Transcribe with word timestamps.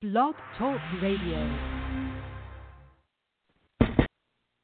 Blog 0.00 0.32
Talk 0.56 0.80
Radio. 1.04 1.36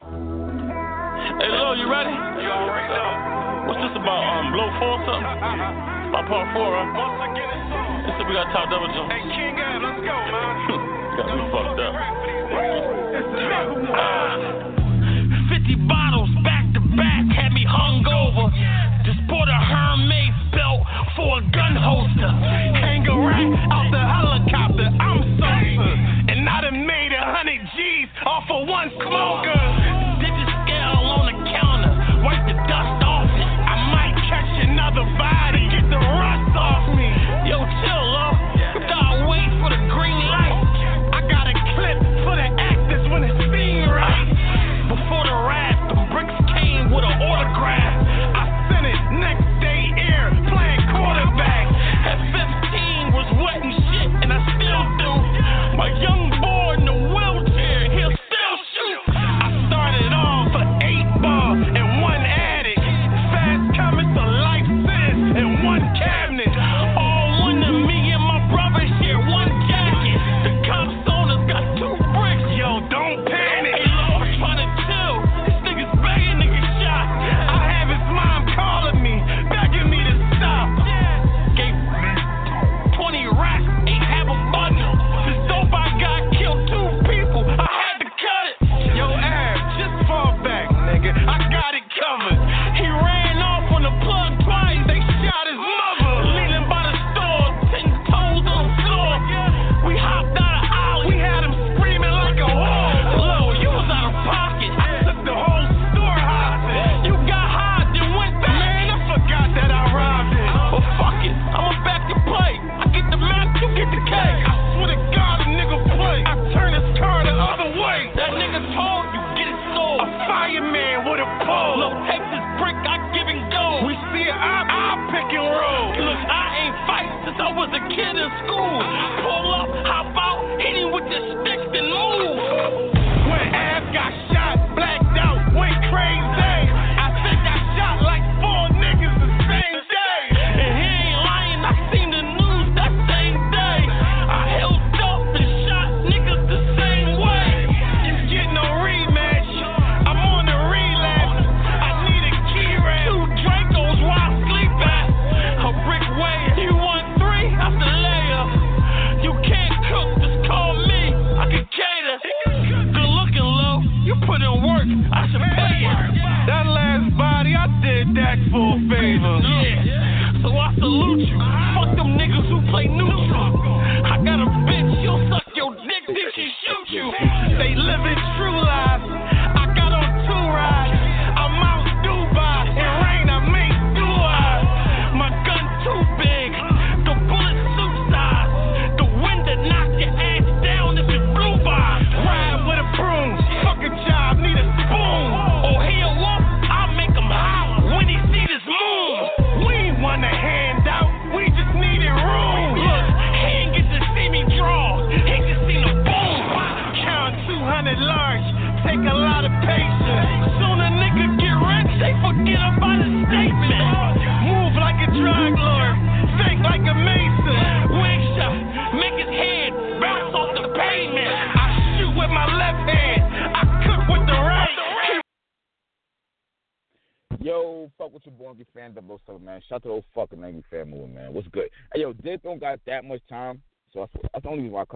Hey, 0.01 1.53
Lil, 1.53 1.77
you 1.77 1.93
ready? 1.93 2.17
You 2.41 2.49
already 2.49 2.89
know. 2.89 3.69
What's 3.69 3.85
this 3.85 3.93
about? 4.01 4.25
Um, 4.33 4.49
blow 4.57 4.65
four 4.81 4.97
or 4.97 5.05
something? 5.05 5.29
about 6.09 6.25
part 6.33 6.49
four, 6.57 6.73
huh? 6.73 6.89
Once 6.89 7.21
again, 7.29 7.53
it's 7.53 8.17
we 8.25 8.33
got 8.33 8.49
top 8.49 8.73
double 8.73 8.89
jump. 8.97 9.13
Hey, 9.13 9.29
King 9.29 9.61
God, 9.61 9.85
let's 9.85 10.01
go, 10.01 10.17
man. 10.17 10.57
got 11.21 11.29
me 11.29 11.45
fucked 11.53 11.85
up. 11.85 11.93
Uh, 13.93 14.57
50 15.53 15.85
bottles 15.85 16.33
back 16.49 16.65
to 16.73 16.81
back 16.97 17.29
had 17.37 17.53
me 17.53 17.69
hungover. 17.69 18.49
Just 19.05 19.21
bought 19.29 19.53
a 19.53 19.61
Hermes 19.61 20.33
belt 20.57 20.81
for 21.13 21.45
a 21.45 21.53
gun 21.53 21.77
holster. 21.77 22.33
Hang 22.81 23.05
a 23.05 23.17
rack 23.21 23.53
out 23.69 23.93
the 23.93 24.01
holla. 24.01 24.36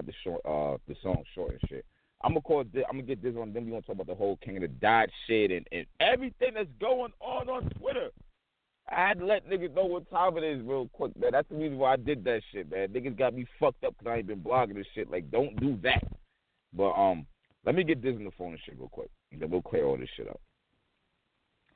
cut 0.00 0.06
the 0.06 0.12
short 0.24 0.40
uh 0.44 0.78
the 0.88 0.96
song 1.02 1.22
short 1.34 1.52
and 1.52 1.60
shit. 1.68 1.84
I'm 2.22 2.32
gonna 2.32 2.42
call. 2.42 2.64
This, 2.64 2.84
I'm 2.88 2.98
gonna 2.98 3.06
get 3.06 3.22
this 3.22 3.34
on. 3.36 3.52
Then 3.52 3.64
we 3.64 3.70
gonna 3.70 3.82
talk 3.82 3.94
about 3.94 4.06
the 4.06 4.14
whole 4.14 4.38
King 4.44 4.56
of 4.56 4.62
the 4.62 4.68
Dot 4.68 5.08
shit 5.26 5.50
and, 5.50 5.66
and 5.72 5.86
everything 6.00 6.54
that's 6.54 6.68
going 6.80 7.12
on 7.20 7.48
on 7.48 7.70
Twitter. 7.78 8.10
I 8.90 9.08
had 9.08 9.20
to 9.20 9.26
let 9.26 9.48
niggas 9.48 9.74
know 9.74 9.84
what 9.84 10.10
time 10.10 10.36
it 10.36 10.44
is 10.44 10.62
real 10.62 10.88
quick, 10.92 11.16
man. 11.18 11.30
That's 11.32 11.48
the 11.48 11.54
reason 11.54 11.78
why 11.78 11.92
I 11.92 11.96
did 11.96 12.24
that 12.24 12.42
shit, 12.52 12.70
man. 12.70 12.88
Niggas 12.88 13.16
got 13.16 13.34
me 13.34 13.46
fucked 13.58 13.84
up 13.84 13.94
because 13.96 14.10
I 14.10 14.16
ain't 14.16 14.26
been 14.26 14.40
blogging 14.40 14.74
this 14.74 14.86
shit. 14.94 15.10
Like, 15.10 15.30
don't 15.30 15.58
do 15.60 15.78
that. 15.82 16.02
But 16.72 16.90
um, 16.92 17.26
let 17.64 17.76
me 17.76 17.84
get 17.84 18.02
this 18.02 18.16
on 18.16 18.24
the 18.24 18.32
phone 18.36 18.52
and 18.52 18.60
shit 18.64 18.76
real 18.78 18.88
quick. 18.88 19.10
And 19.30 19.40
then 19.40 19.50
we'll 19.50 19.62
clear 19.62 19.84
all 19.84 19.96
this 19.96 20.08
shit 20.16 20.28
up. 20.28 20.40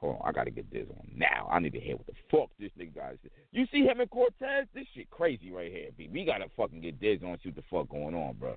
Hold 0.00 0.16
on, 0.16 0.28
I 0.28 0.32
gotta 0.32 0.50
get 0.50 0.70
this 0.70 0.86
on 0.90 1.08
now. 1.14 1.48
I 1.50 1.58
need 1.60 1.72
to 1.72 1.80
hear 1.80 1.96
what 1.96 2.06
the 2.06 2.12
fuck 2.30 2.50
this 2.58 2.70
nigga 2.78 2.94
got. 2.94 3.14
You 3.52 3.66
see 3.72 3.84
him 3.84 4.00
and 4.00 4.10
Cortez? 4.10 4.66
This 4.74 4.86
shit 4.94 5.08
crazy 5.10 5.50
right 5.50 5.72
here, 5.72 5.90
B. 5.96 6.08
We 6.12 6.24
gotta 6.24 6.46
fucking 6.56 6.80
get 6.80 7.00
this 7.00 7.20
on. 7.24 7.38
See 7.42 7.50
what 7.50 7.56
the 7.56 7.62
fuck 7.70 7.88
going 7.88 8.14
on, 8.14 8.34
bro. 8.34 8.56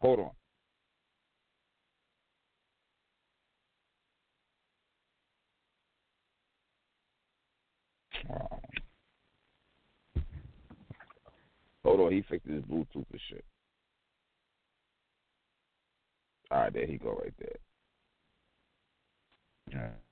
Hold 0.00 0.20
on. 0.20 0.30
Um, 8.30 8.58
hold 11.84 12.00
on, 12.00 12.12
he 12.12 12.22
fixed 12.28 12.48
his 12.48 12.62
Bluetooth 12.62 12.86
and 12.94 13.20
shit. 13.28 13.44
All 16.50 16.60
right, 16.60 16.72
there 16.72 16.86
he 16.86 16.96
go 16.96 17.18
right 17.20 17.34
there. 17.38 17.56
Yeah 19.72 20.03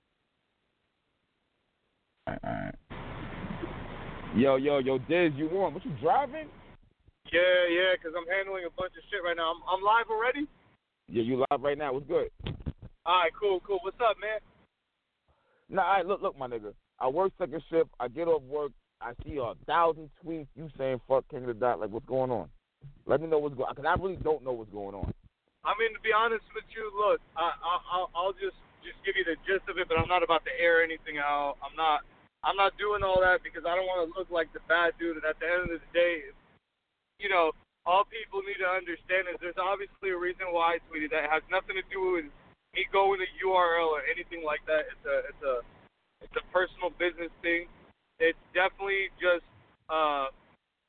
all 2.26 2.34
right. 2.42 2.74
Yo, 4.36 4.56
yo, 4.56 4.78
yo, 4.78 4.98
Diz, 4.98 5.32
you 5.36 5.48
on? 5.60 5.74
What 5.74 5.84
you 5.84 5.92
driving? 6.00 6.48
Yeah, 7.32 7.62
yeah, 7.70 7.92
because 7.96 8.12
I'm 8.16 8.28
handling 8.28 8.64
a 8.66 8.72
bunch 8.78 8.92
of 8.96 9.04
shit 9.10 9.24
right 9.24 9.36
now. 9.36 9.52
I'm, 9.52 9.60
I'm 9.68 9.82
live 9.82 10.06
already? 10.10 10.46
Yeah, 11.08 11.22
you 11.22 11.44
live 11.50 11.60
right 11.60 11.76
now. 11.76 11.92
What's 11.92 12.06
good? 12.06 12.28
All 13.04 13.20
right, 13.20 13.32
cool, 13.38 13.60
cool. 13.66 13.80
What's 13.82 13.96
up, 14.00 14.16
man? 14.20 14.40
Nah, 15.68 15.82
all 15.82 15.96
right, 15.96 16.06
look, 16.06 16.22
look, 16.22 16.38
my 16.38 16.46
nigga. 16.46 16.72
I 16.98 17.08
work 17.08 17.32
second 17.38 17.62
shift. 17.70 17.90
I 17.98 18.08
get 18.08 18.28
off 18.28 18.42
work. 18.42 18.72
I 19.00 19.12
see 19.24 19.36
a 19.36 19.54
thousand 19.66 20.08
tweets. 20.24 20.46
You 20.54 20.70
saying 20.78 21.00
fuck 21.08 21.28
King 21.28 21.40
of 21.42 21.46
the 21.48 21.54
Dot. 21.54 21.80
Like, 21.80 21.90
what's 21.90 22.06
going 22.06 22.30
on? 22.30 22.48
Let 23.06 23.20
me 23.20 23.26
know 23.26 23.38
what's 23.38 23.56
going 23.56 23.68
on. 23.68 23.74
Because 23.74 23.88
I 23.88 24.00
really 24.00 24.20
don't 24.22 24.44
know 24.44 24.52
what's 24.52 24.70
going 24.70 24.94
on. 24.94 25.12
I 25.64 25.74
mean, 25.78 25.92
to 25.94 26.00
be 26.00 26.14
honest 26.14 26.44
with 26.54 26.64
you, 26.70 26.90
look, 26.94 27.20
I, 27.36 27.50
I, 27.50 27.72
I'll, 27.90 28.10
I'll 28.14 28.36
just 28.36 28.56
just 28.82 28.98
give 29.06 29.14
you 29.14 29.22
the 29.22 29.38
gist 29.46 29.64
of 29.70 29.78
it, 29.78 29.86
but 29.86 29.96
I'm 29.96 30.10
not 30.10 30.26
about 30.26 30.42
to 30.44 30.52
air 30.58 30.82
anything 30.82 31.22
out. 31.22 31.56
I'm 31.62 31.74
not 31.78 32.02
I'm 32.42 32.58
not 32.58 32.74
doing 32.78 33.06
all 33.06 33.22
that 33.22 33.42
because 33.46 33.62
I 33.62 33.78
don't 33.78 33.86
want 33.86 34.02
to 34.02 34.10
look 34.18 34.30
like 34.30 34.50
the 34.52 34.62
bad 34.66 34.98
dude. 34.98 35.16
And 35.16 35.26
at 35.26 35.38
the 35.38 35.46
end 35.46 35.70
of 35.70 35.78
the 35.78 35.92
day, 35.94 36.34
you 37.22 37.30
know, 37.30 37.54
all 37.86 38.02
people 38.06 38.42
need 38.42 38.58
to 38.58 38.70
understand 38.70 39.30
is 39.30 39.38
there's 39.38 39.58
obviously 39.58 40.10
a 40.10 40.18
reason 40.18 40.50
why 40.50 40.78
I 40.78 40.84
tweeted 40.90 41.14
that. 41.14 41.26
It 41.26 41.32
has 41.34 41.46
nothing 41.50 41.78
to 41.78 41.86
do 41.90 42.18
with 42.18 42.26
me 42.74 42.86
going 42.90 43.22
to 43.22 43.28
URL 43.42 43.94
or 43.94 44.02
anything 44.06 44.42
like 44.42 44.62
that. 44.66 44.90
It's 44.90 45.06
a 45.06 45.16
it's 45.30 45.44
a 45.46 45.56
it's 46.22 46.36
a 46.38 46.44
personal 46.54 46.90
business 46.98 47.30
thing. 47.42 47.66
It's 48.18 48.38
definitely 48.54 49.10
just 49.18 49.46
uh, 49.90 50.30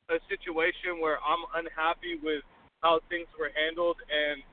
a 0.09 0.19
situation 0.29 1.01
where 1.01 1.17
I'm 1.21 1.45
unhappy 1.57 2.21
with 2.21 2.45
how 2.81 3.01
things 3.09 3.29
were 3.39 3.49
handled 3.55 3.97
and 4.11 4.43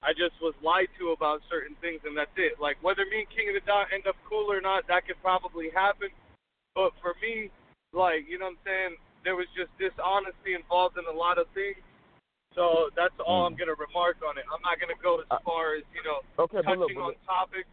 I 0.00 0.12
just 0.16 0.38
was 0.40 0.54
lied 0.62 0.88
to 0.98 1.12
about 1.12 1.42
certain 1.50 1.76
things 1.80 2.00
and 2.04 2.16
that's 2.16 2.32
it. 2.36 2.60
Like 2.62 2.78
whether 2.82 3.04
me 3.06 3.26
and 3.26 3.30
King 3.30 3.50
of 3.50 3.58
the 3.58 3.64
Dot 3.66 3.90
end 3.90 4.06
up 4.06 4.16
cool 4.28 4.52
or 4.52 4.60
not, 4.60 4.86
that 4.88 5.06
could 5.06 5.18
probably 5.20 5.70
happen. 5.74 6.14
But 6.74 6.92
for 7.02 7.14
me, 7.20 7.50
like, 7.92 8.26
you 8.28 8.38
know 8.38 8.54
what 8.54 8.62
I'm 8.62 8.66
saying, 8.66 8.92
there 9.24 9.36
was 9.36 9.46
just 9.56 9.70
dishonesty 9.76 10.54
involved 10.54 10.96
in 10.96 11.04
a 11.04 11.16
lot 11.16 11.38
of 11.38 11.46
things. 11.52 11.80
So 12.54 12.90
that's 12.98 13.14
all 13.22 13.46
I'm 13.46 13.54
mm. 13.54 13.62
gonna 13.62 13.78
remark 13.78 14.18
on 14.26 14.34
it. 14.38 14.44
I'm 14.50 14.62
not 14.62 14.82
gonna 14.82 14.98
go 14.98 15.22
as 15.22 15.38
far 15.46 15.78
as, 15.78 15.86
you 15.94 16.02
know, 16.02 16.18
Okay, 16.42 16.58
but 16.58 16.74
touching 16.74 16.82
look, 16.82 16.90
but 16.94 17.14
on 17.14 17.18
topics. 17.22 17.70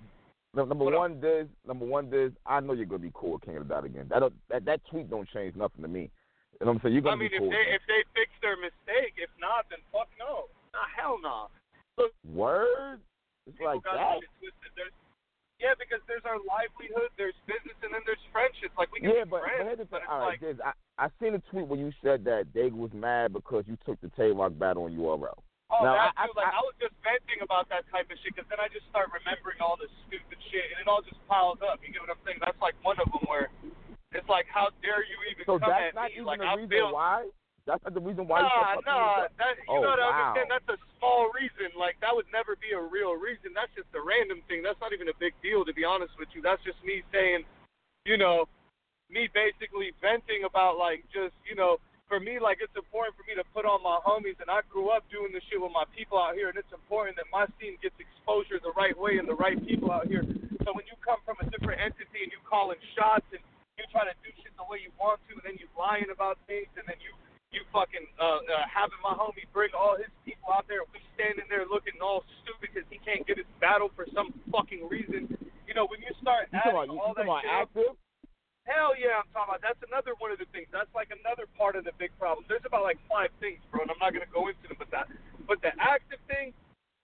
number 0.53 0.85
What 0.85 0.93
one, 0.93 1.19
Diz. 1.19 1.47
Number 1.65 1.85
one, 1.85 2.09
Diz. 2.09 2.31
I 2.45 2.59
know 2.61 2.73
you're 2.73 2.85
gonna 2.85 3.01
be 3.01 3.13
cool 3.13 3.37
with 3.37 3.41
King 3.41 3.57
of 3.57 3.67
the 3.67 3.73
Dot 3.73 3.85
again. 3.85 4.05
That 4.09 4.21
that 4.49 4.65
that 4.65 4.85
tweet 4.85 5.09
don't 5.09 5.27
change 5.33 5.55
nothing 5.55 5.81
to 5.81 5.89
me. 5.89 6.13
You 6.61 6.65
know 6.65 6.73
what 6.73 6.77
I'm 6.77 6.81
saying? 6.85 6.93
You're 6.93 7.05
gonna 7.05 7.17
I 7.17 7.25
mean 7.25 7.33
be 7.33 7.37
if 7.37 7.41
cool. 7.41 7.49
they 7.49 7.57
with 7.57 7.73
him. 7.73 7.81
if 7.81 7.83
they 7.89 8.01
fix 8.13 8.29
their 8.45 8.57
mistake, 8.57 9.17
if 9.17 9.33
not, 9.41 9.65
then 9.73 9.81
fuck 9.89 10.09
no. 10.21 10.45
Nah, 10.77 10.85
hell 10.93 11.17
no. 11.21 11.49
Look, 11.97 12.13
Word. 12.29 13.01
It's 13.49 13.57
like 13.57 13.81
that. 13.81 14.21
twisted. 14.37 14.73
There's 14.77 14.93
yeah, 15.57 15.73
because 15.77 16.01
there's 16.05 16.25
our 16.25 16.37
livelihood, 16.45 17.09
there's 17.17 17.37
business, 17.49 17.73
and 17.81 17.89
then 17.93 18.01
there's 18.05 18.21
friendships. 18.29 18.73
Like 18.77 18.93
we 18.93 19.01
can 19.01 19.09
Yeah, 19.13 19.25
be 19.25 19.33
but, 19.33 19.41
but 19.41 19.53
friends, 19.57 19.81
but 19.89 20.01
it's 20.05 20.09
All 20.09 20.21
right, 20.21 20.37
like, 20.37 20.41
Diz, 20.41 20.57
I 20.61 20.73
I 20.97 21.09
seen 21.21 21.33
a 21.37 21.41
tweet 21.49 21.65
where 21.69 21.77
you 21.77 21.93
said 22.01 22.25
that 22.25 22.53
Dag 22.53 22.73
was 22.73 22.89
mad 22.93 23.33
because 23.33 23.65
you 23.69 23.77
took 23.85 23.97
the 24.01 24.09
Tay 24.17 24.33
Roc 24.33 24.57
battle 24.57 24.85
on 24.89 24.93
URL. 24.97 25.37
Oh, 25.69 25.83
Now, 25.83 25.93
that 25.93 26.13
I- 26.17 26.25
too. 26.25 26.33
I- 26.33 26.39
like 26.41 26.49
I- 26.53 26.57
I, 26.57 26.61
was 26.63 26.73
just 26.81 26.95
venting 27.05 27.41
about 27.43 27.67
that 27.69 27.83
type 27.91 28.09
of 28.09 28.17
shit, 28.23 28.33
because 28.33 28.47
then 28.49 28.57
I 28.61 28.69
just 28.71 28.87
start 28.89 29.11
remembering 29.13 29.59
all 29.61 29.75
this 29.77 29.91
stupid 30.07 30.39
shit, 30.49 30.63
and 30.73 30.79
it 30.81 30.87
all 30.87 31.01
just 31.03 31.19
piles 31.27 31.59
up. 31.61 31.83
You 31.85 31.91
get 31.93 32.01
what 32.01 32.09
I'm 32.13 32.21
saying? 32.25 32.39
That's 32.41 32.57
like 32.63 32.73
one 32.87 32.97
of 33.03 33.11
them 33.11 33.21
where 33.27 33.51
it's 34.15 34.29
like, 34.31 34.47
how 34.47 34.71
dare 34.81 35.03
you 35.03 35.17
even 35.29 35.43
So 35.45 35.59
come 35.59 35.69
that's 35.69 35.91
at 35.91 35.95
not 35.95 36.09
me? 36.09 36.23
even 36.23 36.25
like 36.25 36.39
the 36.39 36.47
I 36.47 36.55
reason 36.55 36.69
feel. 36.71 36.93
why. 36.95 37.27
That's 37.67 37.83
not 37.83 37.93
the 37.93 37.99
reason 37.99 38.25
why 38.31 38.39
you 38.39 38.47
Nah, 38.47 38.79
nah, 38.79 38.79
King 38.79 38.79
of 38.79 38.83
the 38.87 39.27
Dot? 39.27 39.31
that, 39.37 39.53
you 39.59 39.67
Oh, 39.67 39.83
gotta 39.83 40.07
wow. 40.07 40.15
understand 40.15 40.47
that's 40.47 40.69
a 40.71 40.79
small 40.97 41.27
reason. 41.35 41.75
Like 41.75 41.99
that 41.99 42.15
would 42.15 42.31
never 42.31 42.55
be 42.55 42.71
a 42.71 42.79
real 42.79 43.19
reason. 43.19 43.51
That's 43.51 43.69
just 43.75 43.91
a 43.91 43.99
random 43.99 44.39
thing. 44.47 44.63
That's 44.63 44.79
not 44.79 44.95
even 44.95 45.11
a 45.11 45.17
big 45.19 45.35
deal, 45.43 45.67
to 45.67 45.75
be 45.75 45.83
honest 45.83 46.15
with 46.15 46.31
you. 46.31 46.39
That's 46.41 46.63
just 46.63 46.79
me 46.87 47.03
saying, 47.11 47.43
you 48.07 48.15
know, 48.15 48.47
me 49.11 49.27
basically 49.35 49.91
venting 49.99 50.47
about 50.47 50.79
like 50.79 51.03
just, 51.11 51.35
you 51.43 51.59
know, 51.59 51.83
for 52.07 52.23
me, 52.23 52.39
like 52.39 52.63
it's 52.63 52.71
important 52.79 53.19
for 53.19 53.27
me 53.27 53.35
to 53.35 53.43
put 53.51 53.67
on 53.67 53.83
my 53.83 53.99
homies, 53.99 54.39
and 54.39 54.47
I 54.47 54.63
grew 54.71 54.87
up 54.95 55.03
doing 55.11 55.35
this 55.35 55.43
shit 55.51 55.59
with 55.59 55.75
my 55.75 55.83
people 55.91 56.15
out 56.15 56.39
here, 56.39 56.47
and 56.47 56.55
it's 56.55 56.71
important 56.71 57.19
that 57.19 57.27
my 57.35 57.43
scene 57.59 57.75
gets 57.83 57.99
exposure 57.99 58.63
the 58.63 58.71
right 58.79 58.95
way 58.95 59.19
and 59.19 59.27
the 59.27 59.35
right 59.35 59.59
people 59.59 59.91
out 59.91 60.07
here. 60.07 60.23
So 60.63 60.71
when 60.71 60.87
you 60.87 60.95
come 61.03 61.19
from 61.27 61.35
a 61.43 61.45
different 61.51 61.83
entity 61.83 62.23
and 62.23 62.31
you 62.31 62.39
calling 62.47 62.79
shots 62.95 63.27
and 63.35 63.43
you 63.75 63.83
try 63.91 64.07
to 64.07 64.15
do 64.23 64.31
shit 64.39 64.55
the 64.55 64.63
way 64.71 64.79
you 64.79 64.95
want 64.95 65.19
to, 65.27 65.35
and 65.35 65.43
then 65.43 65.59
you 65.59 65.67
lying 65.75 66.07
about 66.07 66.39
things, 66.47 66.71
and 66.79 66.87
then 66.87 66.95
you 67.03 67.11
you 67.51 67.63
fucking 67.71 68.03
uh, 68.19 68.43
uh, 68.43 68.65
having 68.67 68.99
my 68.99 69.15
homie 69.15 69.47
bring 69.55 69.71
all 69.71 69.95
his 69.95 70.11
people 70.27 70.51
out 70.51 70.67
there, 70.67 70.83
and 70.83 70.91
we 70.91 70.99
standing 71.15 71.47
there 71.47 71.63
looking 71.63 71.95
all 72.03 72.27
stupid 72.43 72.71
because 72.73 72.87
he 72.91 72.99
can't 73.01 73.23
get 73.23 73.39
his 73.39 73.49
battle 73.63 73.87
for 73.95 74.03
some 74.11 74.35
fucking 74.51 74.83
reason. 74.91 75.31
You 75.63 75.73
know, 75.73 75.87
when 75.87 76.03
you 76.03 76.11
start 76.19 76.51
You 76.51 76.59
adding 76.59 76.91
you 76.91 76.99
all 76.99 77.15
that 77.15 77.23
shit 77.23 77.51
up, 77.51 77.71
active? 77.71 77.95
Hell 78.67 78.91
yeah, 78.99 79.23
I'm 79.23 79.27
talking 79.31 79.55
about. 79.55 79.63
That's 79.63 79.79
another 79.87 80.11
one 80.19 80.35
of 80.35 80.43
the 80.43 80.49
things. 80.51 80.67
That's 80.75 80.91
like 80.91 81.07
another 81.07 81.47
part 81.55 81.79
of 81.79 81.87
the 81.87 81.95
big 81.95 82.11
problem. 82.19 82.43
There's 82.51 82.67
about 82.67 82.83
like 82.83 82.99
five 83.07 83.31
things, 83.39 83.63
bro, 83.71 83.87
and 83.87 83.91
I'm 83.91 83.99
not 83.99 84.11
gonna 84.11 84.27
go 84.27 84.51
into 84.51 84.67
them. 84.67 84.75
But 84.75 84.91
that, 84.91 85.07
but 85.47 85.63
the 85.63 85.71
active 85.79 86.19
thing, 86.27 86.51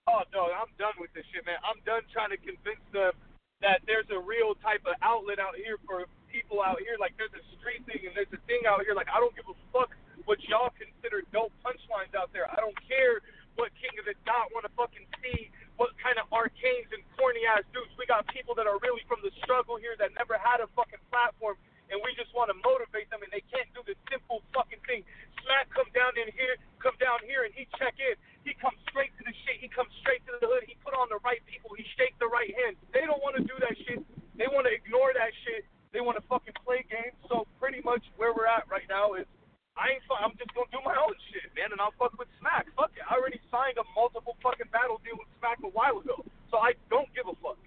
oh 0.04 0.28
no, 0.28 0.52
I'm 0.52 0.68
done 0.76 0.96
with 1.00 1.08
this 1.16 1.24
shit, 1.32 1.48
man. 1.48 1.56
I'm 1.64 1.80
done 1.88 2.04
trying 2.12 2.36
to 2.36 2.40
convince 2.40 2.84
them 2.92 3.16
that 3.64 3.80
there's 3.88 4.08
a 4.12 4.20
real 4.20 4.52
type 4.60 4.84
of 4.84 4.92
outlet 5.00 5.40
out 5.40 5.56
here 5.56 5.80
for 5.88 6.04
people 6.28 6.60
out 6.60 6.84
here. 6.84 7.00
Like 7.00 7.16
there's 7.16 7.32
a 7.32 7.44
street 7.56 7.80
thing 7.88 8.04
and 8.04 8.12
there's 8.12 8.28
a 8.36 8.42
thing 8.44 8.68
out 8.68 8.84
here. 8.84 8.92
Like 8.92 9.08
I 9.08 9.16
don't 9.16 9.32
give 9.32 9.48
a 9.48 9.56
fuck 9.72 9.88
what 10.24 10.40
y'all 10.48 10.72
consider 10.76 11.22
dope 11.32 11.52
punchlines 11.64 12.12
out 12.16 12.32
there. 12.32 12.48
I 12.50 12.58
don't 12.60 12.76
care 12.88 13.20
what 13.54 13.70
King 13.78 13.94
of 14.02 14.04
the 14.08 14.16
Dot 14.26 14.50
want 14.50 14.66
to 14.66 14.72
fucking 14.74 15.06
see. 15.22 15.50
What 15.78 15.90
kind 15.98 16.18
of 16.22 16.30
arcanes 16.30 16.86
and 16.94 17.02
corny 17.18 17.42
ass 17.50 17.66
dudes. 17.74 17.90
We 17.98 18.06
got 18.06 18.22
people 18.30 18.54
that 18.54 18.66
are 18.70 18.78
really 18.78 19.02
from 19.10 19.18
the 19.26 19.30
struggle 19.42 19.74
here 19.74 19.98
that 19.98 20.14
never 20.14 20.38
had 20.38 20.62
a 20.62 20.70
fucking 20.78 21.02
platform, 21.10 21.58
and 21.90 21.98
we 21.98 22.14
just 22.14 22.30
want 22.30 22.46
to 22.54 22.56
motivate 22.62 23.10
them, 23.10 23.26
and 23.26 23.30
they 23.34 23.42
can't 23.50 23.66
do 23.74 23.82
the 23.82 23.98
simple 24.06 24.46
fucking 24.54 24.78
thing. 24.86 25.02
Smack 25.42 25.66
come 25.74 25.90
down 25.90 26.14
in 26.14 26.30
here, 26.30 26.54
come 26.78 26.94
down 27.02 27.18
here, 27.26 27.42
and 27.42 27.50
he 27.58 27.66
check 27.74 27.98
in. 27.98 28.14
He 28.46 28.54
comes 28.54 28.78
straight 28.86 29.10
to 29.18 29.22
the 29.26 29.34
shit. 29.42 29.58
He 29.58 29.66
comes 29.66 29.90
straight 29.98 30.22
to 30.30 30.38
the 30.38 30.46
hood. 30.46 30.62
He 30.70 30.78
put 30.86 30.94
on 30.94 31.10
the 31.10 31.18
right 31.26 31.42
people. 31.50 31.74
He 31.74 31.82
shake 31.98 32.14
the 32.22 32.30
right 32.30 32.54
hand. 32.54 32.78
They 32.94 33.02
don't 33.02 33.18
want 33.24 33.34
to 33.34 33.42
do 33.42 33.56
that 33.66 33.74
shit. 33.82 33.98
They 34.38 34.46
want 34.46 34.70
to 34.70 34.72
ignore 34.74 35.10
that 35.10 35.34
shit. 35.42 35.66
They 35.90 35.98
want 36.02 36.18
to 36.22 36.24
fucking 36.30 36.54
play 36.62 36.86
games. 36.86 37.18
So 37.26 37.50
pretty 37.58 37.82
much 37.82 38.02
where 38.14 38.30
we're 38.30 38.46
at 38.50 38.66
right 38.70 38.86
now 38.86 39.14
is 39.18 39.26
I 39.74 39.90
ain't. 39.98 40.06
fu- 40.06 40.14
I'm 40.18 40.30
just 40.38 40.54
gonna 40.54 40.70
do 40.70 40.78
my 40.86 40.94
own 40.94 41.14
shit, 41.34 41.50
man, 41.58 41.74
and 41.74 41.82
I'll 41.82 41.94
fuck 41.98 42.14
with 42.14 42.30
Smack. 42.38 42.70
Fuck 42.78 42.94
it. 42.94 43.02
I 43.10 43.18
already 43.18 43.42
signed 43.50 43.74
a 43.74 43.86
multiple 43.98 44.38
fucking 44.38 44.70
battle 44.70 45.02
deal 45.02 45.18
with 45.18 45.26
Smack 45.42 45.58
a 45.66 45.70
while 45.74 45.98
ago, 45.98 46.22
so 46.50 46.62
I 46.62 46.78
don't 46.94 47.10
give 47.10 47.26
a 47.26 47.34
fuck. 47.42 47.58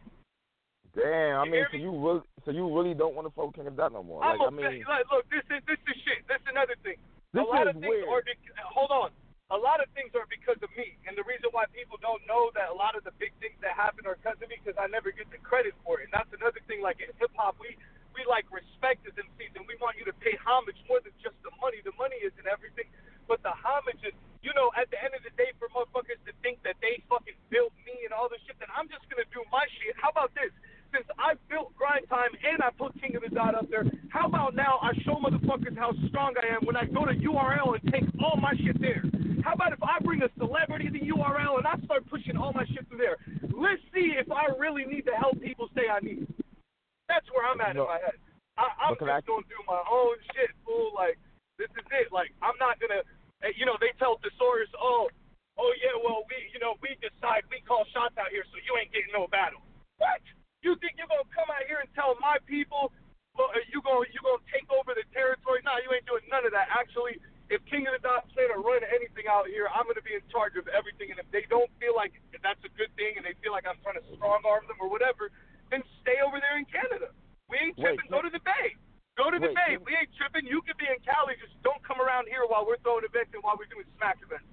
Damn, 0.96 1.40
I 1.40 1.44
You 1.46 1.52
mean, 1.52 1.62
hear 1.62 1.70
so 1.72 1.78
me? 1.78 1.84
you 1.84 1.92
really, 1.94 2.24
so 2.46 2.50
you 2.52 2.64
really 2.72 2.96
don't 2.98 3.14
want 3.14 3.28
to 3.30 3.34
fuck 3.36 3.52
with 3.52 3.56
King 3.60 3.68
of 3.70 3.76
the 3.78 3.82
Dot 3.86 3.94
no 3.94 4.02
more? 4.02 4.24
I'm 4.24 4.40
Like, 4.40 4.48
a 4.48 4.50
I 4.50 4.56
mean, 4.56 4.84
like, 4.88 5.06
look, 5.12 5.28
this 5.30 5.44
is 5.52 5.62
this 5.70 5.78
is 5.84 5.98
shit. 6.08 6.24
This 6.26 6.40
is 6.42 6.48
another 6.50 6.76
thing. 6.82 6.98
this 7.36 7.44
a 7.44 7.48
lot 7.48 7.68
is 7.70 7.76
of 7.76 7.84
things 7.84 7.92
weird. 7.92 8.08
are. 8.10 8.24
Bec- 8.24 8.56
hold 8.72 8.92
on. 8.92 9.10
A 9.48 9.56
lot 9.56 9.80
of 9.80 9.88
things 9.96 10.12
are 10.12 10.28
because 10.28 10.60
of 10.60 10.68
me, 10.76 11.00
and 11.08 11.16
the 11.16 11.24
reason 11.24 11.48
why 11.56 11.64
people 11.72 11.96
don't 12.04 12.20
know 12.28 12.52
that 12.52 12.68
a 12.68 12.76
lot 12.76 13.00
of 13.00 13.08
the 13.08 13.16
big 13.16 13.32
things 13.40 13.56
that 13.64 13.80
happen 13.80 14.04
are 14.04 14.20
because 14.20 14.36
of 14.44 14.48
me, 14.52 14.60
because 14.60 14.76
I 14.76 14.92
never 14.92 15.08
get 15.16 15.32
the 15.32 15.40
credit 15.40 15.72
for 15.88 16.04
it. 16.04 16.12
And 16.12 16.14
that's 16.16 16.28
another 16.36 16.60
thing. 16.68 16.84
Like 16.84 17.00
in 17.00 17.08
hip 17.16 17.32
hop, 17.38 17.56
we 17.60 17.76
we 18.18 18.26
like 18.26 18.50
respect 18.50 19.06
as 19.06 19.14
MCs, 19.16 19.54
and 19.56 19.64
we 19.70 19.78
want 19.80 19.96
you 20.02 20.04
to 20.10 20.16
pay 20.20 20.34
homage 20.42 20.76
more 20.90 21.00
than 21.06 21.14
just 21.22 21.38
the 21.46 21.54
money. 21.64 21.80
The 21.86 21.94
money 21.96 22.18
isn't 22.26 22.48
everything, 22.50 22.90
but 23.30 23.44
the 23.46 23.54
homage 23.54 24.02
is. 24.08 24.16
You 24.46 24.54
know, 24.56 24.72
at 24.80 24.88
the 24.94 25.00
end 25.04 25.12
of 25.12 25.24
the 25.28 25.34
day, 25.36 25.52
for 25.60 25.68
motherfuckers 25.76 26.20
to 26.24 26.32
think 26.40 26.64
that 26.64 26.80
they 26.80 27.04
fucking 27.12 27.36
built 27.52 27.74
me 27.84 28.08
and 28.08 28.16
all 28.16 28.28
this 28.32 28.40
shit, 28.48 28.56
then 28.64 28.72
I'm 28.72 28.88
just 28.88 29.04
gonna 29.12 29.28
do 29.36 29.44
my 29.52 29.64
shit. 29.80 29.92
How 30.00 30.08
about 30.12 30.32
this? 30.36 30.52
Since 30.96 31.04
I 31.20 31.36
built 31.52 31.76
Grind 31.76 32.08
Time 32.08 32.32
and 32.48 32.64
I 32.64 32.72
put 32.72 32.96
King 33.00 33.16
of 33.20 33.24
the 33.28 33.32
Dot 33.32 33.56
up 33.60 33.68
there, 33.68 33.84
how 34.08 34.28
about 34.28 34.56
now 34.56 34.80
I 34.80 34.96
show 35.04 35.20
motherfuckers 35.20 35.76
how 35.76 35.92
strong 36.08 36.36
I 36.40 36.48
am 36.56 36.64
when 36.64 36.76
I 36.80 36.86
go 36.88 37.04
to 37.04 37.12
URL 37.12 37.76
and 37.76 37.84
take 37.92 38.08
all 38.24 38.40
my 38.40 38.56
shit 38.56 38.80
there? 38.80 39.04
How 39.44 39.52
about 39.54 39.74
if 39.74 39.84
I 39.84 40.00
bring 40.00 40.24
a 40.24 40.30
celebrity 40.40 40.88
to 40.92 41.00
URL 41.12 41.58
and 41.60 41.68
I 41.68 41.76
start 41.84 42.08
pushing 42.10 42.36
all 42.48 42.56
my 42.56 42.64
shit 42.72 42.88
through 42.88 43.04
there? 43.04 43.20
Let's 43.52 43.84
see 43.92 44.16
if 44.16 44.32
I 44.32 44.48
really 44.56 44.88
need 44.88 45.04
to 45.12 45.16
help 45.20 45.36
people 45.44 45.68
say 45.76 45.92
I 45.92 46.00
need. 46.00 46.24
That's 47.12 47.28
where 47.36 47.44
I'm 47.44 47.60
at 47.60 47.76
in 47.76 47.84
my 47.84 48.00
head. 48.00 48.16
I, 48.56 48.72
I'm 48.88 48.96
just 48.96 49.04
I- 49.04 49.20
gonna 49.28 49.44
do 49.52 49.60
my 49.68 49.84
own 49.92 50.16
shit, 50.32 50.56
fool. 50.64 50.96
Like 50.96 51.20
this 51.60 51.68
is 51.76 51.84
it. 51.92 52.10
Like 52.16 52.32
I'm 52.40 52.56
not 52.64 52.80
gonna. 52.80 53.04
eh, 53.44 53.52
You 53.60 53.68
know, 53.68 53.76
they 53.84 53.92
tell 54.00 54.16
Thesaurus, 54.24 54.72
oh, 54.80 55.12
oh 55.60 55.72
yeah, 55.84 55.94
well 56.00 56.24
we, 56.32 56.38
you 56.56 56.60
know, 56.64 56.80
we 56.80 56.96
decide 57.04 57.44
we 57.52 57.60
call 57.68 57.84
shots 57.92 58.16
out 58.16 58.32
here, 58.32 58.48
so 58.50 58.56
you 58.64 58.72
ain't 58.80 58.90
getting 58.96 59.12
no 59.12 59.28
battle. 59.28 59.60
What? 60.00 60.24
You 60.64 60.74
think 60.82 60.96
you're 60.98 61.12
gonna 61.12 61.28
come 61.36 61.48
out 61.52 61.68
here 61.70 61.84
and 61.84 61.90
tell 61.94 62.18
my 62.24 62.42
people, 62.50 62.90
well, 63.38 63.54
uh, 63.54 63.62
you 63.70 63.80
gonna 63.86 64.08
you 64.10 64.20
gonna 64.26 64.42
take 64.50 64.66
over 64.74 64.96
the 64.98 65.06
territory? 65.14 65.62
No, 65.68 65.78
you 65.84 65.92
ain't 65.94 66.08
doing 66.10 66.26
none 66.32 66.44
of 66.48 66.52
that. 66.56 66.72
Actually, 66.74 67.22
if 67.48 67.64
King 67.72 67.88
of 67.88 67.96
the 67.96 68.04
Dot 68.04 68.28
plan 68.36 68.52
to 68.52 68.60
run 68.60 68.84
anything 68.92 69.28
out 69.32 69.48
here, 69.48 69.72
I'm 69.72 69.88
gonna 69.88 70.04
be 70.04 70.16
in 70.16 70.24
charge 70.28 70.60
of 70.60 70.68
everything. 70.68 71.12
And 71.16 71.20
if 71.20 71.28
they 71.32 71.48
don't 71.48 71.72
feel 71.80 71.96
like 71.96 72.12
that's 72.44 72.60
a 72.68 72.72
good 72.76 72.92
thing, 73.00 73.16
and 73.16 73.24
they 73.24 73.36
feel 73.40 73.56
like 73.56 73.64
I'm 73.64 73.80
trying 73.84 74.00
to 74.00 74.06
strong 74.20 74.44
arm 74.44 74.68
them 74.68 74.80
or 74.84 74.92
whatever, 74.92 75.32
then 75.72 75.84
stay 76.04 76.20
over 76.20 76.40
there 76.44 76.60
in 76.60 76.68
Canada. 76.68 77.16
We 77.48 77.60
ain't 77.60 77.76
Wait, 77.80 77.96
tripping. 77.96 78.12
Go 78.12 78.20
to 78.20 78.32
the 78.32 78.44
Bay. 78.44 78.76
Go 79.16 79.32
to 79.32 79.40
the 79.40 79.52
Wait, 79.52 79.58
Bay. 79.58 79.72
We 79.80 79.96
ain't 79.96 80.12
tripping. 80.20 80.44
You 80.44 80.60
could 80.68 80.76
be 80.76 80.88
in 80.92 81.00
Cali. 81.08 81.40
Just 81.40 81.56
don't 81.64 81.80
come 81.88 82.04
around 82.04 82.28
here 82.28 82.44
while 82.44 82.68
we're 82.68 82.80
throwing 82.84 83.08
events 83.08 83.32
and 83.32 83.42
while 83.42 83.56
we're 83.56 83.72
doing 83.72 83.88
smack 83.96 84.20
events. 84.20 84.48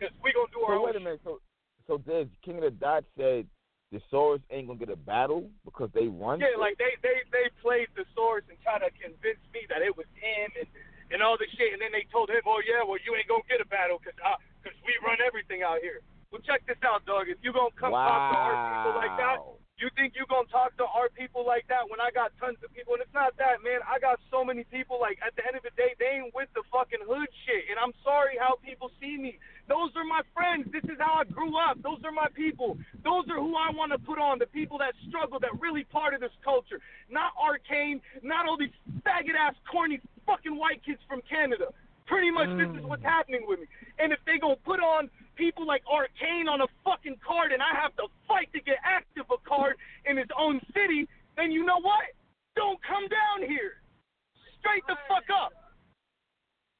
Because 0.00 0.14
we 0.24 0.32
gonna 0.32 0.48
do 0.50 0.64
our 0.64 0.76
So 0.76 0.80
own. 0.80 0.86
wait 0.88 0.96
a 0.96 1.04
minute. 1.04 1.20
So, 1.24 1.44
so 1.84 2.00
Diz, 2.00 2.28
King 2.40 2.64
of 2.64 2.72
the 2.72 2.76
Dot 2.76 3.04
said 3.16 3.44
the 3.92 4.00
Soros 4.12 4.40
ain't 4.50 4.68
gonna 4.68 4.78
get 4.78 4.92
a 4.92 4.96
battle 4.96 5.48
because 5.64 5.88
they 5.92 6.08
won. 6.08 6.40
Yeah, 6.40 6.56
like 6.60 6.76
they 6.76 6.96
they 7.00 7.24
they 7.32 7.48
played 7.60 7.88
Thesaurus 7.96 8.44
and 8.48 8.56
tried 8.60 8.84
to 8.84 8.92
convince 8.96 9.40
me 9.52 9.64
that 9.68 9.80
it 9.80 9.96
was 9.96 10.06
him 10.16 10.48
and 10.60 10.68
and 11.10 11.22
all 11.22 11.36
this 11.36 11.50
shit. 11.56 11.72
And 11.72 11.80
then 11.80 11.92
they 11.92 12.06
told 12.10 12.30
him, 12.30 12.42
oh 12.46 12.60
yeah, 12.64 12.84
well 12.84 13.00
you 13.02 13.14
ain't 13.16 13.28
gonna 13.28 13.46
get 13.48 13.60
a 13.60 13.68
battle 13.68 13.98
because 14.00 14.18
uh, 14.20 14.36
cause 14.64 14.76
we 14.84 14.96
run 15.04 15.18
everything 15.24 15.62
out 15.62 15.80
here. 15.80 16.00
Well, 16.30 16.44
check 16.44 16.66
this 16.68 16.76
out, 16.84 17.06
dog. 17.08 17.28
If 17.32 17.40
you 17.40 17.52
gonna 17.52 17.72
come 17.72 17.92
wow. 17.92 18.04
talk 18.04 18.20
to 18.20 18.36
our 18.36 18.56
people 18.68 18.94
like 19.00 19.14
that, 19.16 19.38
you 19.80 19.88
think 19.94 20.12
you 20.18 20.26
gonna 20.28 20.50
talk 20.50 20.76
to 20.76 20.84
our 20.90 21.08
people 21.08 21.46
like 21.46 21.64
that 21.72 21.88
when 21.88 22.02
I 22.02 22.10
got 22.10 22.34
tons 22.36 22.58
of 22.60 22.74
people? 22.74 22.98
And 22.98 23.02
it's 23.02 23.14
not 23.14 23.32
that, 23.38 23.62
man. 23.64 23.80
I 23.86 24.02
got 24.02 24.20
so 24.28 24.44
many 24.44 24.66
people. 24.68 24.98
Like 25.00 25.16
at 25.24 25.32
the 25.38 25.46
end 25.46 25.56
of 25.56 25.64
the 25.64 25.72
day, 25.72 25.94
they 25.96 26.20
ain't 26.20 26.34
with 26.34 26.52
the 26.52 26.66
fucking 26.68 27.00
hood 27.06 27.30
shit. 27.46 27.70
And 27.70 27.78
I'm 27.78 27.94
sorry 28.04 28.36
how 28.36 28.60
people 28.60 28.90
see 29.00 29.16
me. 29.16 29.38
Those 29.70 29.94
are 29.96 30.04
my 30.04 30.20
friends. 30.34 30.66
This 30.68 30.84
is 30.84 30.98
how 30.98 31.22
I 31.22 31.24
grew 31.24 31.56
up. 31.56 31.80
Those 31.80 32.02
are 32.04 32.12
my 32.12 32.28
people. 32.34 32.76
Those 33.04 33.24
are 33.30 33.38
who 33.38 33.54
I 33.54 33.70
want 33.70 33.92
to 33.92 34.00
put 34.02 34.18
on. 34.18 34.38
The 34.38 34.50
people 34.50 34.76
that 34.84 34.98
struggle, 35.08 35.38
that 35.40 35.54
really 35.60 35.84
part 35.84 36.12
of 36.12 36.20
this 36.20 36.34
culture. 36.42 36.80
Not 37.08 37.32
arcane. 37.40 38.02
Not 38.20 38.44
all 38.44 38.58
these 38.58 38.74
faggot 39.06 39.38
ass, 39.38 39.54
corny 39.70 40.00
fucking 40.28 40.56
white 40.56 40.84
kids 40.84 41.00
from 41.08 41.24
Canada. 41.24 41.72
Pretty 42.06 42.30
much, 42.30 42.48
this 42.56 42.68
is 42.76 42.84
what's 42.84 43.02
mm. 43.02 43.08
happening 43.08 43.44
with 43.48 43.60
me. 43.60 43.66
And 43.98 44.12
if 44.12 44.20
they 44.24 44.38
gonna 44.38 44.60
put 44.64 44.80
on 44.80 45.08
people 45.36 45.66
like 45.66 45.82
Arcane 45.88 46.48
on 46.48 46.60
a 46.60 46.68
fucking 46.84 47.16
card 47.24 47.52
and 47.52 47.62
I 47.62 47.72
have 47.80 47.96
to 47.96 48.08
fight 48.28 48.52
to 48.52 48.60
get 48.60 48.76
active 48.84 49.24
a 49.32 49.40
card 49.48 49.76
in 50.04 50.16
his 50.16 50.28
own 50.38 50.60
city, 50.76 51.08
then 51.36 51.50
you 51.50 51.64
know 51.64 51.80
what? 51.80 52.12
Don't 52.56 52.78
come 52.84 53.08
down 53.08 53.48
here. 53.48 53.80
Straight 54.60 54.84
the 54.86 54.96
fuck 55.08 55.24
up. 55.32 55.52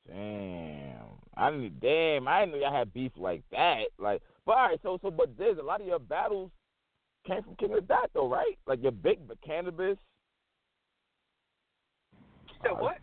Damn. 0.07 0.88
I 1.37 1.50
didn't 1.50 1.81
damn, 1.81 2.26
I 2.26 2.40
didn't 2.40 2.52
know 2.52 2.67
y'all 2.67 2.76
had 2.76 2.93
beef 2.93 3.12
like 3.17 3.43
that. 3.52 3.85
Like 3.99 4.23
but 4.45 4.57
all 4.57 4.69
right, 4.69 4.81
so 4.83 4.99
so 5.00 5.11
but 5.11 5.37
there's 5.38 5.59
a 5.59 5.62
lot 5.62 5.81
of 5.81 5.87
your 5.87 6.00
battles 6.00 6.50
came 7.26 7.43
from 7.43 7.55
King 7.57 7.75
of 7.75 7.76
the 7.76 7.83
Dot 7.83 8.11
though, 8.14 8.28
right? 8.28 8.59
Like 8.67 8.83
your 8.83 8.93
big 8.93 9.19
but 9.28 9.38
Canibus. 9.47 9.99
You 12.49 12.55
said 12.62 12.73
Uh, 12.73 12.76
what? 12.76 12.99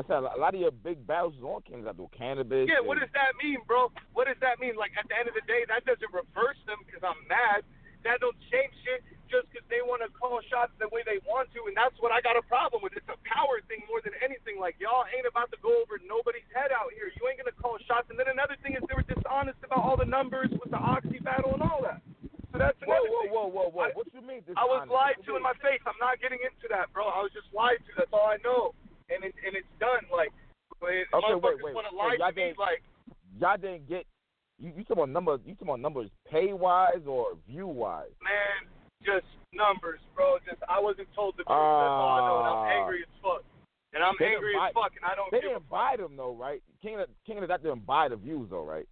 I 0.00 0.02
said 0.08 0.24
a 0.24 0.40
lot 0.40 0.56
of 0.56 0.60
your 0.64 0.72
big 0.72 1.04
battles 1.04 1.36
on 1.44 1.60
King 1.68 1.84
of 1.84 1.92
the 1.92 2.08
Dot, 2.08 2.16
Canibus. 2.16 2.72
Yeah, 2.72 2.80
what 2.80 2.96
does 2.96 3.12
that 3.12 3.36
mean, 3.36 3.60
bro? 3.68 3.92
What 4.16 4.32
does 4.32 4.40
that 4.40 4.56
mean? 4.56 4.80
Like 4.80 4.96
at 4.96 5.04
the 5.12 5.16
end 5.20 5.28
of 5.28 5.36
the 5.36 5.44
day, 5.44 5.68
that 5.68 5.84
doesn't 5.84 6.08
reverse 6.08 6.56
them 6.64 6.80
because 6.88 7.04
I'm 7.04 7.20
mad. 7.28 7.68
That 8.08 8.24
don't 8.24 8.36
change 8.48 8.72
shit 8.80 9.04
just 9.28 9.44
because 9.52 9.68
they 9.68 9.84
want 9.84 10.00
to 10.00 10.08
call 10.16 10.40
shots 10.48 10.72
the 10.80 10.88
way 10.88 11.04
they 11.04 11.20
want 11.28 11.52
to, 11.52 11.68
and 11.68 11.76
that's 11.76 11.92
what 12.00 12.16
I 12.16 12.24
got 12.24 12.32
a 12.32 12.40
problem 12.48 12.80
with. 12.80 12.96
It's 12.96 13.12
a 13.12 13.20
power 13.28 13.60
thing 13.68 13.84
more 13.92 14.00
than 14.00 14.16
anything. 14.24 14.56
Like 14.56 14.80
y'all 14.80 15.04
ain't 15.12 15.28
about 15.28 15.52
to 15.52 15.60
go 15.60 15.68
over 15.84 16.00
nobody's 16.00 16.48
head 16.56 16.72
out 16.72 16.96
here. 16.96 17.12
You 17.12 17.28
ain't 17.28 17.36
gonna 17.36 17.52
call 17.60 17.76
shots. 17.84 18.08
And 18.08 18.16
then 18.16 18.32
another 18.32 18.56
thing 18.64 18.72
is 18.72 18.80
they 18.88 18.96
were 18.96 19.04
dishonest 19.04 19.60
about 19.60 19.84
all 19.84 20.00
the 20.00 20.08
numbers 20.08 20.48
with 20.48 20.72
the 20.72 20.80
oxy 20.80 21.20
battle 21.20 21.52
and 21.60 21.60
all 21.60 21.84
that. 21.84 22.00
So 22.50 22.56
that's 22.56 22.80
Whoa, 22.88 23.04
another 23.04 23.12
whoa, 23.12 23.20
thing. 23.20 23.32
whoa, 23.36 23.46
whoa, 23.52 23.68
whoa! 23.68 23.84
I- 23.84 23.92
what 23.92 24.08
you 24.16 24.24
mean? 24.24 24.40
Dishonest? 24.48 24.64
I 24.64 24.64
was 24.64 24.88
lied 24.88 25.20
to 25.28 25.36
in 25.36 25.44
my 25.44 25.52
face. 25.60 25.84
I'm 25.84 26.00
not 26.00 26.16
getting 26.24 26.40
into 26.40 26.72
that, 26.72 26.88
bro. 26.96 27.04
I 27.04 27.20
was 27.20 27.36
just 27.36 27.52
lied 27.52 27.84
to. 27.84 27.92
That's 28.00 28.10
all 28.16 28.32
I 28.32 28.40
know, 28.40 28.72
and 29.10 29.24
it, 29.24 29.34
and 29.44 29.52
it's 29.58 29.68
done. 29.78 30.06
Like, 30.10 30.30
when 30.78 31.04
Okay, 31.12 31.34
wait, 31.34 31.74
want 31.74 31.86
to 31.90 31.94
lie 31.94 32.16
y'all 32.18 32.32
to 32.32 32.36
me, 32.36 32.54
like, 32.58 32.82
Y'all 33.38 33.56
didn't 33.56 33.88
get. 33.88 34.06
You 34.58 34.68
you 34.76 34.82
talking 34.84 35.04
about 35.04 35.08
numbers? 35.10 35.40
You 35.44 35.54
talking 35.54 35.68
about 35.68 35.80
numbers 35.80 36.10
pay 36.28 36.52
wise 36.52 37.04
or 37.06 37.36
view 37.48 37.66
wise? 37.66 38.12
man, 38.20 38.68
just 39.04 39.24
numbers, 39.56 40.00
bro. 40.14 40.36
Just 40.44 40.60
I 40.68 40.78
wasn't 40.78 41.08
told 41.14 41.34
the 41.40 41.44
truth. 41.44 41.56
That's 41.80 41.96
all 41.96 42.20
I 42.20 42.26
know, 42.28 42.38
and 42.44 42.48
I'm 42.48 42.62
Ah. 42.64 42.76
angry 42.84 43.00
as 43.02 43.12
fuck. 43.24 43.42
And 43.92 44.04
I'm 44.04 44.14
angry 44.20 44.54
buy- 44.54 44.68
as 44.68 44.74
fuck, 44.74 44.92
and 44.94 45.04
I 45.04 45.14
don't 45.16 45.30
They 45.32 45.40
give 45.40 45.50
didn't 45.50 45.68
buy 45.68 45.96
them 45.96 46.14
though, 46.16 46.34
right? 46.36 46.62
King 46.82 47.00
of 47.00 47.08
King 47.24 47.38
of 47.38 47.42
the 47.42 47.46
Dot 47.48 47.62
didn't 47.62 47.86
buy 47.86 48.08
the 48.08 48.16
views 48.16 48.50
though, 48.50 48.62
right? 48.64 48.86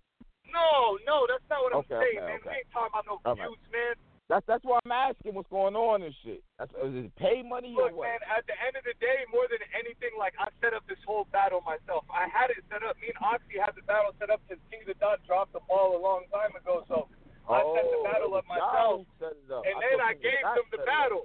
No, 0.50 0.96
no, 1.06 1.26
that's 1.28 1.44
not 1.50 1.62
what 1.62 1.72
I'm 1.76 1.78
Okay, 1.84 2.00
saying, 2.00 2.18
okay, 2.18 2.26
man. 2.26 2.40
okay. 2.40 2.48
We 2.50 2.56
ain't 2.56 2.70
talking 2.72 2.90
about 2.96 3.06
no 3.06 3.20
All 3.28 3.36
right. 3.36 3.46
views, 3.46 3.60
man. 3.70 3.94
That's 4.28 4.44
that's 4.44 4.60
why 4.60 4.76
I'm 4.84 4.92
asking 4.92 5.32
what's 5.32 5.48
going 5.48 5.72
on 5.72 6.04
and 6.04 6.12
shit. 6.20 6.44
That's 6.60 6.68
is 6.84 7.08
it 7.08 7.16
pay 7.16 7.40
money 7.40 7.72
or 7.72 7.88
Look, 7.88 7.96
what? 8.04 8.12
man, 8.12 8.20
at 8.28 8.44
the 8.44 8.52
end 8.60 8.76
of 8.76 8.84
the 8.84 8.92
day, 9.00 9.24
more 9.32 9.48
than 9.48 9.64
anything, 9.72 10.12
like 10.20 10.36
I 10.36 10.52
set 10.60 10.76
up 10.76 10.84
this 10.84 11.00
whole 11.08 11.24
battle 11.32 11.64
myself. 11.64 12.04
I 12.12 12.28
had 12.28 12.52
it 12.52 12.60
set 12.68 12.84
up. 12.84 13.00
Me 13.00 13.08
and 13.08 13.16
Oxy 13.24 13.56
had 13.56 13.72
the 13.72 13.80
battle 13.88 14.12
set 14.20 14.28
up 14.28 14.44
because 14.44 14.60
King 14.68 14.84
the 14.84 14.92
Dot 15.00 15.24
dropped 15.24 15.56
the 15.56 15.64
ball 15.64 15.96
a 15.96 16.00
long 16.04 16.28
time 16.28 16.52
ago. 16.52 16.84
So 16.92 17.08
I 17.48 17.64
set 17.72 17.88
the 17.88 17.98
Oh, 18.00 18.04
battle 18.04 18.32
up 18.36 18.44
myself. 18.44 19.08
up. 19.24 19.64
and 19.64 19.76
I 19.76 19.80
then 19.80 19.96
I 20.04 20.12
gave 20.12 20.44
them 20.44 20.68
the 20.76 20.84
set 20.84 20.84
it 20.84 20.92
up. 20.92 20.92
battle. 20.92 21.24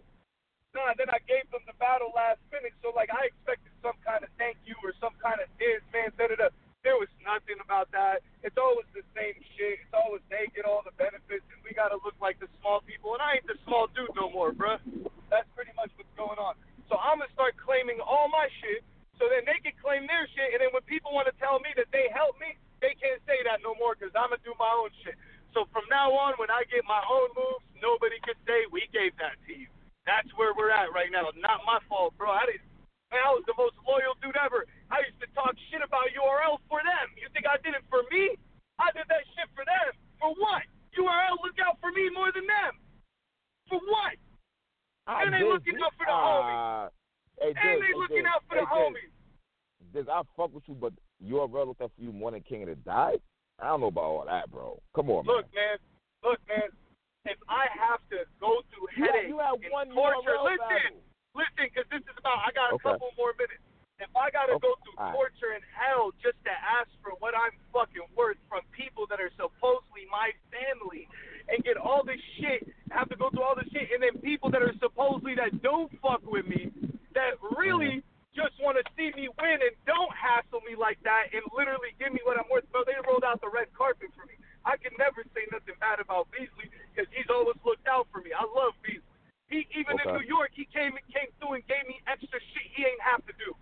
No, 0.72 0.81
and 0.88 0.95
then 0.98 1.12
I 1.12 1.19
gave 1.27 1.43
them 1.51 1.62
the 1.67 1.75
battle 1.77 2.10
last 2.15 2.39
minute. 2.55 2.72
So 2.79 2.95
like 2.95 3.12
I 3.12 3.27
expected 3.27 3.75
some 3.83 4.00
kind 4.07 4.24
of 4.24 4.31
thank 4.39 4.55
you 4.63 4.79
or 4.79 4.95
some 5.03 5.13
kind 5.19 5.43
of 5.43 5.51
diss, 5.60 5.83
man. 5.91 6.07
Set 6.15 6.31
it 6.31 6.39
up. 6.39 6.55
There 6.83 6.99
was 6.99 7.07
nothing 7.23 7.63
about 7.63 7.87
that. 7.95 8.19
It's 8.43 8.59
always 8.59 8.83
the 8.91 9.07
same 9.15 9.39
shit. 9.55 9.79
It's 9.87 9.95
always 9.95 10.19
they 10.27 10.51
get 10.51 10.67
all 10.67 10.83
the 10.83 10.91
benefits, 10.99 11.47
and 11.47 11.59
we 11.63 11.71
gotta 11.71 11.95
look 12.03 12.19
like 12.19 12.43
the 12.43 12.51
small 12.59 12.83
people. 12.83 13.15
And 13.15 13.23
I 13.23 13.39
ain't 13.39 13.47
the 13.47 13.55
small 13.63 13.87
dude 13.95 14.11
no 14.19 14.27
more, 14.27 14.51
bruh. 14.51 14.83
That's 15.31 15.47
pretty 15.55 15.71
much 15.79 15.95
what's 15.95 16.11
going 16.19 16.35
on. 16.35 16.59
So 16.91 16.99
I'm 16.99 17.23
gonna 17.23 17.31
start 17.31 17.55
claiming 17.55 18.03
all 18.03 18.27
my 18.27 18.51
shit, 18.59 18.83
so 19.15 19.31
then 19.31 19.47
they 19.47 19.63
can 19.63 19.71
claim 19.79 20.11
their 20.11 20.27
shit. 20.35 20.51
And 20.51 20.59
then 20.59 20.75
when 20.75 20.83
people 20.83 21.15
want 21.15 21.31
to 21.31 21.35
tell 21.39 21.63
me 21.63 21.71
that 21.79 21.87
they 21.95 22.11
helped 22.11 22.43
me, 22.43 22.59
they 22.83 22.99
can't 22.99 23.23
say 23.23 23.39
that 23.47 23.63
no 23.63 23.79
more 23.79 23.95
because 23.95 24.11
I'm 24.11 24.35
gonna 24.35 24.43
do 24.43 24.51
my 24.59 24.67
own 24.75 24.91
shit. 25.07 25.15
So 25.55 25.63
from 25.71 25.87
now 25.87 26.11
on, 26.11 26.35
when 26.35 26.51
I 26.51 26.67
get 26.67 26.83
my 26.83 26.99
own 27.07 27.31
moves, 27.31 27.63
nobody 27.79 28.19
can 28.27 28.35
say 28.43 28.67
we 28.75 28.91
gave 28.91 29.15
that 29.23 29.39
to 29.47 29.55
you. 29.55 29.71
That's 30.03 30.27
where 30.35 30.51
we're 30.51 30.75
at 30.75 30.91
right 30.91 31.07
now. 31.07 31.31
Not 31.39 31.63
my 31.63 31.79
fault, 31.87 32.11
bro. 32.19 32.27
I 32.27 32.43
didn't. 32.51 32.72
Man, 33.13 33.22
I 33.22 33.29
was 33.38 33.46
the 33.46 33.53
most 33.53 33.77
loyal 33.86 34.17
dude 34.25 34.34
ever. 34.41 34.65
I 34.89 35.05
used 35.05 35.22
to 35.22 35.29
talk 35.38 35.53
shit 35.70 35.86
about 35.86 36.10
URL 36.17 36.58
for 36.65 36.82
them. 36.82 37.13
You 37.13 37.29
think 37.29 37.46
I 37.46 37.62
did 37.62 37.77
it 37.77 37.86
for 37.93 38.01
me? 38.10 38.34
I 38.82 38.89
did 38.98 39.05
that 39.05 39.22
shit 39.38 39.46
for 39.53 39.62
them. 39.62 39.93
For 40.17 40.34
what? 40.34 40.65
URL 40.98 41.38
look 41.46 41.62
out 41.62 41.77
for 41.77 41.93
me 41.93 42.10
more 42.10 42.34
than 42.34 42.50
them. 42.50 42.74
For 43.70 43.77
what? 43.77 44.17
I 45.05 45.29
and 45.29 45.34
they 45.34 45.46
looking 45.46 45.77
out 45.77 45.93
for 45.93 46.10
the 46.10 46.15
homies. 46.15 46.58
ah, 46.58 46.89
Hey, 47.38 47.53
And 47.53 47.82
they 47.82 47.93
hey, 47.93 48.01
looking 48.01 48.25
out 48.25 48.41
for 48.50 48.58
the 48.58 48.65
homies. 48.65 49.13
Diz, 49.93 50.10
I 50.10 50.25
fuck 50.34 50.50
with 50.50 50.65
you, 50.65 50.74
but 50.74 50.93
brother 51.22 51.70
looked 51.70 51.82
out 51.82 51.91
for 51.96 52.01
you 52.01 52.12
more 52.12 52.32
than 52.32 52.41
King 52.41 52.63
of 52.63 52.70
the 52.70 52.75
Dot. 52.82 53.22
I 53.62 53.67
don't 53.67 53.82
know 53.82 53.93
about 53.93 54.03
all 54.10 54.25
that, 54.25 54.50
bro. 54.50 54.82
Come 54.96 55.10
on, 55.13 55.25
Look, 55.25 55.46
man. 55.53 55.77
man. 55.77 55.77
Look, 56.24 56.39
man. 56.50 56.70
If 57.25 57.38
I 57.48 57.67
have 57.77 58.01
to 58.10 58.25
go 58.41 58.60
through 58.74 58.89
You 58.98 59.05
had, 59.05 59.15
headaches 59.15 59.29
you 59.29 59.38
had 59.39 59.53
and 59.62 59.72
one 59.72 59.88
torture, 59.93 60.34
URL 60.34 60.43
listen, 60.43 60.58
battle. 60.60 61.12
Listen, 61.35 61.67
because 61.69 61.85
this 61.89 62.01
is 62.05 62.15
about. 62.17 62.41
I 62.45 62.51
got 62.53 62.71
a 62.71 62.75
Okay. 62.79 62.89
couple 62.95 63.11
more 63.17 63.33
minutes. 63.37 63.61
If 64.01 64.09
I 64.17 64.29
got 64.33 64.47
to 64.49 64.57
Okay, 64.57 64.67
go 64.67 64.73
through 64.83 64.97
right. 64.97 65.13
torture 65.13 65.51
and 65.53 65.63
hell 65.77 66.11
just 66.21 66.35
to 66.43 66.51
ask 66.51 66.89
for 67.05 67.11
what 67.21 67.37
I'm 67.37 67.53
fucking 67.71 68.03
worth 68.17 68.37
from 68.49 68.65
people 68.73 69.05
that 69.07 69.21
are 69.21 69.31
supposedly 69.37 70.09
my 70.09 70.33
family, 70.49 71.07
and 71.47 71.61
get 71.63 71.77
all 71.77 72.03
this 72.03 72.19
shit, 72.41 72.67
have 72.89 73.07
to 73.09 73.15
go 73.15 73.29
through 73.29 73.43
all 73.45 73.55
this 73.55 73.69
shit, 73.71 73.91
and 73.93 74.01
then 74.01 74.17
people 74.19 74.49
that 74.49 74.61
are 74.65 74.73
supposedly 74.81 75.35
that 75.35 75.61
don't 75.61 75.91
fuck 76.01 76.21
with 76.25 76.45
me, 76.47 76.71
that 77.13 77.37
really 77.55 78.01
Mm-hmm. 78.01 78.49
just 78.49 78.57
want 78.65 78.81
to 78.81 78.85
see 78.97 79.13
me 79.13 79.29
win 79.37 79.61
and 79.61 79.75
don't 79.85 80.09
hassle 80.17 80.61
me 80.65 80.73
like 80.75 80.97
that, 81.05 81.29
and 81.31 81.45
literally 81.53 81.93
give 82.01 82.11
me 82.11 82.19
what 82.25 82.33
I'm 82.41 82.49
worth. 82.49 82.65
Bro, 82.73 82.83
they 82.89 82.97
rolled 83.05 83.23
out 83.23 83.39
the 83.45 83.49
red 83.53 83.69
carpet 83.77 84.09
for 84.17 84.25
me. 84.25 84.33
I 84.65 84.75
can 84.81 84.91
never 84.97 85.21
say 85.37 85.45
nothing 85.53 85.75
bad 85.79 85.99
about 86.01 86.31
Beasley 86.33 86.71
because 86.91 87.05
he's 87.13 87.29
always 87.29 87.57
looked 87.63 87.85
out 87.87 88.07
for 88.11 88.21
me. 88.25 88.33
I 88.33 88.41
love 88.41 88.73
Beasley. 88.81 89.05
He 89.53 89.67
even 89.77 90.01
in 90.01 90.07
New 90.17 90.25
York, 90.25 90.49
he 90.57 90.65
came 90.65 90.97
came 91.13 91.29
through 91.37 91.61
and 91.61 91.63
gave 91.69 91.85
me 91.85 92.01
extra 92.09 92.39
shit 92.41 92.65
he 92.73 92.81
ain't 92.89 93.03
have 93.05 93.21
to 93.29 93.33
do. 93.37 93.53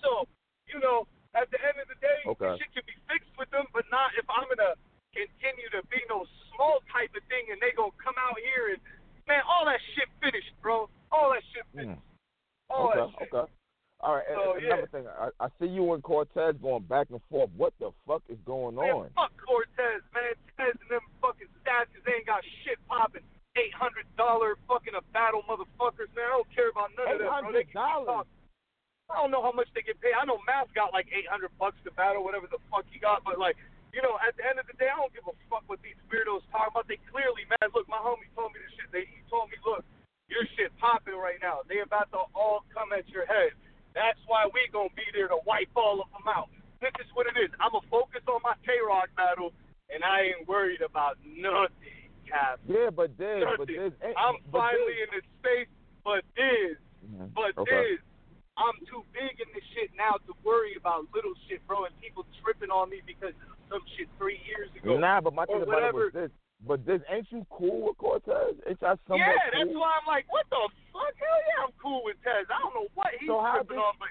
So, 0.00 0.24
you 0.70 0.78
know, 0.80 1.06
at 1.34 1.50
the 1.50 1.58
end 1.60 1.76
of 1.82 1.88
the 1.88 1.98
day, 2.00 2.20
Okay. 2.26 2.56
shit 2.58 2.72
can 2.72 2.84
be 2.86 2.96
fixed 3.10 3.32
with 3.38 3.50
them, 3.50 3.66
but 3.72 3.84
not 3.90 4.14
if 4.16 4.24
I'm 4.30 4.46
gonna 4.48 4.74
continue 5.12 5.68
to 5.74 5.82
be 5.90 6.00
no 6.08 6.26
small 6.54 6.80
type 6.92 7.10
of 7.16 7.22
thing 7.26 7.50
and 7.50 7.60
they 7.60 7.72
gonna 7.72 7.92
come 7.98 8.14
out 8.18 8.38
here 8.38 8.70
and 8.76 8.80
man, 9.26 9.42
all 9.46 9.64
that 9.66 9.80
shit 9.94 10.08
finished, 10.20 10.52
bro. 10.62 10.88
All 11.12 11.30
that 11.32 11.42
shit 11.52 11.66
finished. 11.74 11.98
Mm. 12.00 12.02
All 12.70 12.88
that 12.94 12.98
Okay, 12.98 13.24
shit. 13.26 13.34
okay. 13.34 13.52
All 14.00 14.14
right, 14.16 14.26
and- 14.26 14.36
So, 14.38 14.52
and 14.54 14.62
yeah. 14.62 14.72
another 14.72 14.86
thing, 14.88 15.06
I, 15.08 15.28
I 15.38 15.48
see 15.60 15.66
you 15.66 15.92
and 15.92 16.02
Cortez 16.02 16.56
going 16.62 16.84
back 16.84 17.10
and 17.10 17.20
forth. 17.28 17.50
What 17.52 17.74
the 17.78 17.92
fuck 18.06 18.22
is 18.30 18.38
going 18.46 18.76
Man, 18.76 18.90
on? 18.90 19.10
fuck 19.10 19.32
Cortez, 19.36 20.02
man. 20.14 20.34
Tez 20.56 20.72
and 20.80 20.88
them 20.90 21.02
fucking 21.20 21.48
stats 21.60 21.92
'cause 21.92 22.02
they 22.06 22.14
ain't 22.14 22.26
got 22.26 22.42
shit 22.64 22.78
popping. 22.88 23.22
Eight 23.56 23.74
hundred 23.74 24.06
dollar 24.16 24.56
fucking 24.68 24.94
a 24.94 25.02
battle 25.12 25.42
motherfuckers, 25.42 26.08
man. 26.14 26.24
I 26.26 26.28
don't 26.38 26.50
care 26.54 26.70
about 26.70 26.94
none 26.96 27.10
of 27.12 27.18
that, 27.18 27.42
bro. 27.42 27.52
They 27.52 27.64
can 27.64 27.72
keep 27.74 27.76
$800? 27.76 28.06
talking. 28.06 28.32
I 29.10 29.14
don't 29.16 29.30
know 29.32 29.42
how 29.42 29.50
much 29.52 29.66
they 29.74 29.82
get 29.82 30.00
paid. 30.00 30.14
I 30.14 30.24
know 30.24 30.38
Math 30.46 30.72
got 30.72 30.92
like 30.92 31.08
eight 31.12 31.26
hundred 31.26 31.50
bucks 31.58 31.76
to 31.82 31.90
battle, 31.90 32.22
whatever 32.22 32.46
the 32.46 32.58
fuck 32.70 32.86
he 32.90 33.00
got, 33.00 33.24
but 33.24 33.38
like, 33.40 33.56
you 33.92 34.00
know, 34.02 34.16
at 34.22 34.36
the 34.36 34.46
end 34.46 34.60
of 34.60 34.68
the 34.68 34.74
day, 34.74 34.88
I 34.88 34.94
don't 34.96 35.12
give 35.12 35.26
a 35.26 35.32
fuck 35.50 35.64
what 35.66 35.82
these 35.82 35.98
weirdos 36.08 36.46
talking 36.52 36.68
about. 36.70 36.86
They 36.86 36.96
clearly, 37.10 37.42
man, 37.50 37.70
look, 37.74 37.88
my 37.88 37.98
homie 37.98 38.30
told 38.36 38.54
me 38.54 38.60
this 38.62 38.70
shit. 38.78 38.90
They 38.92 39.04
he 39.06 39.20
told 39.28 39.50
me, 39.50 39.56
look, 39.66 39.84
your 40.30 40.46
shit 40.54 40.70
popping 40.78 41.16
right 41.18 41.42
now. 41.42 41.62
They 41.66 41.80
about 41.80 42.08
to 42.12 42.22
all 42.38 42.62
come 42.72 42.92
at 42.92 43.08
your 43.10 43.26
head. 43.26 43.50
That's 43.98 44.20
why 44.30 44.46
we 44.54 44.62
gonna 44.70 44.94
be 44.94 45.02
there 45.12 45.26
to 45.26 45.38
wipe 45.44 45.74
all 45.74 46.00
of 46.00 46.06
them 46.14 46.28
out. 46.30 46.48
This 46.80 46.92
is 47.02 47.10
what 47.14 47.26
it 47.26 47.34
is. 47.36 47.50
I'm 47.58 47.72
gonna 47.74 47.82
focus 47.90 48.22
on 48.30 48.38
my 48.46 48.54
K 48.64 48.78
Rock 48.86 49.10
battle, 49.16 49.52
and 49.92 50.04
I 50.04 50.38
ain't 50.38 50.46
worried 50.46 50.82
about 50.86 51.18
nothing, 51.26 52.06
Cap. 52.30 52.60
Yeah, 52.70 52.90
but 52.94 53.18
Diz, 53.18 53.42
but 53.58 53.66
Nothing. 53.66 53.74
Diz, 53.74 53.92
ain't- 54.06 54.14
I'm 54.16 54.36
but 54.54 54.58
finally 54.70 54.94
Diz, 54.94 55.02
in 55.02 55.10
this 55.18 55.26
space, 55.42 55.68
but 56.04 56.22
this, 56.36 56.78
Mhm. 57.10 57.34
but 57.34 57.58
okay. 57.58 57.96
this, 57.98 58.00
I'm 58.56 58.78
too 58.86 59.02
big 59.12 59.40
in 59.40 59.50
this 59.54 59.64
shit 59.74 59.90
now 59.96 60.18
to 60.26 60.32
worry 60.44 60.74
about 60.76 61.12
little 61.12 61.34
shit, 61.48 61.66
bro, 61.66 61.86
and 61.86 61.98
people 62.00 62.24
tripping 62.42 62.70
on 62.70 62.90
me 62.90 63.00
because 63.06 63.34
of 63.42 63.58
some 63.68 63.82
shit 63.96 64.08
three 64.18 64.38
years 64.46 64.70
ago. 64.76 64.98
Nah, 64.98 65.20
but 65.20 65.32
my 65.34 65.42
or 65.44 65.46
thing 65.46 65.62
about 65.62 65.82
it 65.82 65.94
was 65.94 66.12
whatever. 66.14 66.28
this. 66.28 66.30
But 66.62 66.84
this, 66.84 67.00
ain't 67.08 67.32
you 67.32 67.46
cool 67.48 67.88
with 67.88 67.96
Cortez? 67.96 68.60
Ain't 68.68 68.82
y'all 68.82 68.98
somewhat 69.08 69.26
yeah, 69.26 69.48
that's 69.50 69.64
cool? 69.72 69.80
why 69.80 69.96
I'm 69.98 70.06
like, 70.06 70.30
what 70.30 70.44
the 70.50 70.60
fuck? 70.92 71.16
Hell 71.16 71.40
yeah, 71.48 71.64
I'm 71.64 71.72
cool 71.80 72.04
with 72.04 72.20
Tez. 72.22 72.46
I 72.50 72.58
don't 72.60 72.74
know 72.74 72.88
what 72.92 73.14
he's 73.18 73.28
So 73.28 73.40
how 73.40 73.54
tripping 73.64 73.76
did- 73.78 73.82
on, 73.82 73.94
but 73.98 74.10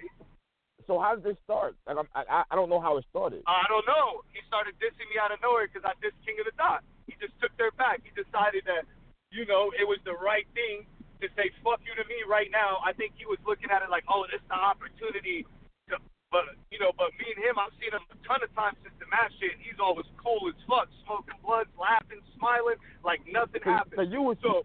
so 0.88 0.98
how 1.00 1.14
did 1.14 1.24
this 1.24 1.38
start? 1.44 1.76
Like 1.86 1.98
I'm, 1.98 2.10
I 2.16 2.42
I 2.50 2.56
don't 2.56 2.70
know 2.70 2.82
how 2.82 2.98
it 2.98 3.06
started. 3.12 3.44
I 3.46 3.66
don't 3.70 3.86
know. 3.86 4.24
He 4.34 4.42
started 4.48 4.74
dissing 4.82 5.06
me 5.14 5.20
out 5.22 5.30
of 5.32 5.38
nowhere 5.46 5.68
because 5.70 5.86
I 5.86 5.94
dissed 6.02 6.18
King 6.26 6.40
of 6.42 6.46
the 6.50 6.56
Dot. 6.58 6.82
He 7.06 7.14
just 7.22 7.38
took 7.40 7.54
their 7.58 7.70
back. 7.78 8.02
He 8.04 8.10
decided 8.40 8.64
that, 8.66 8.88
you 9.32 9.46
know, 9.46 9.72
it 9.76 9.84
was 9.84 10.00
the 10.08 10.16
right 10.16 10.48
thing 10.56 10.88
to 11.22 11.28
say 11.36 11.52
fuck 11.64 11.84
you 11.84 11.92
to 12.00 12.08
me 12.08 12.24
right 12.28 12.48
now. 12.52 12.80
I 12.86 12.96
think 12.96 13.14
he 13.20 13.28
was 13.28 13.38
looking 13.44 13.68
at 13.70 13.84
it 13.84 13.92
like, 13.92 14.08
oh, 14.08 14.24
this 14.32 14.40
is 14.40 14.48
the 14.48 14.56
opportunity. 14.56 15.44
To, 15.92 16.00
but 16.32 16.56
you 16.72 16.80
know, 16.80 16.96
but 16.96 17.12
me 17.20 17.28
and 17.36 17.40
him, 17.44 17.60
I've 17.60 17.76
seen 17.84 17.92
him 17.92 18.04
a 18.08 18.18
ton 18.24 18.40
of 18.40 18.52
times 18.56 18.80
since 18.82 18.96
the 19.04 19.08
match 19.12 19.36
shit. 19.40 19.60
And 19.60 19.62
he's 19.62 19.80
always 19.84 20.08
cool 20.16 20.48
as 20.48 20.56
fuck, 20.64 20.88
smoking 21.04 21.36
blunts, 21.44 21.76
laughing, 21.76 22.24
smiling, 22.40 22.80
like 23.04 23.20
nothing 23.28 23.62
So, 23.68 23.70
happened. 23.70 24.00
so 24.00 24.04
you 24.08 24.22
was 24.24 24.40
So 24.40 24.64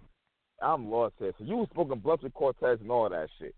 I'm 0.63 0.87
lost 0.89 1.19
here. 1.19 1.35
So 1.37 1.45
you 1.45 1.59
was 1.59 1.69
smoking 1.75 1.99
blunts 1.99 2.23
with 2.23 2.33
Cortez 2.35 2.79
and 2.79 2.91
all 2.91 3.11
that 3.11 3.29
shit. 3.43 3.55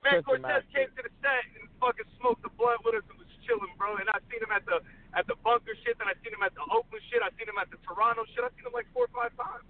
Man, 0.00 0.24
Cortez 0.24 0.64
came 0.72 0.88
to 0.96 1.02
the 1.04 1.12
set 1.20 1.44
and 1.60 1.68
fucking 1.76 2.08
smoked 2.16 2.40
the 2.40 2.48
blunt 2.56 2.80
with 2.88 2.96
us 2.96 3.04
and 3.12 3.20
was 3.20 3.28
chilling, 3.44 3.68
bro. 3.76 4.00
And 4.00 4.08
I 4.08 4.16
seen 4.32 4.40
him 4.40 4.48
at 4.48 4.64
the 4.64 4.80
at 5.14 5.26
the 5.26 5.34
bunker 5.42 5.74
shit, 5.82 5.98
then 5.98 6.06
I 6.06 6.14
seen 6.22 6.32
him 6.34 6.42
at 6.46 6.54
the 6.54 6.62
Oakland 6.70 7.02
shit, 7.10 7.18
I 7.22 7.30
seen 7.34 7.48
him 7.50 7.58
at 7.58 7.70
the 7.70 7.78
Toronto 7.82 8.22
shit. 8.30 8.42
I 8.46 8.50
seen 8.54 8.66
him 8.66 8.74
like 8.76 8.86
four 8.94 9.10
or 9.10 9.12
five 9.14 9.34
times. 9.34 9.66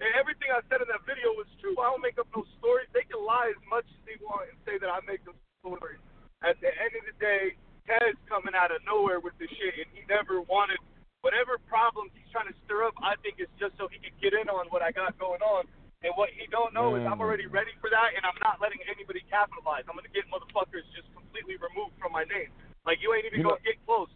And 0.00 0.08
everything 0.14 0.48
I 0.54 0.62
said 0.70 0.78
in 0.80 0.88
that 0.94 1.02
video 1.04 1.34
was 1.34 1.50
true. 1.58 1.74
I 1.82 1.90
don't 1.90 2.00
make 2.00 2.16
up 2.22 2.30
no 2.30 2.46
stories. 2.62 2.86
They 2.94 3.02
can 3.04 3.18
lie 3.18 3.50
as 3.50 3.58
much 3.66 3.84
as 3.90 4.00
they 4.06 4.14
want 4.22 4.46
and 4.48 4.56
say 4.62 4.78
that 4.78 4.86
I 4.88 5.02
make 5.04 5.20
them 5.26 5.34
stories. 5.60 5.98
At 6.46 6.54
the 6.62 6.70
end 6.70 6.92
of 6.94 7.02
the 7.10 7.16
day, 7.18 7.58
Tez 7.84 8.14
coming 8.30 8.54
out 8.54 8.70
of 8.70 8.78
nowhere 8.86 9.18
with 9.18 9.34
this 9.42 9.50
shit, 9.58 9.74
and 9.74 9.88
he 9.90 10.06
never 10.06 10.38
wanted 10.46 10.78
whatever 11.26 11.58
problems 11.66 12.14
he's 12.14 12.30
trying 12.30 12.46
to 12.46 12.54
stir 12.62 12.86
up. 12.86 12.94
I 13.02 13.18
think 13.26 13.42
it's 13.42 13.50
just 13.58 13.74
so 13.74 13.90
he 13.90 13.98
can 13.98 14.14
get 14.22 14.38
in 14.38 14.46
on 14.46 14.70
what 14.70 14.86
I 14.86 14.94
got 14.94 15.18
going 15.18 15.42
on. 15.42 15.66
And 16.06 16.14
what 16.14 16.30
he 16.30 16.46
don't 16.46 16.70
know 16.70 16.94
is 16.94 17.02
I'm 17.02 17.18
Mm. 17.18 17.26
already 17.26 17.50
ready 17.50 17.74
for 17.82 17.90
that, 17.90 18.14
and 18.14 18.22
I'm 18.22 18.38
not 18.38 18.62
letting 18.62 18.78
anybody 18.86 19.18
capitalize. 19.26 19.82
I'm 19.90 19.98
gonna 19.98 20.06
get 20.14 20.30
motherfuckers 20.30 20.86
just 20.94 21.10
completely 21.12 21.56
removed 21.58 21.98
from 21.98 22.12
my 22.14 22.22
name. 22.30 22.54
Like 22.86 23.02
you 23.02 23.10
ain't 23.18 23.26
even 23.26 23.42
You 23.42 23.50
know- 23.50 23.58
gonna 23.58 23.66
get 23.66 23.82
close. 23.84 24.06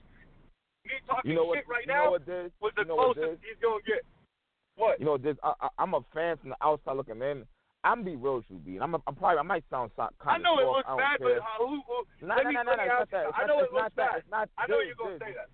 Me 0.85 0.93
talking 1.07 1.31
You 1.31 1.37
know 1.37 1.45
what? 1.47 1.59
shit 1.59 1.69
right 1.69 1.87
you 1.87 1.93
now 1.93 2.05
know 2.05 2.11
what 2.19 2.27
this? 2.27 2.51
was 2.61 2.73
the 2.77 2.83
you 2.83 2.89
know 2.89 2.97
what 2.97 3.15
closest 3.17 3.41
this? 3.43 3.49
he's 3.49 3.61
gonna 3.63 3.83
get. 3.87 4.03
What? 4.77 4.99
You 4.99 5.07
know 5.07 5.19
this. 5.19 5.37
I, 5.43 5.53
I, 5.61 5.69
I'm 5.79 5.95
a 5.95 6.01
fan 6.15 6.37
from 6.39 6.51
the 6.51 6.59
outside 6.63 6.97
looking 6.97 7.21
in. 7.23 7.45
I'm 7.85 8.03
be 8.07 8.15
real 8.15 8.37
with 8.43 8.47
you, 8.49 8.59
B. 8.63 8.75
And 8.79 8.83
I'm, 8.83 8.95
a, 8.95 9.03
I'm 9.11 9.15
probably 9.19 9.39
I 9.39 9.43
might 9.43 9.65
sound 9.71 9.91
so, 9.99 10.07
I 10.07 10.09
kind 10.23 10.43
know 10.43 10.59
it 10.63 10.67
looks 10.71 10.87
I 10.87 10.95
bad, 10.97 11.19
care. 11.19 11.43
but 11.43 11.43
uh, 11.43 11.67
who, 11.67 11.83
who, 11.83 11.97
Nah, 12.27 12.39
let 12.39 12.45
nah, 12.47 12.51
me, 12.51 12.55
nah, 12.55 12.63
nah, 12.63 12.79
it's 12.79 12.87
not 12.87 13.11
that. 13.11 13.25
It's 13.27 13.35
I 13.35 13.41
not- 13.43 13.47
know 13.51 13.59
it's 13.59 13.71
it 13.71 13.75
not 13.75 13.83
looks 13.91 13.97
that. 13.99 14.11
bad. 14.15 14.19
It's 14.23 14.31
not 14.31 14.45
I 14.55 14.65
know 14.71 14.79
this, 14.79 14.87
you're 14.87 14.99
gonna 15.03 15.19
this. 15.19 15.27
say 15.27 15.33
that. 15.35 15.49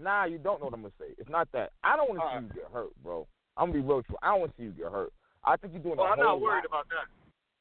Nah, 0.00 0.24
you 0.24 0.38
don't 0.40 0.58
know 0.64 0.72
what 0.72 0.76
I'm 0.76 0.84
gonna 0.88 0.96
say. 1.00 1.12
It's 1.20 1.28
not 1.28 1.46
that. 1.52 1.76
I 1.84 1.96
don't 1.96 2.08
want 2.08 2.24
to 2.24 2.26
see 2.32 2.40
you 2.48 2.52
get 2.64 2.72
hurt, 2.72 2.92
bro. 3.04 3.28
I'm 3.60 3.68
gonna 3.70 3.80
be 3.80 3.84
real 3.84 4.00
with 4.00 4.08
you. 4.08 4.16
I 4.24 4.32
don't 4.32 4.40
want 4.48 4.52
to 4.52 4.56
see 4.56 4.66
you 4.68 4.74
get 4.76 4.88
hurt. 4.90 5.12
I 5.44 5.56
think 5.60 5.76
you're 5.76 5.84
doing 5.84 6.00
Well, 6.00 6.08
a 6.08 6.16
I'm 6.16 6.18
whole 6.24 6.40
not 6.40 6.40
worried 6.40 6.64
lot. 6.66 6.84
about 6.84 6.86
that. 6.88 7.06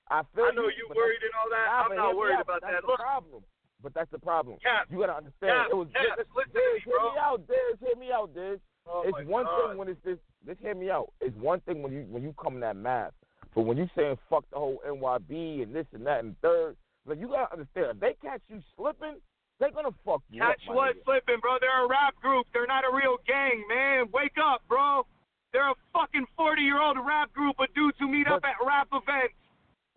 I 0.07 0.23
feel 0.35 0.47
I 0.47 0.55
know 0.55 0.71
you, 0.71 0.87
you 0.87 0.95
worried 0.95 1.19
and 1.23 1.35
all 1.35 1.49
that. 1.51 1.65
Nah, 1.67 1.83
I'm 1.83 1.95
not 1.99 2.15
worried 2.15 2.39
out, 2.39 2.47
about 2.47 2.61
but 2.63 2.67
that. 2.67 2.79
That's 2.79 2.87
Look, 2.87 2.99
problem. 3.03 3.43
But 3.83 3.93
that's 3.93 4.09
the 4.11 4.19
problem. 4.19 4.57
Cap, 4.63 4.87
You 4.89 4.99
gotta 4.99 5.17
understand. 5.17 5.51
Cap, 5.51 5.67
it 5.71 5.75
was 5.75 5.87
Cap, 5.93 6.17
Diz, 6.17 6.25
listen 6.35 6.53
to 6.53 6.59
me, 6.59 6.79
hear 6.85 6.99
me 7.03 7.19
out, 7.19 7.41
Diz. 7.47 7.75
Hear 7.83 7.95
me 7.99 8.11
out, 8.11 8.33
Diz. 8.33 8.59
oh 8.87 9.03
it's 9.05 9.27
one 9.27 9.43
God. 9.43 9.69
thing 9.69 9.77
when 9.77 9.87
it's 9.89 9.99
this. 10.05 10.17
Just 10.47 10.59
hear 10.61 10.73
me 10.75 10.89
out. 10.89 11.11
It's 11.21 11.35
one 11.37 11.59
thing 11.61 11.83
when 11.83 11.91
you 11.91 12.05
when 12.09 12.23
you 12.23 12.33
come 12.41 12.55
in 12.55 12.59
that 12.61 12.75
math, 12.77 13.11
but 13.53 13.61
when 13.63 13.77
you 13.77 13.87
saying 13.95 14.17
fuck 14.29 14.45
the 14.51 14.57
whole 14.57 14.81
NYB 14.87 15.63
and 15.63 15.75
this 15.75 15.85
and 15.93 16.05
that 16.07 16.23
and 16.23 16.35
third, 16.41 16.75
like 17.05 17.19
you 17.19 17.27
gotta 17.27 17.51
understand. 17.51 17.87
If 17.91 17.99
they 17.99 18.15
catch 18.23 18.41
you 18.47 18.61
slipping, 18.77 19.17
they're 19.59 19.71
gonna 19.71 19.93
fuck 20.05 20.21
you 20.31 20.41
Catch 20.41 20.63
up. 20.69 20.75
what 20.75 20.95
nigga. 20.95 21.03
slipping, 21.03 21.39
bro. 21.41 21.57
They're 21.59 21.83
a 21.85 21.87
rap 21.87 22.15
group. 22.21 22.47
They're 22.53 22.67
not 22.67 22.83
a 22.85 22.91
real 22.95 23.17
gang, 23.27 23.63
man. 23.67 24.05
Wake 24.13 24.35
up, 24.41 24.61
bro. 24.67 25.05
They're 25.51 25.69
a 25.69 25.75
fucking 25.93 26.25
40 26.35 26.61
year 26.61 26.81
old 26.81 26.97
rap 27.05 27.31
group 27.33 27.55
of 27.59 27.67
dudes 27.75 27.97
who 27.99 28.07
meet 28.07 28.27
up 28.27 28.43
at 28.43 28.55
rap 28.65 28.87
events. 28.91 29.35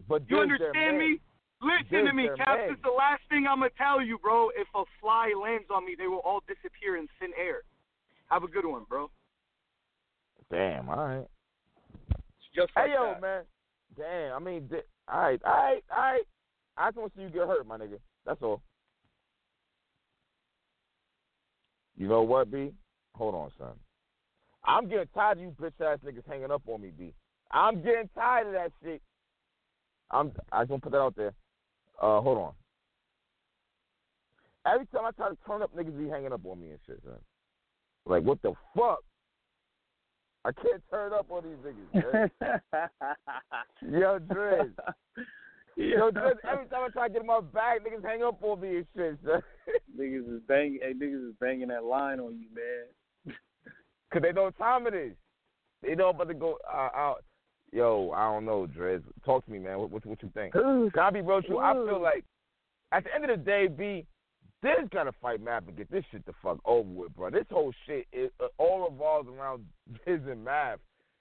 But 0.09 0.23
You 0.28 0.38
understand 0.40 0.99
me? 0.99 1.19
Listen 1.67 2.05
Diz, 2.05 2.09
to 2.09 2.15
me, 2.15 2.23
they're 2.25 2.37
Cap. 2.37 2.59
men. 2.59 2.69
This 2.69 2.77
is 2.77 2.83
the 2.83 2.91
last 2.97 3.23
thing 3.29 3.47
I'm 3.51 3.59
gonna 3.59 3.71
tell 3.77 4.01
you, 4.01 4.19
bro. 4.19 4.51
If 4.57 4.69
a 4.75 4.85
fly 5.01 5.33
lands 5.41 5.67
on 5.75 5.85
me, 5.85 5.97
they 5.99 6.07
will 6.07 6.23
all 6.25 6.43
disappear 6.47 6.97
in 6.97 7.09
thin 7.19 7.31
air. 7.39 7.63
Have 8.31 8.45
a 8.45 8.49
good 8.49 8.65
one, 8.65 8.85
bro. 8.89 9.11
Damn. 10.51 10.89
All 10.89 10.97
right. 10.97 11.27
It's 12.11 12.49
just 12.55 12.71
like 12.76 12.87
Hey 12.87 12.93
yo, 12.95 13.15
that. 13.15 13.21
man. 13.21 13.43
Damn. 13.97 14.35
I 14.35 14.39
mean, 14.39 14.69
di- 14.69 14.87
all 15.09 15.21
right, 15.21 15.41
all 15.45 15.52
right, 15.52 15.85
all 15.91 16.02
right. 16.02 16.23
I 16.76 16.89
just 16.89 16.99
want 16.99 17.13
to 17.15 17.19
see 17.19 17.23
you 17.25 17.31
get 17.31 17.47
hurt, 17.49 17.67
my 17.67 17.79
nigga. 17.79 17.99
That's 18.25 18.43
all. 18.43 18.63
You 21.97 22.09
know 22.09 22.23
what, 22.23 22.50
B? 22.50 22.73
Hold 23.15 23.35
on, 23.35 23.50
son. 23.59 23.73
I'm 24.65 24.89
getting 24.89 25.07
tired 25.15 25.39
of 25.39 25.45
you 25.45 25.57
bitch 25.61 25.81
ass 25.81 25.99
niggas 26.05 26.26
hanging 26.29 26.50
up 26.50 26.63
on 26.67 26.83
me, 26.83 26.93
B. 26.97 27.15
I'm 27.50 27.76
getting 27.83 28.11
tired 28.15 28.49
of 28.49 28.52
that 28.52 28.73
shit. 28.83 29.00
I'm. 30.11 30.33
I 30.52 30.63
just 30.63 30.71
want 30.71 30.83
to 30.83 30.91
put 30.91 30.93
that 30.93 31.02
out 31.02 31.17
there. 31.17 31.33
Uh, 32.00 32.21
hold 32.21 32.39
on. 32.39 32.52
Every 34.67 34.87
time 34.87 35.04
I 35.06 35.11
try 35.13 35.28
to 35.28 35.37
turn 35.47 35.63
up, 35.63 35.75
niggas 35.76 35.97
be 35.97 36.09
hanging 36.09 36.32
up 36.32 36.45
on 36.45 36.61
me 36.61 36.71
and 36.71 36.78
shit, 36.87 37.00
son. 37.04 37.15
Like, 38.04 38.23
what 38.23 38.43
the 38.43 38.52
fuck? 38.76 38.99
I 40.45 40.52
can't 40.52 40.82
turn 40.91 41.13
up 41.13 41.26
on 41.30 41.43
these 41.45 41.56
niggas, 41.65 42.13
man. 42.13 42.30
Yo, 44.00 44.19
Driz. 44.21 44.73
Yo, 45.76 46.11
Driz, 46.11 46.37
every 46.50 46.67
time 46.67 46.85
I 46.85 46.89
try 46.93 47.09
to 47.09 47.13
get 47.13 47.23
in 47.23 47.26
my 47.26 47.41
bag, 47.41 47.80
niggas 47.82 48.04
hang 48.04 48.23
up 48.23 48.43
on 48.43 48.61
me 48.61 48.76
and 48.76 48.87
shit, 48.95 49.19
son. 49.25 49.43
niggas 49.99 50.37
is 50.37 50.41
banging. 50.47 50.78
Hey, 50.82 50.93
niggas 50.95 51.30
is 51.30 51.35
banging 51.41 51.69
that 51.69 51.85
line 51.85 52.21
on 52.21 52.39
you, 52.39 52.47
man. 52.54 53.37
Because 54.09 54.23
they 54.23 54.32
know 54.32 54.45
what 54.45 54.59
time 54.59 54.87
it 54.87 54.95
is. 54.95 55.15
They 55.82 55.95
know 55.95 56.11
I'm 56.11 56.15
about 56.15 56.28
to 56.28 56.35
go 56.35 56.59
uh, 56.73 56.89
out. 56.95 57.25
Yo, 57.73 58.13
I 58.15 58.25
don't 58.33 58.45
know, 58.45 58.67
Driz. 58.67 59.02
Talk 59.25 59.45
to 59.47 59.50
me, 59.50 59.59
man. 59.59 59.79
What, 59.79 59.91
what, 59.91 60.07
what 60.07 60.23
you 60.23 60.31
think? 60.35 60.52
Can 60.52 60.91
I 61.00 61.11
be 61.11 61.21
real? 61.21 61.41
I 61.61 61.75
feel 61.75 62.00
like, 62.00 62.25
at 62.93 63.05
the 63.05 63.15
end 63.15 63.25
of 63.29 63.39
the 63.39 63.45
day, 63.45 63.67
B, 63.67 64.07
this 64.63 64.76
got 64.93 65.05
to 65.05 65.13
fight 65.21 65.43
Math 65.43 65.65
and 65.69 65.76
get 65.76 65.91
this 65.91 66.05
shit 66.11 66.25
the 66.26 66.33
fuck 66.43 66.59
over 66.65 66.89
with, 66.89 67.15
bro. 67.15 67.31
This 67.31 67.45
whole 67.50 67.73
shit 67.87 68.07
it, 68.13 68.33
uh, 68.41 68.47
all 68.59 68.89
revolves 68.91 69.29
around 69.29 69.65
Diz 70.07 70.21
and 70.29 70.45
Math. 70.45 70.79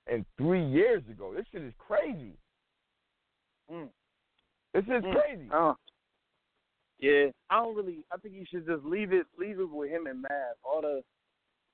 And 0.08 0.23
three 0.38 0.63
years 0.63 1.01
ago, 1.10 1.34
this 1.36 1.45
shit 1.51 1.63
is 1.63 1.73
crazy. 1.79 2.38
Mm. 3.71 3.89
This 4.73 4.84
is 4.84 5.03
Mm. 5.03 5.13
crazy. 5.13 5.49
Uh, 5.51 5.73
yeah, 6.99 7.25
I 7.49 7.58
don't 7.58 7.75
really. 7.75 8.05
I 8.12 8.17
think 8.17 8.36
you 8.36 8.45
should 8.49 8.65
just 8.65 8.86
leave 8.86 9.12
it, 9.12 9.25
leave 9.38 9.60
it 9.60 9.69
with 9.69 9.89
him 9.89 10.05
and 10.08 10.21
Math. 10.21 10.58
All 10.63 10.81
the 10.81 11.03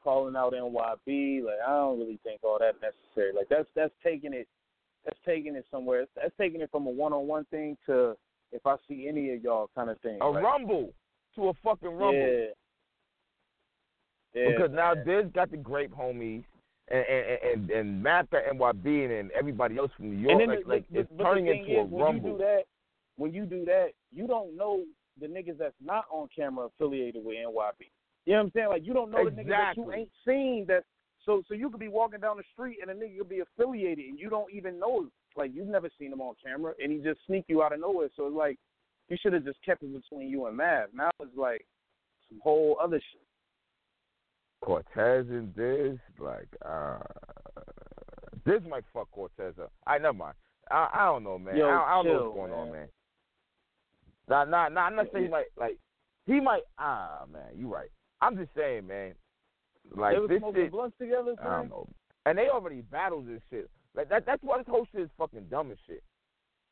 calling 0.04 0.36
out 0.36 0.54
NYB, 0.54 1.44
like 1.44 1.60
I 1.66 1.72
don't 1.72 2.00
really 2.00 2.20
think 2.24 2.40
all 2.44 2.58
that 2.60 2.76
necessary. 2.82 3.34
Like 3.36 3.48
that's 3.50 3.68
that's 3.76 3.94
taking 4.04 4.34
it, 4.34 4.48
that's 5.06 5.20
taking 5.26 5.56
it 5.56 5.66
somewhere. 5.72 6.06
That's 6.16 6.34
taking 6.40 6.62
it 6.62 6.70
from 6.72 6.88
a 6.88 6.90
one-on-one 6.90 7.46
thing 7.52 7.78
to 7.88 8.16
if 8.52 8.66
I 8.66 8.76
see 8.88 9.08
any 9.08 9.34
of 9.34 9.44
y'all 9.44 9.70
kind 9.76 9.90
of 9.90 10.00
thing. 10.02 10.20
a 10.22 10.30
right? 10.30 10.44
rumble 10.44 10.92
to 11.36 11.50
a 11.50 11.54
fucking 11.64 11.90
rumble. 11.90 12.14
Yeah. 12.14 12.46
Yeah, 14.34 14.48
because 14.52 14.72
now. 14.72 14.94
Diz 14.94 15.26
got 15.34 15.52
the 15.52 15.58
grape 15.58 15.92
homies, 15.94 16.44
and 16.90 17.06
and 17.06 17.40
and, 17.44 17.70
and 17.70 18.04
Math 18.04 18.30
got 18.30 18.44
NYB 18.46 19.04
and, 19.04 19.12
and 19.12 19.32
everybody 19.32 19.78
else 19.78 19.92
from 19.98 20.12
New 20.12 20.18
York. 20.18 20.32
and 20.32 20.42
then 20.42 20.50
like, 20.50 20.64
the, 20.64 20.70
like 20.70 20.86
the, 20.90 21.00
it's 21.00 21.10
turning 21.22 21.48
into 21.48 21.80
a 21.80 21.84
is, 21.84 21.92
when 21.92 22.02
rumble. 22.02 22.30
you 22.30 22.38
do 22.38 22.44
that, 22.44 22.62
when 23.18 23.34
you 23.34 23.46
do 23.46 23.66
that, 23.66 23.90
you 24.14 24.28
don't 24.28 24.56
know 24.56 24.84
the 25.20 25.28
niggas 25.28 25.58
that's 25.58 25.76
not 25.84 26.06
on 26.10 26.30
camera 26.34 26.68
affiliated 26.68 27.24
with 27.26 27.36
NYB. 27.36 27.90
You 28.26 28.34
know 28.34 28.40
what 28.40 28.46
I'm 28.46 28.52
saying? 28.56 28.68
Like 28.70 28.86
you 28.86 28.94
don't 28.94 29.12
know 29.12 29.26
the 29.26 29.32
niggas 29.32 29.50
that 29.50 29.78
you 29.78 29.92
ain't 29.92 30.10
seen. 30.26 30.66
That 30.68 30.84
so 31.26 31.44
so 31.48 31.54
you 31.54 31.70
could 31.70 31.80
be 31.80 31.88
walking 31.88 32.20
down 32.20 32.38
the 32.38 32.44
street 32.54 32.80
and 32.82 32.90
a 32.90 32.94
nigga 32.94 33.20
could 33.20 33.30
be 33.30 33.42
affiliated 33.42 34.06
and 34.06 34.20
you 34.20 34.30
don't 34.30 34.52
even 34.54 34.80
know. 34.80 35.08
Like 35.36 35.52
you've 35.54 35.68
never 35.68 35.90
seen 35.98 36.12
him 36.12 36.22
on 36.22 36.36
camera 36.44 36.74
and 36.82 36.92
he 36.92 37.00
just 37.00 37.20
sneak 37.26 37.46
you 37.48 37.64
out 37.64 37.74
of 37.74 37.80
nowhere. 37.80 38.10
So 38.16 38.28
it's 38.28 38.36
like 38.36 38.58
you 39.08 39.18
should 39.22 39.34
have 39.34 39.46
just 39.46 39.60
kept 39.66 39.84
it 39.84 39.94
between 39.94 40.30
you 40.30 40.48
and 40.48 40.58
Math. 40.58 40.90
Now 40.94 41.12
it's 41.20 41.36
like 41.36 41.66
some 42.30 42.40
whole 42.44 42.78
other 42.82 42.98
shit. 42.98 43.22
Cortez 44.62 45.26
and 45.30 45.56
Diz, 45.56 45.98
like 46.20 46.48
uh, 46.66 47.00
Diz 48.46 48.62
might 48.70 48.84
fuck 48.94 49.10
Cortez 49.12 49.56
up. 49.62 49.72
I 49.88 49.98
never 49.98 50.14
mind. 50.14 50.36
I 50.70 50.90
I 50.94 51.06
don't 51.06 51.24
know, 51.24 51.40
man. 51.40 51.58
Yo, 51.58 51.68
I, 51.68 52.00
I 52.00 52.04
don't 52.04 52.06
know 52.06 52.24
what's 52.26 52.36
going 52.36 52.52
on, 52.54 52.72
man. 52.72 52.76
man. 52.76 52.88
Nah, 54.30 54.44
nah, 54.46 54.70
nah. 54.70 54.82
I'm 54.82 54.96
not 54.96 55.08
saying 55.12 55.30
might 55.30 55.48
like 55.58 55.78
he 56.26 56.40
might. 56.40 56.62
Ah, 56.78 57.24
man, 57.32 57.58
you 57.58 57.68
right. 57.68 57.90
I'm 58.22 58.38
just 58.38 58.52
saying, 58.56 58.88
man. 58.88 59.14
Like 59.96 60.16
they 60.16 60.28
this 60.28 60.40
smoking 60.40 60.64
shit. 60.64 60.72
blunts 60.72 60.98
together. 61.00 61.36
I 61.42 61.58
don't 61.58 61.70
know. 61.70 61.88
And 62.26 62.38
they 62.38 62.50
already 62.50 62.82
battled 62.82 63.28
this 63.28 63.42
shit. 63.50 63.70
Like 63.96 64.10
that 64.10 64.26
that's 64.26 64.44
why 64.44 64.58
this 64.58 64.68
whole 64.68 64.88
shit 64.92 65.02
is 65.02 65.10
fucking 65.18 65.48
dumb 65.50 65.72
as 65.72 65.78
shit. 65.88 66.04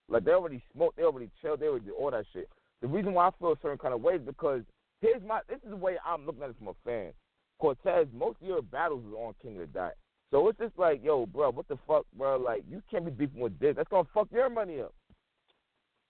Like 0.07 0.25
they 0.25 0.31
already 0.31 0.63
smoked, 0.73 0.97
they 0.97 1.03
already 1.03 1.29
chilled, 1.41 1.59
they 1.59 1.67
already 1.67 1.85
did 1.85 1.93
all 1.93 2.11
that 2.11 2.25
shit. 2.33 2.49
The 2.81 2.87
reason 2.87 3.13
why 3.13 3.27
I 3.27 3.31
feel 3.39 3.51
a 3.51 3.55
certain 3.61 3.77
kind 3.77 3.93
of 3.93 4.01
way 4.01 4.15
is 4.15 4.21
because 4.21 4.61
here's 5.01 5.21
my 5.23 5.41
this 5.49 5.59
is 5.63 5.69
the 5.69 5.75
way 5.75 5.97
I'm 6.05 6.25
looking 6.25 6.43
at 6.43 6.49
it 6.49 6.55
from 6.57 6.69
a 6.69 6.75
fan. 6.85 7.11
Cortez, 7.59 8.07
most 8.13 8.41
of 8.41 8.47
your 8.47 8.61
battles 8.61 9.03
is 9.05 9.13
on 9.13 9.33
King 9.41 9.59
of 9.59 9.67
the 9.71 9.79
Dot. 9.79 9.93
So 10.31 10.47
it's 10.47 10.59
just 10.59 10.77
like, 10.77 11.03
yo, 11.03 11.25
bro, 11.25 11.51
what 11.51 11.67
the 11.67 11.77
fuck, 11.87 12.05
bro? 12.15 12.37
Like, 12.37 12.63
you 12.69 12.81
can't 12.89 13.03
be 13.03 13.11
beefing 13.11 13.41
with 13.41 13.59
this. 13.59 13.75
That's 13.75 13.89
gonna 13.89 14.07
fuck 14.13 14.27
your 14.31 14.49
money 14.49 14.79
up. 14.79 14.93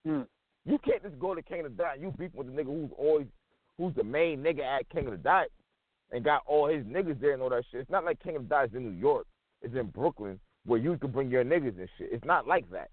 Hmm. 0.06 0.22
You 0.66 0.78
can't 0.78 1.02
just 1.02 1.18
go 1.20 1.34
to 1.34 1.42
King 1.42 1.66
of 1.66 1.76
the 1.76 1.84
Dot 1.84 1.94
and 1.96 2.04
you 2.04 2.14
beef 2.18 2.32
with 2.36 2.48
the 2.48 2.54
nigga 2.54 2.68
who's 2.68 2.92
always 2.98 3.28
who's 3.78 3.96
the 3.96 4.04
main 4.04 4.44
nigga 4.44 4.62
at 4.62 4.90
King 4.90 5.06
of 5.08 5.12
the 5.12 5.18
Dot 5.18 5.48
and 6.12 6.24
got 6.24 6.42
all 6.46 6.68
his 6.68 6.84
niggas 6.86 7.20
there 7.20 7.34
and 7.34 7.42
all 7.42 7.50
that 7.50 7.64
shit. 7.72 7.82
It's 7.82 7.90
not 7.90 8.06
like 8.06 8.20
King 8.22 8.36
of 8.36 8.44
is 8.44 8.76
in 8.76 8.84
New 8.84 9.00
York. 9.00 9.28
It's 9.62 9.76
in 9.76 9.88
Brooklyn 9.88 10.40
where 10.66 10.80
you 10.80 10.98
can 10.98 11.12
bring 11.12 11.30
your 11.30 11.44
niggas 11.44 11.78
and 11.80 11.90
shit. 11.98 12.10
It's 12.12 12.26
not 12.26 12.48
like 12.48 12.70
that. 12.72 12.90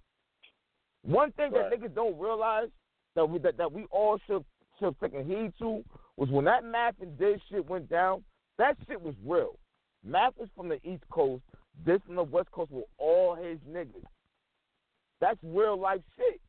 One 1.02 1.32
thing 1.32 1.52
Right. 1.52 1.70
that 1.70 1.80
niggas 1.80 1.94
don't 1.94 2.18
realize 2.18 2.68
that 3.14 3.24
we 3.28 3.38
that, 3.40 3.56
that 3.56 3.72
we 3.72 3.84
all 3.90 4.18
should 4.26 4.44
took 4.78 4.98
taking 5.00 5.24
heed 5.24 5.52
to 5.58 5.82
was 6.16 6.28
when 6.30 6.44
that 6.44 6.64
Math 6.64 6.94
and 7.00 7.16
Diz 7.18 7.40
shit 7.50 7.66
went 7.66 7.88
down. 7.88 8.24
That 8.58 8.76
shit 8.86 9.00
was 9.00 9.14
real. 9.24 9.58
Math 10.04 10.34
is 10.40 10.48
from 10.54 10.68
the 10.68 10.78
East 10.86 11.04
Coast. 11.10 11.42
This 11.84 12.00
from 12.06 12.16
the 12.16 12.22
West 12.24 12.50
Coast 12.50 12.70
with 12.70 12.84
all 12.98 13.34
his 13.34 13.58
niggas. 13.68 14.04
That's 15.20 15.38
real 15.42 15.78
life 15.78 16.00
shit. 16.16 16.40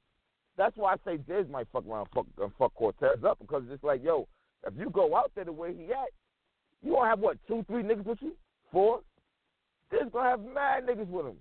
That's 0.57 0.75
why 0.75 0.93
I 0.93 0.95
say 1.05 1.17
Diz 1.17 1.47
might 1.49 1.67
fuck 1.71 1.85
around 1.87 2.07
and 2.07 2.09
fuck, 2.13 2.25
and 2.41 2.51
fuck 2.57 2.73
Cortez 2.73 3.23
up 3.23 3.37
because 3.39 3.63
it's 3.69 3.83
like, 3.83 4.03
yo, 4.03 4.27
if 4.65 4.73
you 4.77 4.89
go 4.89 5.15
out 5.15 5.31
there 5.35 5.45
the 5.45 5.51
way 5.51 5.73
he 5.73 5.91
at, 5.93 6.09
you 6.83 6.93
gonna 6.93 7.09
have 7.09 7.19
what 7.19 7.37
two, 7.47 7.63
three 7.67 7.83
niggas 7.83 8.05
with 8.05 8.21
you, 8.21 8.33
four. 8.71 9.01
Diz 9.91 10.01
gonna 10.11 10.29
have 10.29 10.41
mad 10.43 10.85
niggas 10.85 11.07
with 11.07 11.25
him. 11.27 11.37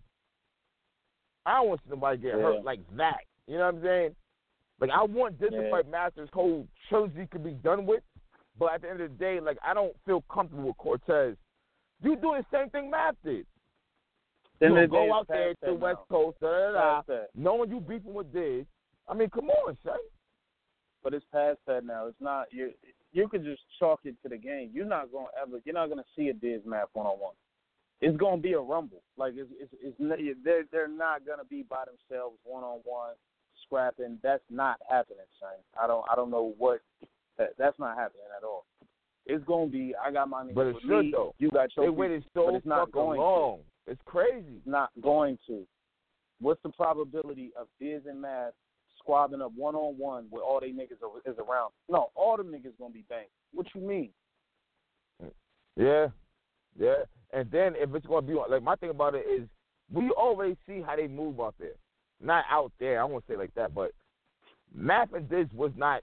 I 1.44 1.54
don't 1.56 1.68
want 1.68 1.80
somebody 1.88 2.18
get 2.18 2.36
Yeah. 2.36 2.42
hurt 2.42 2.64
like 2.64 2.80
that. 2.96 3.20
You 3.46 3.58
know 3.58 3.66
what 3.66 3.74
I'm 3.76 3.82
saying? 3.82 4.16
Like 4.80 4.90
I 4.90 5.02
want 5.04 5.38
this 5.38 5.50
to 5.50 5.62
Yeah. 5.62 5.70
fight 5.70 5.88
Masters 5.88 6.28
whole 6.32 6.66
trilogy 6.88 7.26
could 7.26 7.44
be 7.44 7.52
done 7.54 7.86
with, 7.86 8.02
but 8.58 8.72
at 8.72 8.82
the 8.82 8.90
end 8.90 9.00
of 9.00 9.10
the 9.10 9.16
day, 9.16 9.40
like 9.40 9.58
I 9.62 9.74
don't 9.74 9.96
feel 10.04 10.22
comfortable 10.22 10.68
with 10.68 10.76
Cortez. 10.78 11.36
You 12.02 12.16
doing 12.16 12.42
the 12.42 12.56
same 12.56 12.68
thing 12.70 12.90
Math 12.90 13.16
did. 13.22 13.46
Then 14.58 14.74
you 14.74 14.86
go 14.86 15.12
out 15.14 15.28
there 15.28 15.54
to 15.54 15.66
the 15.66 15.74
West 15.74 15.98
now. 16.10 16.16
Coast, 16.16 16.40
da 16.40 16.72
da 16.72 17.02
da, 17.02 17.24
knowing 17.34 17.70
you 17.70 17.80
beefing 17.80 18.14
with 18.14 18.32
Diz. 18.32 18.66
I 19.08 19.14
mean, 19.14 19.30
come 19.30 19.50
on, 19.50 19.76
Shay. 19.84 19.90
but 21.02 21.14
it's 21.14 21.24
past 21.26 21.58
that 21.66 21.84
now. 21.84 22.06
It's 22.06 22.20
not 22.20 22.52
you. 22.52 22.72
You 23.12 23.28
could 23.28 23.44
just 23.44 23.62
chalk 23.78 24.00
it 24.04 24.14
to 24.22 24.28
the 24.28 24.36
game. 24.36 24.70
You're 24.72 24.84
not 24.86 25.12
gonna 25.12 25.28
ever. 25.40 25.60
You're 25.64 25.74
not 25.74 25.88
gonna 25.88 26.04
see 26.14 26.28
a 26.28 26.32
Diz 26.32 26.62
Math 26.66 26.88
one 26.92 27.06
on 27.06 27.18
one. 27.18 27.34
It's 28.00 28.16
gonna 28.16 28.40
be 28.40 28.52
a 28.52 28.60
rumble. 28.60 29.02
Like 29.16 29.34
it's 29.36 29.50
it's, 29.58 29.72
it's 29.82 29.96
they're 30.44 30.64
they're 30.70 30.88
not 30.88 31.26
gonna 31.26 31.44
be 31.44 31.62
by 31.62 31.84
themselves 31.84 32.36
one 32.44 32.62
on 32.62 32.80
one 32.84 33.14
scrapping. 33.64 34.18
That's 34.22 34.42
not 34.50 34.78
happening, 34.88 35.24
son. 35.40 35.50
I 35.82 35.86
don't 35.86 36.04
I 36.10 36.14
don't 36.14 36.30
know 36.30 36.54
what. 36.58 36.80
That, 37.38 37.50
that's 37.58 37.78
not 37.78 37.96
happening 37.96 38.22
at 38.36 38.44
all. 38.44 38.64
It's 39.26 39.44
gonna 39.44 39.66
be. 39.66 39.94
I 40.02 40.10
got 40.10 40.28
my 40.28 40.44
niggas 40.44 40.54
But 40.54 40.66
it 40.68 40.76
should, 40.82 41.06
me. 41.06 41.12
though. 41.14 41.34
You 41.38 41.50
got 41.50 41.68
your 41.76 41.86
They 41.86 41.90
waited 41.90 42.24
so 42.32 42.54
it's 42.54 42.66
not 42.66 42.92
going 42.92 43.18
to. 43.18 43.22
long. 43.22 43.58
It's 43.86 44.00
crazy. 44.04 44.56
It's 44.56 44.66
not 44.66 44.90
going 45.02 45.38
to. 45.46 45.66
What's 46.40 46.62
the 46.62 46.70
probability 46.70 47.50
of 47.58 47.66
Diz 47.80 48.02
and 48.06 48.20
Math 48.20 48.52
squabbing 48.98 49.40
up 49.42 49.52
one 49.54 49.74
on 49.74 49.96
one 49.98 50.26
with 50.30 50.42
all 50.42 50.60
they 50.60 50.70
niggas 50.70 51.02
are, 51.02 51.30
is 51.30 51.38
around? 51.38 51.72
No, 51.88 52.10
all 52.14 52.36
them 52.36 52.48
niggas 52.52 52.78
gonna 52.78 52.92
be 52.92 53.04
banged. 53.08 53.28
What 53.52 53.66
you 53.74 53.80
mean? 53.80 54.10
Yeah, 55.76 56.08
yeah. 56.78 57.04
And 57.32 57.50
then 57.50 57.74
if 57.76 57.94
it's 57.94 58.06
gonna 58.06 58.26
be 58.26 58.34
like 58.34 58.62
my 58.62 58.76
thing 58.76 58.90
about 58.90 59.14
it 59.14 59.26
is, 59.26 59.48
we 59.92 60.10
already 60.10 60.56
see 60.66 60.80
how 60.80 60.96
they 60.96 61.06
move 61.06 61.40
out 61.40 61.54
there. 61.58 61.74
Not 62.20 62.44
out 62.50 62.72
there. 62.80 63.00
I 63.00 63.04
won't 63.04 63.24
say 63.28 63.36
like 63.36 63.54
that, 63.54 63.74
but 63.74 63.92
Math 64.74 65.12
and 65.12 65.28
Diz 65.28 65.46
was 65.54 65.70
not 65.76 66.02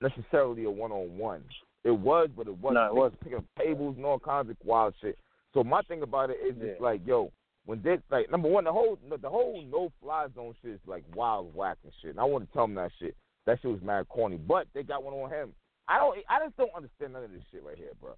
necessarily 0.00 0.64
a 0.64 0.70
one 0.70 0.92
on 0.92 1.16
one. 1.16 1.44
It 1.84 1.92
was, 1.92 2.28
but 2.36 2.46
it 2.48 2.58
wasn't. 2.58 2.74
No, 2.74 2.86
it 2.88 2.94
was 2.94 3.12
picking 3.22 3.38
up 3.38 3.44
tables 3.58 3.94
and 3.96 4.04
all 4.04 4.18
kinds 4.18 4.50
of 4.50 4.56
wild 4.64 4.94
shit. 5.00 5.16
So 5.54 5.64
my 5.64 5.82
thing 5.82 6.02
about 6.02 6.30
it 6.30 6.38
is 6.44 6.54
just 6.56 6.66
Yeah. 6.78 6.84
like, 6.84 7.06
yo, 7.06 7.32
when 7.68 7.82
this 7.82 8.00
like 8.10 8.30
number 8.30 8.48
one, 8.48 8.64
the 8.64 8.72
whole 8.72 8.98
the 9.20 9.28
whole 9.28 9.62
no 9.70 9.92
fly 10.00 10.26
zone 10.34 10.54
shit 10.62 10.70
is 10.72 10.80
like 10.86 11.04
wild 11.14 11.54
whack 11.54 11.76
and 11.84 11.92
shit. 12.00 12.12
And 12.12 12.18
I 12.18 12.24
want 12.24 12.46
to 12.46 12.52
tell 12.54 12.64
them 12.66 12.74
that 12.76 12.90
shit. 12.98 13.14
That 13.44 13.60
shit 13.60 13.70
was 13.70 13.82
mad 13.82 14.08
corny, 14.08 14.38
but 14.38 14.66
they 14.72 14.82
got 14.82 15.04
one 15.04 15.12
on 15.12 15.28
him. 15.28 15.52
I 15.86 15.98
don't. 15.98 16.16
I 16.30 16.42
just 16.42 16.56
don't 16.56 16.74
understand 16.74 17.12
none 17.12 17.24
of 17.24 17.30
this 17.30 17.42
shit 17.52 17.62
right 17.62 17.76
here, 17.76 17.90
bro. 18.00 18.14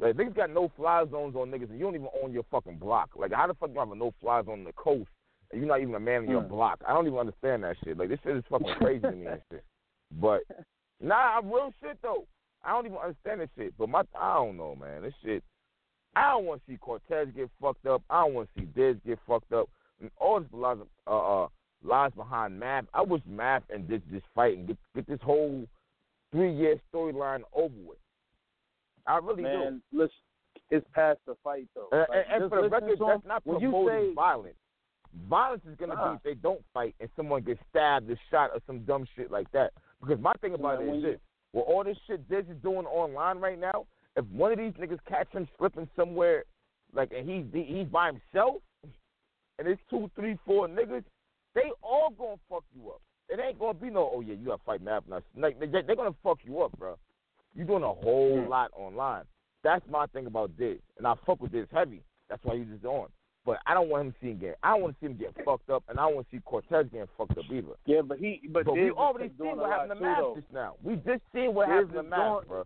Like 0.00 0.16
niggas 0.16 0.34
got 0.34 0.48
no 0.48 0.72
fly 0.74 1.04
zones 1.10 1.36
on 1.36 1.50
niggas, 1.50 1.68
and 1.68 1.78
you 1.78 1.84
don't 1.84 1.94
even 1.94 2.08
own 2.22 2.32
your 2.32 2.44
fucking 2.50 2.78
block. 2.78 3.10
Like 3.14 3.34
how 3.34 3.46
the 3.46 3.52
fuck 3.52 3.68
you 3.70 3.78
have 3.80 3.92
a 3.92 3.94
no 3.94 4.14
fly 4.18 4.42
zone 4.42 4.60
on 4.60 4.64
the 4.64 4.72
coast, 4.72 5.10
and 5.52 5.60
you're 5.60 5.68
not 5.68 5.82
even 5.82 5.94
a 5.94 6.00
man 6.00 6.24
in 6.24 6.30
your 6.30 6.40
Hmm. 6.40 6.48
block? 6.48 6.80
I 6.88 6.94
don't 6.94 7.06
even 7.06 7.18
understand 7.18 7.64
that 7.64 7.76
shit. 7.84 7.98
Like 7.98 8.08
this 8.08 8.18
shit 8.24 8.34
is 8.34 8.44
fucking 8.48 8.76
crazy 8.78 9.02
to 9.02 9.12
me 9.12 9.26
and 9.26 9.42
shit. 9.52 9.64
But 10.18 10.40
nah, 11.02 11.36
I'm 11.36 11.50
real 11.52 11.70
shit 11.82 11.98
though. 12.00 12.24
I 12.64 12.70
don't 12.70 12.86
even 12.86 12.96
understand 12.96 13.42
this 13.42 13.50
shit. 13.58 13.74
But 13.76 13.90
my, 13.90 14.04
I 14.18 14.36
don't 14.36 14.56
know, 14.56 14.74
man. 14.74 15.02
This 15.02 15.12
shit. 15.22 15.44
I 16.16 16.30
don't 16.30 16.46
want 16.46 16.62
to 16.66 16.72
see 16.72 16.78
Cortez 16.78 17.28
get 17.36 17.50
fucked 17.60 17.86
up. 17.86 18.02
I 18.08 18.22
don't 18.22 18.34
want 18.34 18.48
to 18.54 18.60
see 18.60 18.66
Diz 18.74 18.96
get 19.06 19.18
fucked 19.28 19.52
up. 19.52 19.68
And 20.00 20.10
all 20.16 20.40
this 20.40 20.48
lies, 20.50 20.78
uh, 21.06 21.42
uh, 21.44 21.48
lies 21.84 22.10
behind 22.16 22.58
Math. 22.58 22.86
I 22.94 23.02
wish 23.02 23.20
Math 23.28 23.64
and 23.68 23.86
Diz 23.86 24.00
just 24.10 24.24
fight 24.34 24.56
and 24.56 24.66
get 24.66 24.78
get 24.94 25.06
this 25.06 25.20
whole 25.22 25.66
three 26.32 26.52
year 26.54 26.76
storyline 26.92 27.42
over 27.54 27.74
with. 27.86 27.98
I 29.06 29.18
really 29.18 29.42
do. 29.42 29.48
Man, 29.48 29.82
listen, 29.92 30.10
it's 30.70 30.86
past 30.94 31.18
the 31.26 31.36
fight 31.44 31.68
though. 31.74 31.88
And, 31.92 32.06
Like, 32.08 32.26
and, 32.32 32.42
and 32.42 32.50
for 32.50 32.62
the 32.62 32.68
record, 32.70 32.98
that's 32.98 33.26
not 33.26 33.44
promoting 33.44 33.88
say 33.88 34.14
violence. 34.14 34.56
Violence 35.28 35.62
is 35.70 35.76
gonna 35.76 35.94
Nah. 35.94 36.10
be 36.10 36.16
if 36.16 36.22
they 36.22 36.34
don't 36.34 36.62
fight 36.72 36.94
and 36.98 37.10
someone 37.14 37.42
gets 37.42 37.60
stabbed 37.70 38.10
or 38.10 38.18
shot 38.30 38.50
or 38.54 38.60
some 38.66 38.80
dumb 38.80 39.06
shit 39.14 39.30
like 39.30 39.50
that. 39.52 39.72
Because 40.00 40.18
my 40.20 40.32
thing 40.40 40.54
about 40.54 40.80
Man, 40.80 40.88
it 40.88 40.96
is 40.96 41.02
this: 41.02 41.20
with 41.52 41.64
all 41.66 41.84
this 41.84 41.96
shit 42.06 42.26
Diz 42.28 42.46
is 42.48 42.56
doing 42.62 42.86
online 42.86 43.38
right 43.38 43.58
now, 43.58 43.86
if 44.16 44.24
one 44.26 44.52
of 44.52 44.58
these 44.58 44.72
niggas 44.72 44.98
catch 45.08 45.30
him 45.32 45.46
slipping 45.58 45.88
somewhere, 45.96 46.44
like 46.94 47.12
and 47.16 47.28
he's 47.28 47.44
he's 47.52 47.86
by 47.86 48.06
himself, 48.06 48.56
and 49.58 49.68
it's 49.68 49.80
two, 49.90 50.10
three, 50.16 50.38
four 50.44 50.68
niggas, 50.68 51.04
they 51.54 51.70
all 51.82 52.12
gonna 52.18 52.36
fuck 52.48 52.64
you 52.74 52.90
up. 52.90 53.00
It 53.28 53.40
ain't 53.40 53.58
gonna 53.58 53.74
be 53.74 53.90
no, 53.90 54.10
oh 54.14 54.20
yeah, 54.20 54.34
you 54.34 54.46
gotta 54.46 54.62
fight 54.64 54.82
Math. 54.82 55.04
Now, 55.08 55.20
like 55.36 55.58
they, 55.58 55.66
they're 55.66 55.96
gonna 55.96 56.14
fuck 56.22 56.38
you 56.44 56.62
up, 56.62 56.76
bro. 56.78 56.96
You're 57.54 57.66
doing 57.66 57.82
a 57.82 57.92
whole 57.92 58.46
lot 58.48 58.70
online. 58.76 59.24
That's 59.64 59.84
my 59.90 60.06
thing 60.06 60.26
about 60.26 60.56
this, 60.58 60.78
and 60.98 61.06
I 61.06 61.14
fuck 61.24 61.40
with 61.40 61.52
this 61.52 61.66
heavy. 61.72 62.02
That's 62.28 62.42
why 62.44 62.56
he's 62.56 62.66
just 62.66 62.84
on. 62.84 63.08
But 63.44 63.58
I 63.64 63.74
don't 63.74 63.88
want 63.88 64.06
him 64.06 64.14
seeing 64.20 64.38
get. 64.38 64.58
I 64.62 64.72
don't 64.72 64.82
want 64.82 64.94
to 64.94 65.00
see 65.00 65.06
him 65.06 65.16
get 65.16 65.32
fucked 65.44 65.70
up, 65.70 65.84
and 65.88 65.98
I 65.98 66.02
don't 66.02 66.16
want 66.16 66.30
to 66.30 66.36
see 66.36 66.42
Cortez 66.44 66.86
getting 66.90 67.06
fucked 67.16 67.38
up 67.38 67.44
either. 67.50 67.74
Yeah, 67.86 68.02
but 68.02 68.18
he 68.18 68.40
but, 68.50 68.66
But 68.66 68.74
we 68.74 68.90
already 68.90 69.30
seen 69.40 69.56
what 69.56 69.70
happened 69.70 70.00
to 70.00 70.14
too, 70.16 70.40
just 70.40 70.52
now. 70.52 70.74
We 70.82 70.96
just 70.96 71.22
seen 71.32 71.54
what 71.54 71.68
Diz 71.68 71.86
happened 71.86 72.10
to 72.10 72.38
is 72.40 72.48
bro. 72.48 72.64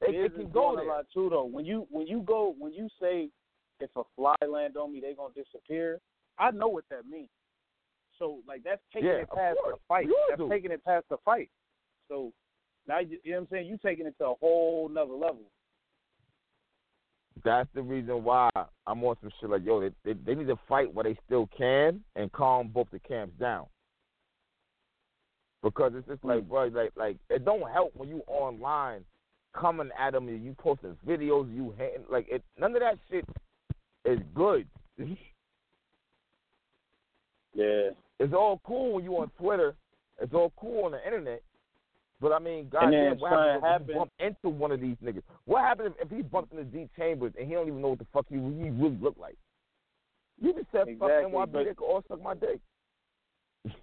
They 0.00 0.28
can 0.28 0.50
go 0.50 0.76
there. 0.76 0.84
a 0.84 0.88
lot 0.88 1.06
too 1.12 1.28
though. 1.30 1.44
When 1.44 1.64
you 1.64 1.86
when 1.90 2.06
you 2.06 2.22
go 2.26 2.54
when 2.58 2.72
you 2.72 2.88
say 3.00 3.28
if 3.80 3.90
a 3.96 4.02
fly 4.16 4.34
land 4.46 4.76
on 4.76 4.92
me, 4.92 5.00
they 5.00 5.14
gonna 5.14 5.34
disappear. 5.34 6.00
I 6.38 6.50
know 6.50 6.68
what 6.68 6.84
that 6.90 7.06
means. 7.06 7.28
So 8.18 8.38
like 8.46 8.62
that's 8.64 8.82
taking 8.92 9.08
Yeah, 9.08 9.14
it 9.16 9.30
past 9.30 9.58
the 9.64 9.76
fight. 9.88 10.06
All 10.06 10.14
That's 10.28 10.38
do. 10.38 10.48
taking 10.48 10.70
it 10.70 10.84
past 10.84 11.06
the 11.10 11.16
fight. 11.24 11.50
So 12.08 12.32
now 12.86 12.98
you, 13.00 13.18
you 13.22 13.32
know 13.32 13.38
what 13.38 13.42
I'm 13.42 13.48
saying. 13.50 13.66
You 13.66 13.78
taking 13.82 14.06
it 14.06 14.14
to 14.18 14.26
a 14.26 14.34
whole 14.40 14.88
nother 14.88 15.14
level. 15.14 15.42
That's 17.44 17.68
the 17.74 17.82
reason 17.82 18.22
why 18.24 18.48
I'm 18.86 19.04
on 19.04 19.16
some 19.20 19.30
shit 19.40 19.50
like, 19.50 19.64
yo, 19.64 19.80
they, 19.80 19.90
they 20.04 20.12
they 20.24 20.34
need 20.34 20.46
to 20.46 20.58
fight 20.68 20.92
while 20.92 21.04
they 21.04 21.16
still 21.26 21.48
can 21.56 22.00
and 22.16 22.30
calm 22.32 22.68
both 22.68 22.88
the 22.92 22.98
camps 23.00 23.38
down. 23.38 23.66
Because 25.62 25.92
it's 25.96 26.06
just 26.06 26.24
like, 26.24 26.40
mm. 26.40 26.48
bro, 26.48 26.66
like 26.66 26.90
like 26.96 27.16
it 27.30 27.44
don't 27.44 27.70
help 27.70 27.92
when 27.94 28.08
you 28.08 28.22
online 28.26 29.04
coming 29.54 29.90
at 29.98 30.14
him 30.14 30.28
and 30.28 30.44
you 30.44 30.54
posting 30.58 30.96
videos, 31.06 31.52
you 31.54 31.74
hating 31.78 32.04
like 32.10 32.28
it. 32.28 32.42
None 32.58 32.74
of 32.74 32.80
that 32.80 32.98
shit 33.10 33.24
is 34.04 34.18
good. 34.34 34.66
Yeah. 37.56 37.90
it's 38.18 38.34
all 38.34 38.60
cool 38.64 38.94
when 38.94 39.04
you 39.04 39.12
on 39.16 39.30
Twitter. 39.38 39.74
It's 40.20 40.34
all 40.34 40.52
cool 40.56 40.84
on 40.86 40.92
the 40.92 41.04
internet. 41.04 41.40
But 42.20 42.32
I 42.32 42.38
mean, 42.38 42.68
goddamn, 42.68 43.18
what 43.18 43.30
happens 43.30 43.56
if 43.56 43.62
you 43.62 43.68
happened- 43.68 43.94
bump 43.98 44.12
into 44.18 44.48
one 44.48 44.72
of 44.72 44.80
these 44.80 44.96
niggas? 45.04 45.22
What 45.44 45.60
happens 45.62 45.94
if, 46.00 46.10
if 46.10 46.16
he 46.16 46.22
bumped 46.22 46.52
into 46.52 46.64
D 46.64 46.88
Chambers 46.96 47.32
and 47.38 47.46
he 47.46 47.54
don't 47.54 47.68
even 47.68 47.80
know 47.82 47.90
what 47.90 47.98
the 47.98 48.06
fuck 48.12 48.26
he, 48.28 48.36
he 48.36 48.40
really 48.70 48.96
look 49.00 49.16
like? 49.20 49.36
You 50.40 50.52
just 50.52 50.66
said 50.72 50.86
fuck 50.98 51.10
Exactly, 51.10 51.30
NYB, 51.32 51.52
but- 51.52 51.64
they 51.64 51.74
could 51.74 51.84
all 51.84 52.02
suck 52.08 52.22
my 52.22 52.34
dick. 52.34 52.58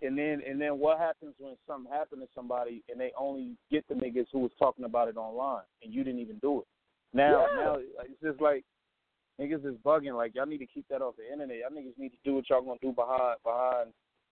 And 0.04 0.17
then 0.17 0.41
and 0.48 0.62
then 0.62 0.78
what 0.78 1.00
happens 1.00 1.34
when 1.39 1.56
something 1.67 1.91
happened 1.91 2.22
to 2.22 2.28
somebody 2.36 2.84
and 2.89 3.00
they 3.00 3.12
only 3.17 3.56
get 3.72 3.88
the 3.88 3.96
niggas 3.96 4.28
who 4.32 4.39
was 4.39 4.52
talking 4.60 4.86
about 4.86 5.08
it 5.08 5.17
online 5.17 5.63
and 5.84 5.91
you 5.94 6.04
didn't 6.04 6.20
even 6.20 6.38
do 6.38 6.60
it. 6.60 6.67
Now 7.13 7.48
Yeah. 7.48 7.63
now 7.63 7.76
it's 7.76 8.22
just 8.24 8.39
like 8.39 8.63
niggas 9.39 9.65
is 9.65 9.76
bugging. 9.84 10.15
Like 10.15 10.36
y'all 10.36 10.46
need 10.46 10.60
to 10.60 10.67
keep 10.67 10.88
that 10.89 11.02
off 11.02 11.15
the 11.17 11.32
internet. 11.32 11.58
Y'all 11.58 11.70
niggas 11.72 11.98
need 11.98 12.10
to 12.10 12.17
do 12.24 12.36
what 12.36 12.50
y'all 12.50 12.62
gonna 12.62 12.78
do 12.82 12.91
behind 12.91 13.38
behind 13.44 13.89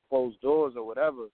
closed 0.10 0.40
doors 0.42 0.74
or 0.76 0.86
whatever. 0.86 1.26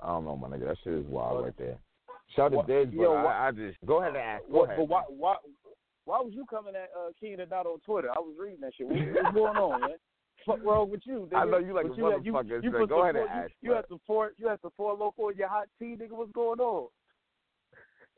I 0.00 0.08
don't 0.08 0.24
know, 0.24 0.36
my 0.36 0.48
nigga. 0.48 0.66
That 0.68 0.76
shit 0.84 0.94
is 0.94 1.06
wild 1.06 1.44
right 1.44 1.56
there. 1.58 1.78
Shout 2.34 2.54
out 2.54 2.66
to 2.66 2.84
Diz, 2.84 2.92
but 2.94 3.02
yo, 3.02 3.14
I, 3.14 3.48
I 3.48 3.52
just 3.52 3.76
go 3.86 4.00
ahead 4.00 4.14
and 4.14 4.18
ask. 4.18 4.42
Go 4.50 4.58
What, 4.58 4.64
ahead. 4.70 4.78
but 4.78 4.88
why 4.88 5.02
why 5.08 5.36
why 6.04 6.20
was 6.20 6.32
you 6.34 6.44
coming 6.48 6.74
at 6.74 6.90
uh, 6.98 7.10
King 7.20 7.40
and 7.40 7.48
Dot 7.48 7.66
on 7.66 7.80
Twitter? 7.80 8.10
I 8.10 8.18
was 8.18 8.34
reading 8.38 8.60
that 8.62 8.72
shit. 8.76 8.86
What, 8.86 8.98
what's 8.98 9.34
going 9.34 9.56
on, 9.56 9.80
man? 9.80 9.90
Fuck 10.46 10.62
wrong 10.64 10.90
with 10.90 11.00
you? 11.04 11.28
Nigga? 11.32 11.36
I 11.38 11.44
know 11.44 11.58
you 11.58 11.72
like 11.74 11.86
But 11.88 11.94
a 11.94 11.96
you, 11.96 12.32
motherfucker, 12.32 12.62
you 12.64 12.70
put 12.70 12.88
go 12.88 13.02
ahead 13.02 13.16
and 13.16 13.24
you- 13.24 13.30
ask, 13.30 13.52
You, 13.62 13.70
man. 13.70 13.76
had 13.76 13.88
some 13.88 14.00
four. 14.06 14.32
You 14.36 14.48
had 14.48 14.60
some 14.60 14.72
four 14.76 14.94
local 14.94 15.28
in 15.30 15.36
your 15.36 15.48
hot 15.48 15.68
tea, 15.78 15.96
nigga. 15.98 16.10
What's 16.12 16.32
going 16.32 16.60
on? 16.60 16.88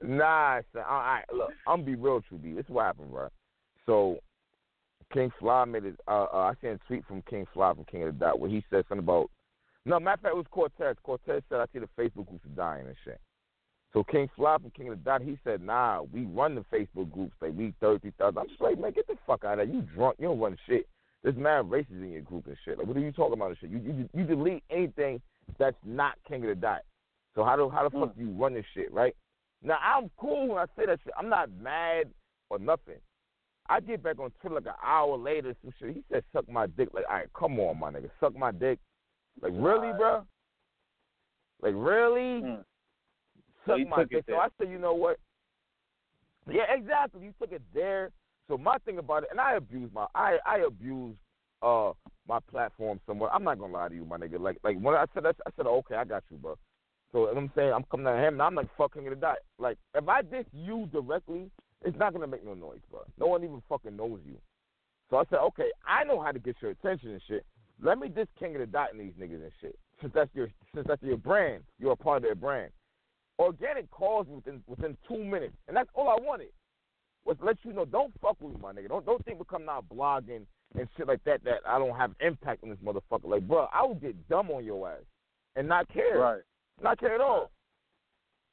Nah, 0.03 0.61
son. 0.73 0.83
All 0.89 0.99
right, 0.99 1.25
look, 1.33 1.51
I'm 1.67 1.79
gonna 1.81 1.83
be 1.85 1.95
real, 1.95 2.21
True 2.23 2.39
B. 2.39 2.53
This 2.53 2.65
is 2.65 2.71
what 2.71 2.85
happened, 2.85 3.11
bro. 3.13 3.29
So, 3.87 4.19
King 5.13 5.33
Fly 5.39 5.65
made 5.65 5.85
it. 5.85 5.95
Uh, 6.07 6.25
uh, 6.33 6.37
I 6.37 6.55
seen 6.61 6.71
a 6.71 6.79
tweet 6.87 7.05
from 7.07 7.23
King 7.23 7.47
Fly 7.55 7.73
from 7.73 7.85
King 7.85 8.03
of 8.03 8.19
the 8.19 8.25
Dot 8.25 8.39
where 8.39 8.51
he 8.51 8.63
said 8.71 8.85
something 8.89 9.05
about. 9.05 9.31
No, 9.87 10.01
matter 10.01 10.15
of 10.15 10.21
fact, 10.21 10.35
it 10.35 10.37
was 10.37 10.47
Cortez. 10.51 10.97
Cortez 11.03 11.43
said, 11.49 11.61
"I 11.61 11.67
see 11.73 11.79
the 11.79 11.89
Facebook 11.97 12.27
groups 12.29 12.45
are 12.45 12.57
dying 12.57 12.87
and 12.87 12.97
shit." 13.05 13.21
So 13.93 14.03
King 14.05 14.29
Fly 14.37 14.59
from 14.59 14.71
King 14.73 14.89
of 14.89 14.99
the 14.99 15.05
Dot, 15.05 15.23
he 15.23 15.39
said, 15.45 15.63
"Nah, 15.63 16.03
we 16.13 16.27
run 16.27 16.57
the 16.57 16.65
Facebook 16.65 17.11
groups 17.13 17.35
like 17.41 17.53
we 17.55 17.73
thirty 17.81 18.11
thousand. 18.19 18.39
I'm 18.39 18.49
just 18.49 18.61
like, 18.61 18.79
man, 18.79 18.93
get 18.93 19.07
the 19.07 19.17
fuck 19.27 19.45
out 19.45 19.59
of 19.61 19.67
there. 19.69 19.75
You 19.77 19.83
drunk? 19.83 20.17
You 20.19 20.27
don't 20.29 20.41
run 20.41 20.59
shit. 20.67 20.87
There's 21.23 21.37
mad 21.37 21.71
races 21.71 21.93
in 21.93 22.11
your 22.11 22.23
group 22.23 22.47
and 22.47 22.57
shit. 22.65 22.79
Like, 22.79 22.87
what 22.87 22.97
are 22.97 23.01
you 23.01 23.13
talking 23.13 23.35
about 23.35 23.49
and 23.49 23.59
shit? 23.59 23.71
You 23.71 23.79
you 23.79 24.09
you 24.15 24.25
delete 24.25 24.63
anything 24.71 25.21
that's 25.59 25.77
not 25.85 26.15
King 26.29 26.43
of 26.43 26.49
the 26.49 26.55
Dot. 26.55 26.83
So 27.35 27.45
how 27.45 27.57
do 27.57 27.69
how 27.69 27.89
the 27.89 27.91
fuck 27.91 28.17
do 28.17 28.25
you 28.25 28.31
run 28.31 28.55
this 28.55 28.65
shit, 28.75 28.93
right? 28.93 29.15
Now 29.63 29.79
I'm 29.83 30.11
cool 30.17 30.49
when 30.49 30.59
I 30.59 30.67
say 30.77 30.87
that 30.87 31.01
shit. 31.05 31.13
I'm 31.19 31.29
not 31.29 31.51
mad 31.61 32.11
or 32.51 32.59
nothing. 32.59 32.99
I 33.69 33.81
get 33.81 34.03
back 34.03 34.21
on 34.21 34.31
Twitter 34.41 34.55
like 34.57 34.67
an 34.67 34.81
hour 34.85 35.17
later, 35.17 35.55
some 35.63 35.73
shit. 35.79 35.97
He 35.97 36.05
said, 36.11 36.23
"Suck 36.33 36.49
my 36.49 36.67
dick." 36.67 36.91
Like, 36.95 37.05
all 37.09 37.17
right, 37.17 37.27
come 37.37 37.59
on, 37.59 37.81
my 37.81 37.91
nigga, 37.91 38.11
suck 38.21 38.37
my 38.37 38.53
dick. 38.53 38.79
Like, 39.43 39.53
really, 39.55 39.93
bro? 39.97 40.25
Like, 41.61 41.75
really? 41.75 42.43
Mm. 42.43 42.65
Suck 43.67 43.79
So 43.79 43.85
my 43.89 44.05
dick. 44.05 44.25
So. 44.29 44.37
I 44.37 44.49
said, 44.59 44.71
you 44.71 44.79
know 44.79 44.95
what? 44.95 45.19
Yeah, 46.49 46.63
exactly. 46.69 47.25
You 47.25 47.35
took 47.41 47.53
it 47.53 47.63
there. 47.75 48.11
So 48.49 48.57
my 48.57 48.79
thing 48.79 48.99
about 48.99 49.25
it, 49.25 49.29
and 49.31 49.41
I 49.41 49.55
abuse 49.55 49.91
my, 49.93 50.07
I 50.15 50.39
I 50.47 50.59
abuse 50.67 51.17
uh 51.63 51.93
my 52.29 52.39
platform 52.51 53.01
somewhat. 53.07 53.31
I'm 53.35 53.45
not 53.45 53.59
gonna 53.59 53.73
lie 53.73 53.89
to 53.89 53.95
you, 53.95 54.05
my 54.05 54.19
nigga. 54.19 54.39
Like 54.41 54.59
like 54.63 54.79
when 54.79 54.95
I 54.95 55.05
said 55.15 55.25
that, 55.25 55.37
I 55.47 55.51
said, 55.57 55.67
okay, 55.67 55.97
I 55.97 56.05
got 56.05 56.25
you, 56.31 56.37
bro. 56.37 56.57
So 57.13 57.27
I'm 57.29 57.51
saying, 57.57 57.73
I'm 57.73 57.85
coming 57.91 58.07
at 58.07 58.19
him, 58.19 58.35
and 58.35 58.43
I'm 58.43 58.55
like 58.55 58.69
fucking 58.77 59.03
gonna 59.05 59.17
die. 59.17 59.37
Like 59.59 59.79
if 59.95 60.09
I 60.09 60.23
diss 60.23 60.45
you 60.53 60.89
directly, 60.93 61.51
it's 61.85 61.99
not 61.99 62.13
gonna 62.13 62.27
make 62.27 62.45
no 62.45 62.55
noise, 62.55 62.81
bro. 62.91 63.01
No 63.19 63.27
one 63.27 63.43
even 63.43 63.63
fucking 63.69 63.97
knows 63.97 64.21
you. 64.25 64.37
So 65.11 65.17
I 65.17 65.25
said, 65.31 65.39
okay, 65.39 65.71
I 65.87 66.05
know 66.05 66.21
how 66.21 66.33
to 66.33 66.39
get 66.39 66.57
your 66.61 66.73
attention 66.73 67.11
and 67.11 67.23
shit. 67.29 67.45
Let 67.83 67.99
me 67.99 68.09
diss 68.09 68.27
King 68.39 68.55
of 68.55 68.61
the 68.61 68.67
Dot 68.67 68.89
and 68.93 69.01
these 69.01 69.13
niggas 69.21 69.43
and 69.43 69.53
shit. 69.61 69.79
Since 70.01 70.13
that's 70.15 70.31
your 70.35 70.49
since 70.75 70.87
that's 70.87 71.03
your 71.03 71.17
brand, 71.17 71.63
you're 71.79 71.93
a 71.93 71.97
part 71.97 72.19
of 72.19 72.23
their 72.23 72.35
brand. 72.35 72.71
Organic 73.39 73.91
calls 73.91 74.27
within 74.29 74.63
within 74.67 74.97
two 75.09 75.23
minutes, 75.23 75.55
and 75.69 75.77
that's 75.77 75.91
all 75.95 76.09
I 76.09 76.17
wanted. 76.21 76.49
Was 77.27 77.37
let 77.43 77.57
you 77.65 77.73
know, 77.73 77.85
don't 77.85 78.13
fuck 78.23 78.41
with 78.41 78.55
me, 78.55 78.61
my 78.63 78.73
nigga. 78.73 78.89
Don't 78.89 79.05
don't 79.05 79.25
think 79.25 79.41
we 79.41 79.45
come 79.51 79.69
out 79.69 79.85
blogging 79.93 80.47
and 80.79 80.89
shit 80.97 81.09
like 81.09 81.23
that 81.25 81.43
that 81.43 81.59
I 81.67 81.77
don't 81.77 81.97
have 81.97 82.13
impact 82.21 82.63
on 82.63 82.71
this 82.71 82.79
motherfucker. 82.85 83.25
Like, 83.29 83.47
bro, 83.49 83.67
I 83.75 83.85
would 83.85 84.01
get 84.01 84.29
dumb 84.29 84.51
on 84.51 84.65
your 84.65 84.89
ass 84.89 85.03
and 85.57 85.67
not 85.67 85.89
care. 85.93 86.19
Right. 86.19 86.43
Not 86.81 87.01
care 87.01 87.17
at 87.17 87.21
all. 87.21 87.51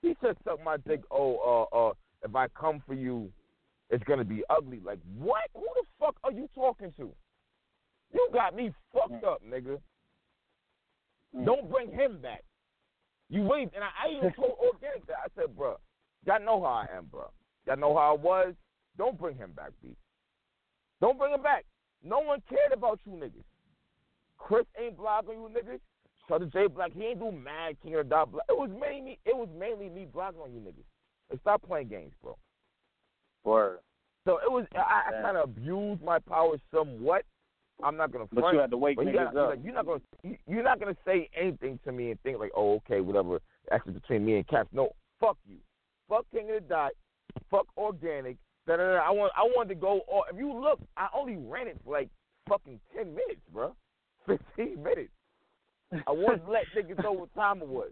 He 0.01 0.15
said, 0.21 0.35
"Suck 0.43 0.63
my 0.63 0.77
dick." 0.77 1.01
Oh, 1.11 1.67
uh, 1.71 1.75
uh, 1.75 1.93
if 2.23 2.35
I 2.35 2.47
come 2.59 2.81
for 2.87 2.95
you, 2.95 3.31
it's 3.91 4.03
gonna 4.05 4.23
be 4.23 4.43
ugly. 4.49 4.79
Like, 4.83 4.99
what? 5.19 5.43
Who 5.53 5.67
the 5.75 5.83
fuck 5.99 6.15
are 6.23 6.31
you 6.31 6.49
talking 6.55 6.91
to? 6.97 7.11
You 8.11 8.29
got 8.33 8.55
me 8.55 8.73
fucked 8.91 9.23
up, 9.23 9.41
nigga. 9.47 9.79
Mm. 11.35 11.45
Don't 11.45 11.69
bring 11.69 11.91
him 11.91 12.19
back. 12.21 12.43
You 13.29 13.43
wait, 13.43 13.69
and 13.75 13.83
I, 13.83 14.07
I 14.07 14.11
even 14.17 14.33
told 14.33 14.57
Organic 14.59 15.05
that. 15.07 15.17
I 15.25 15.27
said, 15.35 15.55
bro, 15.55 15.77
y'all 16.25 16.43
know 16.43 16.61
how 16.61 16.85
I 16.89 16.97
am, 16.97 17.05
bro. 17.05 17.29
Y'all 17.67 17.77
know 17.77 17.95
how 17.95 18.15
I 18.15 18.17
was. 18.21 18.53
Don't 18.97 19.17
bring 19.19 19.35
him 19.37 19.51
back, 19.55 19.71
B. 19.81 19.95
Don't 21.01 21.17
bring 21.17 21.33
him 21.33 21.41
back. 21.41 21.65
No 22.03 22.19
one 22.19 22.41
cared 22.49 22.71
about 22.73 22.99
you 23.05 23.13
niggas. 23.13 23.43
Chris 24.37 24.65
ain't 24.79 24.97
blocking 24.97 25.33
you 25.35 25.49
niggas. 25.49 25.79
Southern 26.27 26.51
J 26.51 26.67
Black, 26.67 26.91
he 26.93 27.03
ain't 27.03 27.19
do 27.19 27.31
mad 27.31 27.75
King 27.83 27.95
of 27.95 28.05
the 28.05 28.09
Dot 28.09 28.31
Black. 28.31 28.45
It 28.49 28.57
was 28.57 28.69
mainly 28.69 29.19
it 29.25 29.35
was 29.35 29.49
mainly 29.57 29.89
me 29.89 30.05
blocking 30.11 30.41
on 30.41 30.53
you 30.53 30.59
niggas. 30.59 30.85
Like, 31.29 31.39
stop 31.41 31.61
playing 31.63 31.89
games, 31.89 32.13
bro. 32.21 32.37
Word. 33.43 33.79
So 34.25 34.37
it 34.37 34.49
was 34.51 34.65
I, 34.75 35.09
I 35.09 35.21
kind 35.21 35.37
of 35.37 35.43
abused 35.49 36.01
my 36.01 36.19
power 36.19 36.55
somewhat. 36.73 37.23
I'm 37.83 37.97
not 37.97 38.11
gonna 38.11 38.25
But 38.31 38.53
you 38.53 38.59
had 38.59 38.71
to 38.71 38.77
wake 38.77 38.97
niggas 38.97 39.13
gotta, 39.13 39.41
up. 39.41 39.49
like, 39.49 39.59
you're 39.63 39.73
not 39.73 39.85
gonna 39.85 40.01
you- 40.23 40.37
you're 40.47 40.63
not 40.63 40.79
gonna 40.79 40.95
say 41.05 41.29
anything 41.35 41.79
to 41.83 41.91
me 41.91 42.11
and 42.11 42.21
think 42.21 42.39
like, 42.39 42.51
oh, 42.55 42.75
okay, 42.75 43.01
whatever. 43.01 43.41
That's 43.69 43.85
between 43.85 44.25
me 44.25 44.35
and 44.37 44.47
Caps. 44.47 44.69
No, 44.71 44.91
fuck 45.19 45.37
you. 45.45 45.57
Fuck 46.07 46.25
King 46.31 46.49
of 46.51 46.55
the 46.63 46.69
Dot. 46.69 46.91
Fuck 47.49 47.65
Organic. 47.77 48.37
Da, 48.67 48.77
da, 48.77 48.83
da. 48.93 48.99
I 48.99 49.11
want 49.11 49.31
I 49.35 49.43
wanted 49.43 49.69
to 49.69 49.75
go. 49.75 50.01
Or 50.07 50.23
if 50.31 50.37
you 50.37 50.53
look, 50.53 50.79
I 50.97 51.07
only 51.15 51.35
ran 51.35 51.67
it 51.67 51.77
for 51.83 51.93
like 51.93 52.09
fucking 52.47 52.79
ten 52.95 53.07
minutes, 53.07 53.41
bro. 53.51 53.75
Fifteen 54.25 54.81
minutes. 54.81 55.11
I 56.07 56.11
want 56.11 56.43
to 56.45 56.51
let 56.51 56.63
niggas 56.75 57.03
know 57.03 57.11
what 57.11 57.33
time 57.35 57.61
it 57.61 57.67
was. 57.67 57.91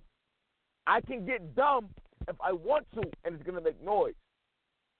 I 0.88 1.01
can 1.01 1.25
get 1.25 1.55
dumb 1.55 1.89
if 2.27 2.36
I 2.43 2.51
want 2.51 2.86
to, 2.95 3.01
and 3.23 3.36
it's 3.36 3.43
gonna 3.43 3.62
make 3.62 3.84
noise. 3.84 4.13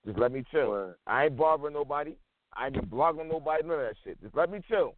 Just 0.06 0.18
let 0.18 0.32
me 0.32 0.44
chill. 0.50 0.70
Word. 0.70 0.94
I 1.06 1.24
ain't 1.24 1.36
bothering 1.36 1.74
nobody. 1.74 2.14
I 2.54 2.66
ain't 2.66 2.90
blogging 2.90 3.30
nobody. 3.30 3.62
None 3.66 3.78
of 3.78 3.86
that 3.86 3.94
shit. 4.04 4.20
Just 4.22 4.36
let 4.36 4.50
me 4.50 4.60
chill. 4.68 4.94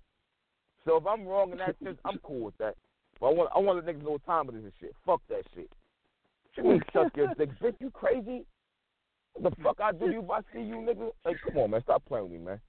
So 0.85 0.97
if 0.97 1.07
I'm 1.07 1.27
wrong 1.27 1.53
in 1.53 1.59
that 1.59 1.77
sense, 1.83 1.99
I'm 2.05 2.19
cool 2.23 2.41
with 2.41 2.59
that. 2.59 2.75
But 3.21 3.29
I 3.29 3.33
want 3.33 3.51
I 3.55 3.59
want 3.61 3.85
to 3.85 3.93
niggas 3.93 4.03
know 4.03 4.13
what 4.13 4.27
time 4.27 4.49
it 4.49 4.57
is 4.57 4.65
and 4.65 4.73
shit. 4.81 4.95
Fuck 5.07 5.23
that 5.29 5.43
shit. 5.55 5.71
You 6.57 6.63
mean 6.63 6.83
suck 6.93 7.17
your 7.17 7.35
dick, 7.35 7.51
bitch? 7.61 7.75
You 7.81 7.91
crazy? 7.91 8.47
The 9.43 9.51
fuck 9.63 9.81
I 9.81 9.93
do 9.93 10.07
you 10.11 10.23
if 10.23 10.31
I 10.31 10.41
see 10.53 10.61
you, 10.63 10.77
nigga? 10.77 11.11
Like, 11.25 11.37
come 11.45 11.59
on, 11.59 11.71
man. 11.73 11.83
Stop 11.83 12.05
playing 12.07 12.25
with 12.31 12.33
me, 12.33 12.39
man. 12.39 12.61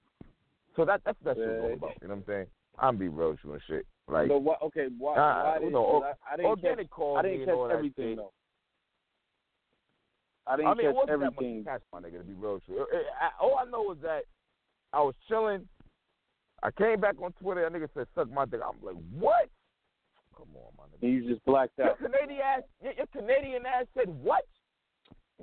So 0.74 0.84
that 0.84 1.00
that's 1.04 1.16
what 1.22 1.36
that 1.36 1.42
shit's 1.42 1.62
all 1.62 1.72
about. 1.72 1.92
You 2.02 2.08
know 2.08 2.14
what 2.14 2.20
I'm 2.20 2.24
saying? 2.26 2.46
I'm 2.78 2.96
be 2.96 3.08
real 3.08 3.30
with 3.30 3.38
you 3.44 3.52
and 3.52 3.62
shit. 3.66 3.86
Like, 4.08 4.28
but 4.28 4.40
what? 4.40 4.60
Okay, 4.62 4.88
why? 4.98 5.14
uh, 5.14 5.42
why 5.44 5.54
you 5.58 5.64
did, 5.66 5.72
know, 5.72 5.84
cause 5.84 6.14
I, 6.30 6.34
I 6.34 6.36
didn't 6.36 6.48
organic 6.50 6.78
catch, 6.78 6.90
called 6.90 7.18
I 7.18 7.22
didn't 7.22 7.46
catch 7.46 7.70
everything 7.72 8.04
shit. 8.10 8.16
though. 8.16 8.32
I 10.46 10.56
didn't 10.56 10.68
I 10.68 10.74
mean, 10.74 10.86
catch 10.86 10.94
wasn't 10.94 11.10
everything. 11.10 11.64
that 11.64 11.70
much 11.70 11.80
catch, 11.80 11.82
my 11.92 12.00
nigga, 12.00 12.18
to 12.18 12.24
be 12.24 12.34
real 12.34 12.54
with 12.54 12.62
you. 12.68 12.82
It- 12.82 12.88
it- 12.94 13.06
I- 13.20 13.42
all 13.42 13.56
I 13.58 13.64
know 13.64 13.92
is 13.92 13.98
that 14.02 14.24
I 14.92 15.00
was 15.02 15.14
chilling. 15.28 15.66
I 16.62 16.70
came 16.70 17.00
back 17.00 17.16
on 17.22 17.32
Twitter. 17.32 17.68
That 17.68 17.72
nigga 17.76 17.88
said, 17.94 18.06
suck 18.14 18.30
my 18.30 18.44
dick. 18.44 18.60
I'm 18.64 18.80
like, 18.84 18.96
what? 19.18 19.48
Come 20.36 20.48
on, 20.54 20.70
my 20.76 20.84
nigga. 20.84 21.10
You 21.12 21.28
just 21.32 21.44
blacked 21.46 21.78
out. 21.80 21.98
Your. 22.00 22.10
Canadian 22.10 22.40
ass, 22.42 22.62
your, 22.82 22.92
your 22.92 23.06
Canadian 23.06 23.66
ass 23.66 23.86
said 23.96 24.08
what? 24.08 24.44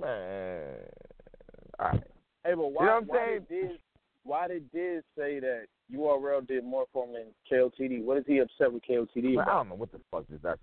Man, 0.00 0.78
right. 1.90 2.02
Hey, 2.44 2.54
but 2.54 2.72
why? 2.72 2.84
You 2.84 2.86
know 2.86 2.92
what 2.92 3.02
I'm 3.02 3.06
why 3.06 3.26
saying? 3.26 3.46
did 3.48 3.68
Diz? 3.68 3.78
Why 4.24 4.48
did 4.48 4.72
Diz 4.72 5.02
say 5.16 5.40
that 5.40 5.64
URL 5.92 6.46
did 6.46 6.64
more 6.64 6.86
for 6.92 7.06
him 7.06 7.12
than 7.14 7.26
KOTD? 7.50 8.02
What 8.02 8.18
is 8.18 8.24
he 8.26 8.38
upset 8.38 8.72
with 8.72 8.82
KOTD 8.88 9.34
Man, 9.36 9.44
I 9.48 9.52
don't 9.52 9.68
know 9.68 9.74
what 9.74 9.92
the 9.92 10.00
fuck 10.10 10.24
is 10.32 10.40
that. 10.42 10.58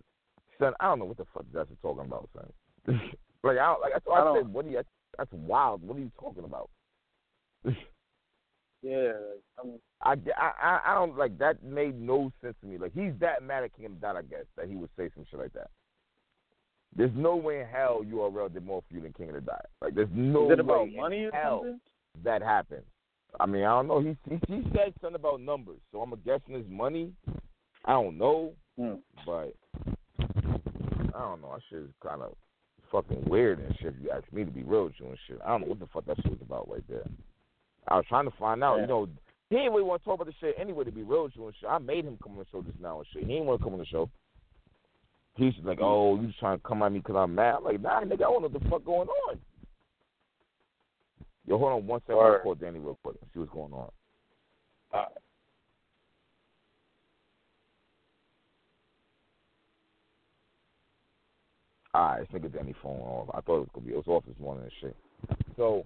Son, 0.59 0.73
I 0.79 0.85
don't 0.85 0.99
know 0.99 1.05
what 1.05 1.17
the 1.17 1.25
fuck 1.33 1.45
that's 1.53 1.69
talking 1.81 2.05
about, 2.05 2.29
son. 2.35 2.51
like, 3.43 3.57
I 3.57 3.65
don't, 3.65 3.81
like 3.81 3.93
that's 3.93 4.05
why 4.05 4.19
I 4.19 4.31
I, 4.31 4.37
said, 4.37 4.47
what 4.53 4.65
are 4.65 4.69
you? 4.69 4.81
That's 5.17 5.31
wild. 5.33 5.83
What 5.83 5.97
are 5.97 6.01
you 6.01 6.11
talking 6.19 6.43
about? 6.43 6.69
Yeah, 8.83 9.11
I 9.59 9.65
mean, 9.67 9.79
I, 10.01 10.15
I, 10.35 10.79
I- 10.87 10.95
don't 10.95 11.15
like 11.15 11.37
that. 11.37 11.63
Made 11.63 11.99
no 12.01 12.31
sense 12.41 12.55
to 12.61 12.67
me. 12.67 12.79
Like 12.79 12.93
he's 12.93 13.11
that 13.19 13.43
mad 13.43 13.63
at 13.63 13.71
the 13.77 13.87
Dot, 13.89 14.15
I 14.15 14.23
guess, 14.23 14.45
that 14.57 14.67
he 14.67 14.75
would 14.75 14.89
say 14.97 15.09
some 15.13 15.23
shit 15.29 15.39
like 15.39 15.53
that. 15.53 15.69
There's 16.95 17.11
no 17.15 17.35
way 17.35 17.61
in 17.61 17.67
hell 17.67 18.01
URL 18.05 18.51
did 18.53 18.65
more 18.65 18.83
for 18.87 18.93
you 18.95 19.01
than 19.01 19.13
King 19.13 19.29
of 19.29 19.35
the 19.35 19.41
Dot. 19.41 19.65
Like 19.81 19.95
there's 19.95 20.09
no 20.13 20.47
is 20.47 20.53
it 20.53 20.59
about 20.59 20.87
way 20.87 20.95
money 20.97 21.23
in 21.25 21.31
hell 21.31 21.61
something? 21.63 21.79
that 22.23 22.41
happened. 22.41 22.83
I 23.39 23.45
mean, 23.45 23.63
I 23.63 23.69
don't 23.69 23.87
know. 23.87 24.01
He 24.01 24.17
he, 24.29 24.35
he 24.47 24.61
said 24.73 24.93
something 25.01 25.15
about 25.15 25.39
numbers, 25.41 25.79
so 25.91 26.01
I'm 26.01 26.11
guessing 26.25 26.55
it's 26.55 26.69
money. 26.69 27.13
I 27.85 27.93
don't 27.93 28.17
know, 28.17 28.53
Hmm. 28.77 28.95
but 29.25 29.53
I 30.17 31.19
don't 31.19 31.41
know. 31.41 31.51
That 31.53 31.61
shit 31.69 31.79
is 31.79 31.89
kind 32.05 32.21
of 32.21 32.33
fucking 32.91 33.23
weird 33.29 33.59
and 33.59 33.73
shit. 33.79 33.93
If 33.97 34.03
you 34.03 34.11
ask 34.11 34.31
me 34.33 34.43
to 34.43 34.51
be 34.51 34.63
real 34.63 34.85
with 34.85 34.93
you 34.99 35.07
and 35.07 35.17
shit, 35.27 35.39
I 35.45 35.49
don't 35.49 35.61
know 35.61 35.67
what 35.67 35.79
the 35.79 35.87
fuck 35.93 36.05
that 36.05 36.17
shit 36.17 36.31
was 36.31 36.41
about 36.41 36.69
right 36.69 36.83
there. 36.89 37.05
I 37.87 37.95
was 37.95 38.05
trying 38.09 38.25
to 38.29 38.37
find 38.37 38.63
out. 38.63 38.75
Yeah. 38.75 38.81
You 38.81 38.87
know, 38.87 39.07
he 39.49 39.55
ain't 39.57 39.71
really 39.71 39.83
want 39.83 40.01
to 40.01 40.05
talk 40.05 40.15
about 40.21 40.27
the 40.27 40.33
shit 40.39 40.55
anyway. 40.59 40.83
To 40.85 40.91
be 40.91 41.03
real 41.03 41.23
with 41.23 41.33
you 41.35 41.45
and 41.45 41.55
shit, 41.59 41.69
I 41.69 41.77
made 41.79 42.05
him 42.05 42.17
come 42.21 42.33
on 42.33 42.39
the 42.39 42.45
show 42.51 42.61
just 42.61 42.79
now 42.79 42.97
and 42.99 43.07
shit. 43.13 43.25
He 43.25 43.33
ain't 43.35 43.45
want 43.45 43.59
to 43.59 43.63
come 43.63 43.73
on 43.73 43.79
the 43.79 43.85
show. 43.85 44.09
He's 45.35 45.53
like, 45.63 45.79
mm. 45.79 45.83
oh, 45.83 46.21
you 46.21 46.31
trying 46.39 46.57
to 46.57 46.63
come 46.67 46.83
at 46.83 46.91
me 46.91 46.99
because 46.99 47.15
I'm 47.17 47.35
mad. 47.35 47.55
I'm 47.57 47.63
like, 47.63 47.81
nah, 47.81 48.01
nigga, 48.01 48.13
I 48.13 48.17
don't 48.17 48.41
know 48.41 48.49
what 48.49 48.61
the 48.61 48.69
fuck 48.69 48.85
going 48.85 49.07
on. 49.07 49.39
Yo, 51.47 51.57
hold 51.57 51.73
on 51.73 51.87
one 51.87 52.01
second. 52.01 52.21
I'll 52.21 52.39
call 52.39 52.55
Danny 52.55 52.79
real 52.79 52.97
quick 53.03 53.15
and 53.21 53.29
see 53.33 53.39
what's 53.39 53.51
going 53.51 53.73
on. 53.73 53.89
Alright. 54.93 55.09
Alright, 61.93 62.31
this 62.31 62.41
nigga 62.41 62.53
Danny 62.53 62.75
phone 62.81 62.99
off. 62.99 63.29
I 63.33 63.41
thought 63.41 63.57
it 63.57 63.59
was 63.59 63.69
gonna 63.73 63.85
be 63.85 63.93
it 63.93 63.97
was 63.97 64.07
off 64.07 64.23
this 64.25 64.39
morning 64.39 64.63
and 64.63 64.71
shit. 64.79 64.95
So 65.57 65.85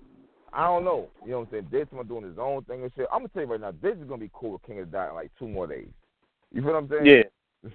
I 0.54 0.68
don't 0.68 0.84
know. 0.84 1.08
You 1.24 1.32
know 1.32 1.40
what 1.40 1.48
I'm 1.48 1.52
saying? 1.52 1.68
This 1.72 1.88
one 1.92 2.08
doing 2.08 2.26
his 2.26 2.38
own 2.38 2.64
thing 2.66 2.84
and 2.84 2.92
shit. 2.96 3.08
I'm 3.12 3.20
gonna 3.20 3.30
tell 3.30 3.44
you 3.44 3.50
right 3.50 3.62
now, 3.62 3.74
this 3.82 3.98
is 3.98 4.08
gonna 4.08 4.22
be 4.22 4.32
cool 4.34 4.52
with 4.52 4.64
King 4.64 4.80
of 4.80 4.92
the 4.92 4.98
Dot 4.98 5.10
in 5.10 5.16
like 5.16 5.32
two 5.40 5.48
more 5.48 5.66
days. 5.66 5.90
You 6.52 6.62
feel 6.62 6.74
what 6.74 6.84
I'm 6.84 6.90
saying? 6.90 7.06
Yeah, 7.06 7.24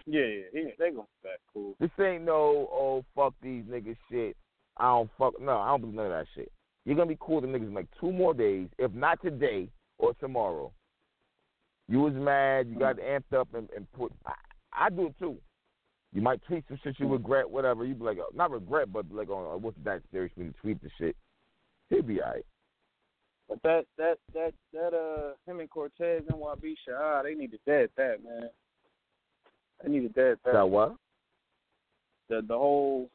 yeah, 0.06 0.20
yeah. 0.20 0.42
He, 0.52 0.70
they 0.78 0.90
gonna 0.90 1.02
be 1.02 1.28
back 1.28 1.38
cool. 1.52 1.74
This 1.80 1.90
ain't 2.00 2.24
no 2.24 2.68
oh 2.72 3.04
fuck 3.14 3.34
these 3.42 3.64
niggas 3.64 3.96
shit. 4.10 4.36
I 4.76 4.84
don't 4.84 5.10
fuck 5.18 5.40
no, 5.40 5.58
I 5.58 5.68
don't 5.68 5.80
believe 5.80 5.96
none 5.96 6.06
of 6.06 6.12
that 6.12 6.26
shit. 6.34 6.50
You're 6.84 6.96
gonna 6.96 7.08
be 7.08 7.18
cool 7.20 7.40
with 7.40 7.50
the 7.50 7.58
niggas 7.58 7.74
like 7.74 7.88
two 8.00 8.12
more 8.12 8.34
days, 8.34 8.68
if 8.78 8.92
not 8.92 9.22
today 9.22 9.68
or 9.98 10.14
tomorrow. 10.14 10.72
You 11.88 12.00
was 12.00 12.14
mad, 12.14 12.68
you 12.68 12.78
got 12.78 12.96
amped 12.96 13.36
up 13.36 13.48
and, 13.54 13.68
and 13.76 13.90
put 13.92 14.12
I, 14.24 14.34
I 14.72 14.90
do 14.90 15.06
it 15.06 15.18
too. 15.18 15.36
You 16.12 16.22
might 16.22 16.42
tweet 16.46 16.64
some 16.68 16.78
shit 16.82 16.96
you 16.98 17.08
regret, 17.08 17.48
whatever. 17.48 17.84
You 17.84 17.94
be 17.94 18.04
like, 18.04 18.18
uh, 18.18 18.34
not 18.34 18.50
regret, 18.50 18.92
but 18.92 19.06
like, 19.12 19.28
oh, 19.30 19.58
what's 19.60 19.76
that 19.84 20.02
serious 20.10 20.32
when 20.34 20.46
you 20.46 20.54
tweet 20.60 20.82
the 20.82 20.90
shit? 20.98 21.16
He'll 21.88 22.02
be 22.02 22.20
alright. 22.20 22.44
But 23.48 23.62
that 23.62 23.84
that 23.98 24.18
that 24.32 24.52
that 24.72 24.94
uh 24.94 25.32
him 25.50 25.60
and 25.60 25.68
Cortez 25.68 26.22
and 26.28 26.38
Wabisha, 26.40 26.96
ah, 26.96 27.22
they 27.22 27.34
need 27.34 27.50
to 27.50 27.58
dead 27.66 27.90
that 27.96 28.22
man. 28.24 28.48
They 29.82 29.90
need 29.90 30.00
to 30.00 30.08
dead 30.08 30.38
that. 30.44 30.52
That 30.52 30.68
what? 30.68 30.96
The 32.28 32.42
the 32.46 32.56
whole 32.56 33.08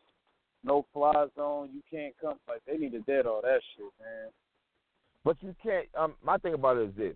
no 0.63 0.86
fly 0.93 1.25
zone, 1.36 1.69
you 1.73 1.82
can't 1.89 2.13
come 2.19 2.38
like 2.47 2.62
they 2.67 2.78
need 2.78 2.91
to 2.93 3.01
dead 3.01 3.25
all 3.25 3.41
that 3.41 3.62
shit, 3.75 3.86
man. 3.99 4.30
But 5.23 5.38
you 5.41 5.56
can't. 5.62 5.88
Um, 5.97 6.13
my 6.23 6.38
thing 6.38 6.54
about 6.54 6.78
it 6.78 6.89
is 6.89 6.95
this: 6.95 7.15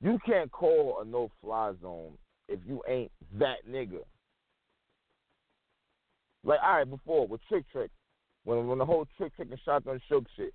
you 0.00 0.18
can't 0.24 0.50
call 0.50 0.98
a 1.00 1.04
no-fly 1.04 1.72
zone 1.82 2.12
if 2.48 2.60
you 2.66 2.82
ain't 2.88 3.12
that 3.38 3.66
nigga. 3.68 4.00
Like, 6.42 6.60
all 6.62 6.76
right, 6.76 6.88
before 6.88 7.26
with 7.26 7.40
Trick 7.48 7.64
Trick, 7.70 7.90
when 8.44 8.66
when 8.66 8.78
the 8.78 8.86
whole 8.86 9.06
Trick 9.16 9.34
Trick 9.36 9.48
and 9.50 9.60
Shotgun 9.64 10.00
Shook 10.08 10.24
shit, 10.36 10.54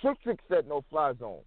Trick 0.00 0.20
Trick 0.22 0.40
said 0.48 0.66
no 0.68 0.84
fly 0.90 1.12
zone. 1.18 1.42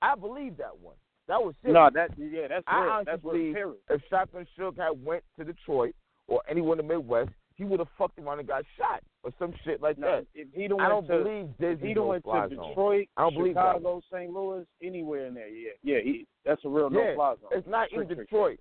I 0.00 0.14
believe 0.14 0.56
that 0.58 0.78
one. 0.80 0.94
That 1.28 1.42
was 1.42 1.54
serious. 1.62 1.74
No, 1.74 1.90
that 1.92 2.10
yeah, 2.18 2.48
that's 2.48 2.64
I 2.66 2.82
real. 2.84 3.02
That's 3.04 3.24
real. 3.24 3.32
believe 3.32 3.54
Period. 3.54 3.76
if 3.90 4.00
Shotgun 4.08 4.46
Suge 4.58 4.76
had 4.76 5.04
went 5.04 5.24
to 5.38 5.44
Detroit 5.44 5.94
or 6.28 6.40
anywhere 6.48 6.78
in 6.78 6.86
the 6.86 6.94
Midwest, 6.94 7.30
he 7.56 7.64
would 7.64 7.80
have 7.80 7.88
fucked 7.98 8.18
around 8.18 8.38
and 8.38 8.46
got 8.48 8.64
shot 8.78 9.02
or 9.24 9.32
some 9.38 9.52
shit 9.64 9.80
like 9.82 9.98
No, 9.98 10.06
that. 10.20 10.26
if 10.34 10.46
he 10.52 10.68
don't 10.68 10.80
I 10.80 10.88
don't 10.88 11.06
to 11.08 11.18
believe 11.24 11.48
Disney 11.58 11.88
he 11.88 11.94
no 11.94 12.00
don't 12.02 12.08
went 12.08 12.24
fly 12.24 12.42
to. 12.48 12.48
Detroit, 12.50 13.08
I 13.16 13.22
don't 13.22 13.34
believe 13.34 13.54
that 13.54 13.74
Chicago, 13.76 14.02
St. 14.12 14.30
Louis, 14.30 14.64
anywhere 14.82 15.26
in 15.26 15.34
there, 15.34 15.48
yeah, 15.48 15.70
yeah, 15.82 15.98
he 16.02 16.26
that's 16.44 16.64
a 16.64 16.68
real 16.68 16.90
no 16.90 17.00
Yeah, 17.02 17.14
fly 17.16 17.34
zone. 17.40 17.50
It's 17.52 17.66
not 17.68 17.88
even 17.92 18.06
Detroit. 18.08 18.60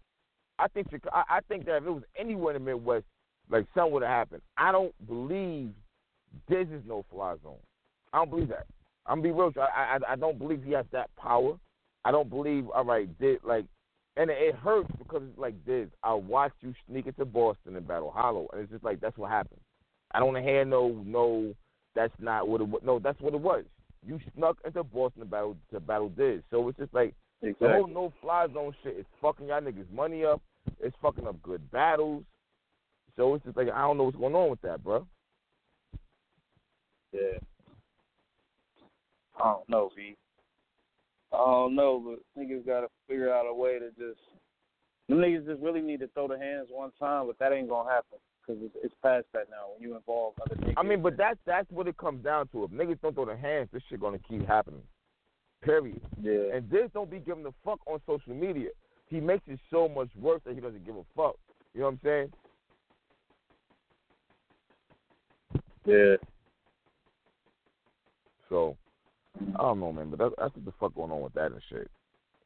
I 0.57 0.67
think 0.69 0.87
I 1.11 1.39
think 1.49 1.65
that 1.65 1.77
if 1.77 1.83
it 1.85 1.91
was 1.91 2.03
anywhere 2.17 2.55
in 2.55 2.63
the 2.63 2.71
Midwest, 2.71 3.05
like 3.49 3.65
something 3.75 3.91
would 3.93 4.03
have 4.03 4.09
happened. 4.09 4.41
I 4.57 4.71
don't 4.71 4.93
believe 5.05 5.71
this 6.47 6.67
is 6.69 6.81
no 6.87 7.05
fly 7.11 7.35
zone. 7.43 7.57
I 8.13 8.17
don't 8.19 8.29
believe 8.29 8.47
that. 8.49 8.65
I'm 9.05 9.21
gonna 9.21 9.33
be 9.33 9.39
real. 9.39 9.51
I, 9.57 9.97
I 10.07 10.13
I 10.13 10.15
don't 10.15 10.39
believe 10.39 10.63
he 10.63 10.71
has 10.71 10.85
that 10.93 11.09
power. 11.17 11.57
I 12.05 12.11
don't 12.11 12.29
believe. 12.29 12.69
All 12.69 12.85
right, 12.85 13.09
did 13.19 13.43
like, 13.43 13.65
and 14.15 14.29
it, 14.29 14.37
it 14.39 14.55
hurts 14.55 14.89
because 14.97 15.23
it's 15.27 15.37
like 15.37 15.55
this. 15.65 15.89
I 16.03 16.13
watched 16.13 16.55
you 16.61 16.73
sneak 16.87 17.07
into 17.07 17.25
Boston 17.25 17.75
and 17.75 17.87
Battle 17.87 18.11
Hollow, 18.15 18.47
and 18.53 18.61
it's 18.61 18.71
just 18.71 18.83
like 18.83 19.01
that's 19.01 19.17
what 19.17 19.31
happened. 19.31 19.59
I 20.11 20.19
don't 20.19 20.41
hear 20.41 20.63
no 20.63 21.03
no. 21.05 21.53
That's 21.95 22.13
not 22.19 22.47
what 22.47 22.61
it 22.61 22.67
was. 22.67 22.81
No, 22.85 22.99
that's 22.99 23.19
what 23.19 23.33
it 23.33 23.39
was. 23.39 23.63
You 24.05 24.19
snuck 24.37 24.57
into 24.65 24.83
Boston 24.83 25.21
to 25.21 25.25
battle 25.25 25.57
to 25.73 25.79
battle 25.79 26.09
Diz. 26.09 26.41
So 26.51 26.67
it's 26.69 26.77
just 26.77 26.93
like 26.93 27.13
Exactly. 27.41 27.67
the 27.67 27.73
whole 27.73 27.87
no 27.87 28.13
fly 28.21 28.47
zone 28.53 28.73
shit 28.83 28.97
is 28.97 29.05
fucking 29.21 29.47
y'all 29.47 29.61
niggas 29.61 29.89
money 29.91 30.23
up. 30.23 30.41
It's 30.79 30.95
fucking 31.01 31.27
up 31.27 31.41
good 31.41 31.69
battles. 31.71 32.23
So 33.15 33.33
it's 33.33 33.45
just 33.45 33.57
like 33.57 33.69
I 33.69 33.81
don't 33.81 33.97
know 33.97 34.03
what's 34.03 34.17
going 34.17 34.35
on 34.35 34.49
with 34.49 34.61
that, 34.61 34.83
bro. 34.83 35.07
Yeah. 37.11 37.39
I 39.41 39.43
don't 39.53 39.69
know, 39.69 39.89
V. 39.95 40.15
I 41.35 41.51
don't 41.51 41.75
know, 41.75 41.99
but 41.99 42.41
niggas 42.41 42.65
got 42.65 42.81
to 42.81 42.87
figure 43.07 43.33
out 43.33 43.45
a 43.45 43.53
way 43.53 43.79
to 43.79 43.89
just. 43.89 44.19
Them 45.07 45.19
niggas 45.19 45.45
just 45.45 45.61
really 45.61 45.81
need 45.81 45.99
to 45.99 46.07
throw 46.09 46.27
the 46.27 46.37
hands 46.37 46.67
one 46.71 46.91
time, 46.99 47.27
but 47.27 47.37
that 47.39 47.53
ain't 47.53 47.69
gonna 47.69 47.89
happen 47.89 48.17
because 48.41 48.61
it's, 48.63 48.75
it's 48.83 48.95
past 49.03 49.25
that 49.33 49.49
now. 49.51 49.73
When 49.73 49.87
you 49.87 49.95
involve 49.95 50.33
other 50.41 50.55
niggas. 50.55 50.73
I 50.77 50.83
mean, 50.83 51.01
but 51.03 51.15
that's 51.15 51.37
that's 51.45 51.69
what 51.69 51.87
it 51.87 51.97
comes 51.97 52.23
down 52.23 52.47
to. 52.49 52.63
If 52.63 52.71
niggas 52.71 53.01
don't 53.01 53.13
throw 53.13 53.25
their 53.25 53.37
hands, 53.37 53.69
this 53.71 53.83
shit 53.89 53.99
gonna 53.99 54.19
keep 54.19 54.47
happening. 54.47 54.81
Period. 55.61 56.01
yeah, 56.21 56.55
And 56.55 56.69
this 56.69 56.89
don't 56.93 57.09
be 57.09 57.17
giving 57.19 57.45
a 57.45 57.53
fuck 57.63 57.79
on 57.87 57.99
social 58.05 58.35
media. 58.35 58.69
He 59.07 59.19
makes 59.19 59.43
it 59.47 59.59
so 59.71 59.89
much 59.89 60.09
worse 60.19 60.41
that 60.45 60.53
he 60.53 60.61
doesn't 60.61 60.85
give 60.85 60.95
a 60.95 61.03
fuck. 61.15 61.35
You 61.73 61.81
know 61.81 61.85
what 61.87 61.91
I'm 61.93 61.99
saying? 62.03 62.31
yeah. 65.85 66.15
So 68.49 68.77
I 69.55 69.61
don't 69.61 69.79
know, 69.79 69.91
man. 69.91 70.09
But 70.09 70.19
that's, 70.19 70.35
that's 70.37 70.55
what 70.55 70.65
the 70.65 70.73
fuck 70.79 70.95
going 70.95 71.11
on 71.11 71.21
with 71.21 71.33
that 71.33 71.51
and 71.51 71.61
shit. 71.69 71.89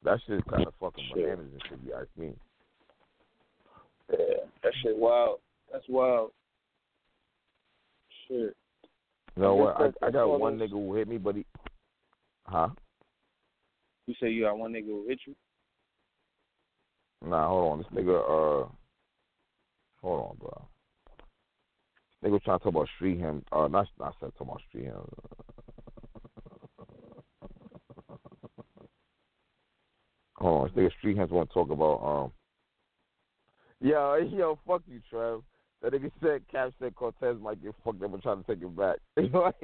That 0.03 0.19
shit 0.25 0.37
is 0.37 0.43
kind 0.49 0.65
of 0.65 0.73
fucking 0.79 1.03
Shit. 1.13 1.23
bananas 1.23 1.51
and 1.51 1.61
shit. 1.69 1.79
You 1.85 1.93
ask 1.93 2.07
me. 2.17 2.33
Yeah, 4.11 4.45
that 4.63 4.73
shit 4.81 4.97
wild. 4.97 5.39
That's 5.71 5.85
wild. 5.87 6.31
Shit. 8.27 8.55
You 9.35 9.43
know 9.43 9.59
I 9.59 9.81
what? 9.81 9.95
I, 10.01 10.07
I 10.07 10.11
got 10.11 10.39
one 10.39 10.57
nigga 10.57 10.71
who 10.71 10.95
hit 10.95 11.07
me, 11.07 11.17
but 11.17 11.35
he, 11.35 11.45
huh? 12.43 12.69
You 14.07 14.15
say 14.19 14.29
you 14.29 14.43
got 14.43 14.57
one 14.57 14.73
nigga 14.73 14.87
who 14.87 15.05
hit 15.07 15.19
you? 15.27 15.35
Nah, 17.25 17.47
hold 17.47 17.71
on. 17.71 17.77
This 17.79 17.87
nigga, 18.03 18.17
uh, 18.17 18.67
hold 20.01 20.29
on, 20.29 20.37
bro. 20.39 20.65
Nigga 22.23 22.31
was 22.31 22.41
trying 22.43 22.59
to 22.59 22.63
talk 22.63 22.73
about 22.73 22.87
street 22.95 23.19
him. 23.19 23.43
Uh, 23.51 23.67
not 23.67 23.87
not 23.99 24.19
talking 24.19 24.31
about 24.41 24.61
street 24.67 24.85
him. 24.85 24.95
Hold 30.39 30.61
on, 30.61 30.71
this 30.75 30.83
nigga 30.83 30.97
street 30.97 31.17
hands 31.17 31.31
want 31.31 31.49
to 31.49 31.53
talk 31.53 31.69
about. 31.69 32.01
Um, 32.03 32.31
yo, 33.81 34.15
yo, 34.15 34.57
fuck 34.65 34.81
you, 34.87 35.01
Trev. 35.09 35.41
That 35.81 35.93
nigga 35.93 36.11
said 36.21 36.41
Cap 36.51 36.71
said 36.79 36.95
Cortez 36.95 37.37
might 37.41 37.61
get 37.63 37.73
fucked 37.83 38.03
up 38.03 38.13
and 38.13 38.21
trying 38.21 38.43
to 38.43 38.55
take 38.55 38.61
it 38.61 38.75
back. 38.75 38.97
that 39.15 39.55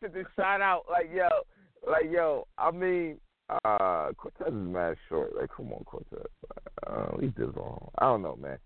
shit 0.00 0.14
just 0.14 0.28
shot 0.36 0.60
out. 0.60 0.84
Like, 0.90 1.10
yo, 1.14 1.28
like, 1.90 2.10
yo. 2.10 2.46
I 2.56 2.70
mean, 2.70 3.18
uh, 3.64 4.10
Cortez 4.16 4.48
is 4.48 4.54
mad 4.54 4.96
short. 5.08 5.36
Like, 5.38 5.50
come 5.54 5.72
on, 5.72 5.84
Cortez. 5.84 6.26
Uh, 6.86 7.16
he 7.20 7.28
did 7.28 7.56
wrong. 7.56 7.90
I 7.98 8.06
don't 8.06 8.22
know, 8.22 8.36
man. 8.36 8.58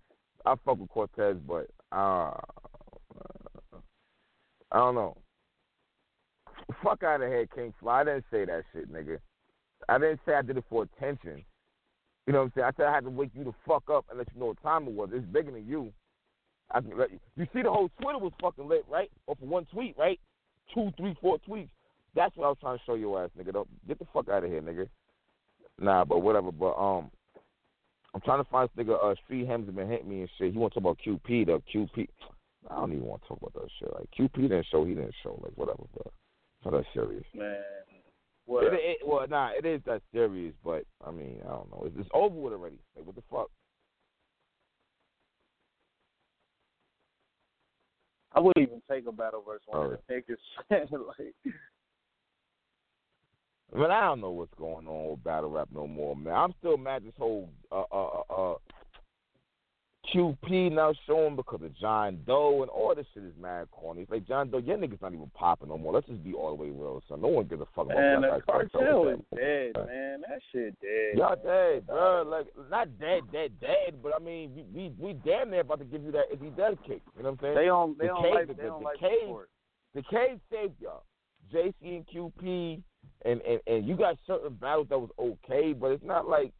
I 0.45 0.55
fuck 0.65 0.79
with 0.79 0.89
Cortez, 0.89 1.35
but 1.45 1.67
uh, 1.91 2.33
I 4.71 4.77
don't 4.77 4.95
know. 4.95 5.17
Fuck 6.83 7.03
out 7.03 7.21
of 7.21 7.27
here, 7.27 7.47
King 7.53 7.73
Fly. 7.79 8.01
I 8.01 8.03
didn't 8.05 8.25
say 8.31 8.45
that 8.45 8.63
shit, 8.71 8.91
nigga. 8.91 9.19
I 9.87 9.97
didn't 9.97 10.19
say 10.25 10.33
I 10.33 10.41
did 10.41 10.57
it 10.57 10.65
for 10.69 10.83
attention. 10.83 11.43
You 12.27 12.33
know 12.33 12.39
what 12.39 12.45
I'm 12.45 12.51
saying? 12.55 12.65
I 12.67 12.77
said 12.77 12.85
I 12.87 12.93
had 12.93 13.03
to 13.05 13.09
wake 13.09 13.31
you 13.33 13.43
the 13.43 13.53
fuck 13.67 13.89
up 13.89 14.05
and 14.09 14.17
let 14.17 14.27
you 14.33 14.39
know 14.39 14.47
what 14.47 14.61
time 14.61 14.87
it 14.87 14.93
was. 14.93 15.09
It's 15.13 15.25
bigger 15.25 15.51
than 15.51 15.65
you. 15.65 15.91
I 16.71 16.81
can 16.81 16.97
let 16.97 17.11
you, 17.11 17.19
you 17.35 17.47
see 17.53 17.63
the 17.63 17.71
whole 17.71 17.89
Twitter 17.99 18.19
was 18.19 18.33
fucking 18.41 18.67
lit, 18.67 18.85
right? 18.89 19.09
Off 19.27 19.41
of 19.41 19.47
one 19.47 19.65
tweet, 19.65 19.97
right? 19.97 20.19
Two, 20.73 20.91
three, 20.97 21.15
four 21.19 21.39
tweets. 21.47 21.69
That's 22.15 22.35
what 22.37 22.45
I 22.45 22.49
was 22.49 22.57
trying 22.61 22.77
to 22.77 22.83
show 22.85 22.93
your 22.95 23.23
ass, 23.23 23.31
nigga. 23.39 23.53
Don't 23.53 23.87
get 23.87 23.97
the 23.97 24.05
fuck 24.13 24.29
out 24.29 24.43
of 24.43 24.49
here, 24.49 24.61
nigga. 24.61 24.87
Nah, 25.79 26.05
but 26.05 26.19
whatever. 26.19 26.51
But 26.51 26.73
um, 26.73 27.09
I'm 28.13 28.21
trying 28.21 28.43
to 28.43 28.49
find 28.49 28.69
this 28.75 28.85
nigga. 28.85 29.03
Uh, 29.03 29.15
Street 29.25 29.47
Hymns 29.47 29.69
been 29.69 29.89
hitting 29.89 30.09
me 30.09 30.21
and 30.21 30.29
shit. 30.37 30.51
He 30.51 30.57
want 30.57 30.73
to 30.73 30.79
talk 30.79 30.97
about 30.97 30.99
QP. 31.05 31.45
The 31.45 31.61
QP. 31.73 32.07
I 32.69 32.75
don't 32.75 32.91
even 32.91 33.05
want 33.05 33.21
to 33.23 33.27
talk 33.29 33.39
about 33.41 33.53
that 33.53 33.69
shit. 33.79 33.91
Like 33.93 34.09
QP 34.17 34.49
didn't 34.49 34.67
show. 34.69 34.85
He 34.85 34.93
didn't 34.93 35.15
show. 35.23 35.39
Like 35.41 35.53
whatever. 35.55 35.83
It's 35.95 36.65
not 36.65 36.73
that 36.73 36.85
serious. 36.93 37.23
Man. 37.33 37.55
It, 38.49 38.51
What? 38.51 38.73
it, 38.73 38.97
well, 39.05 39.27
nah, 39.29 39.51
it 39.51 39.63
is 39.63 39.79
that 39.85 40.01
serious, 40.11 40.55
but 40.65 40.83
I 41.05 41.11
mean, 41.11 41.37
I 41.45 41.49
don't 41.49 41.69
know. 41.69 41.83
It's, 41.85 41.95
it's 41.99 42.09
over 42.13 42.35
with 42.35 42.53
already. 42.53 42.79
Like, 42.95 43.05
what 43.05 43.15
the 43.15 43.21
fuck? 43.29 43.49
I 48.33 48.39
wouldn't 48.39 48.67
even 48.67 48.81
take 48.89 49.05
a 49.07 49.11
battle 49.11 49.43
versus 49.45 49.63
one 49.67 49.85
of 49.85 49.99
the 50.07 50.13
niggas. 50.13 50.37
like, 51.07 51.33
I 53.73 53.77
mean, 53.77 53.91
I 53.91 54.01
don't 54.01 54.21
know 54.21 54.31
what's 54.31 54.53
going 54.57 54.87
on 54.87 55.11
with 55.11 55.23
battle 55.23 55.51
rap 55.51 55.69
no 55.71 55.85
more, 55.85 56.15
man. 56.15 56.33
I'm 56.33 56.53
still 56.57 56.77
mad 56.77 57.03
this 57.03 57.13
whole 57.19 57.49
uh 57.71 57.83
uh 57.91 58.21
uh, 58.29 58.33
uh 58.33 58.55
QP 60.13 60.71
now 60.71 60.93
showing 61.07 61.35
because 61.35 61.61
of 61.61 61.75
John 61.77 62.19
Doe 62.25 62.61
and 62.61 62.69
all 62.69 62.93
this 62.95 63.05
shit 63.13 63.23
is 63.23 63.33
mad 63.39 63.69
corny. 63.71 64.01
It's 64.01 64.11
like 64.11 64.27
John 64.27 64.49
Doe, 64.49 64.57
your 64.59 64.77
niggas 64.77 65.01
not 65.01 65.13
even 65.13 65.29
popping 65.33 65.69
no 65.69 65.77
more. 65.77 65.93
Let's 65.93 66.07
just 66.07 66.23
be 66.23 66.33
all 66.33 66.49
the 66.49 66.55
way 66.55 66.69
real, 66.69 67.01
son. 67.07 67.21
No 67.21 67.27
one 67.27 67.45
gives 67.45 67.61
a 67.61 67.65
fuck 67.75 67.85
about 67.85 67.97
man, 67.97 68.21
Black 68.21 68.45
the 68.45 68.53
Ice 68.53 68.67
Cartel. 68.71 69.07
is 69.09 69.19
that? 69.31 69.37
dead, 69.37 69.87
man. 69.87 70.21
That 70.27 70.39
shit 70.51 70.79
dead. 70.81 71.17
Y'all 71.17 71.35
man. 71.35 71.45
dead, 71.45 71.87
bro. 71.87 72.23
Like 72.27 72.47
not 72.69 72.99
dead, 72.99 73.21
dead, 73.31 73.51
dead. 73.59 74.01
But 74.01 74.13
I 74.15 74.19
mean, 74.23 74.51
we 74.55 74.63
we, 74.73 74.93
we 74.97 75.13
damn 75.25 75.49
near 75.51 75.61
about 75.61 75.79
to 75.79 75.85
give 75.85 76.03
you 76.03 76.11
that 76.11 76.25
if 76.31 76.39
he 76.41 76.49
dead 76.49 76.77
kick. 76.87 77.01
You 77.17 77.23
know 77.23 77.31
what 77.31 77.39
I'm 77.39 77.43
saying? 77.43 77.55
They 77.55 77.65
don't. 77.65 77.97
They 77.97 78.05
The 78.05 78.13
don't 78.13 78.23
cave- 78.23 78.33
like. 78.35 78.47
the- 78.47 78.53
They 78.55 78.63
don't 78.63 78.79
the 78.79 78.85
like 78.85 78.99
cave- 78.99 79.19
support. 79.21 79.49
the 79.95 80.03
cave 80.03 80.39
saved 80.51 80.73
y'all. 80.81 81.03
JC 81.53 81.73
and 81.81 82.05
QP, 82.07 82.81
and, 83.25 83.41
and 83.41 83.59
and 83.65 83.87
you 83.87 83.95
got 83.95 84.17
certain 84.27 84.53
battles 84.55 84.87
that 84.89 84.99
was 84.99 85.09
okay, 85.19 85.73
but 85.73 85.91
it's 85.91 86.03
not 86.03 86.27
like 86.27 86.51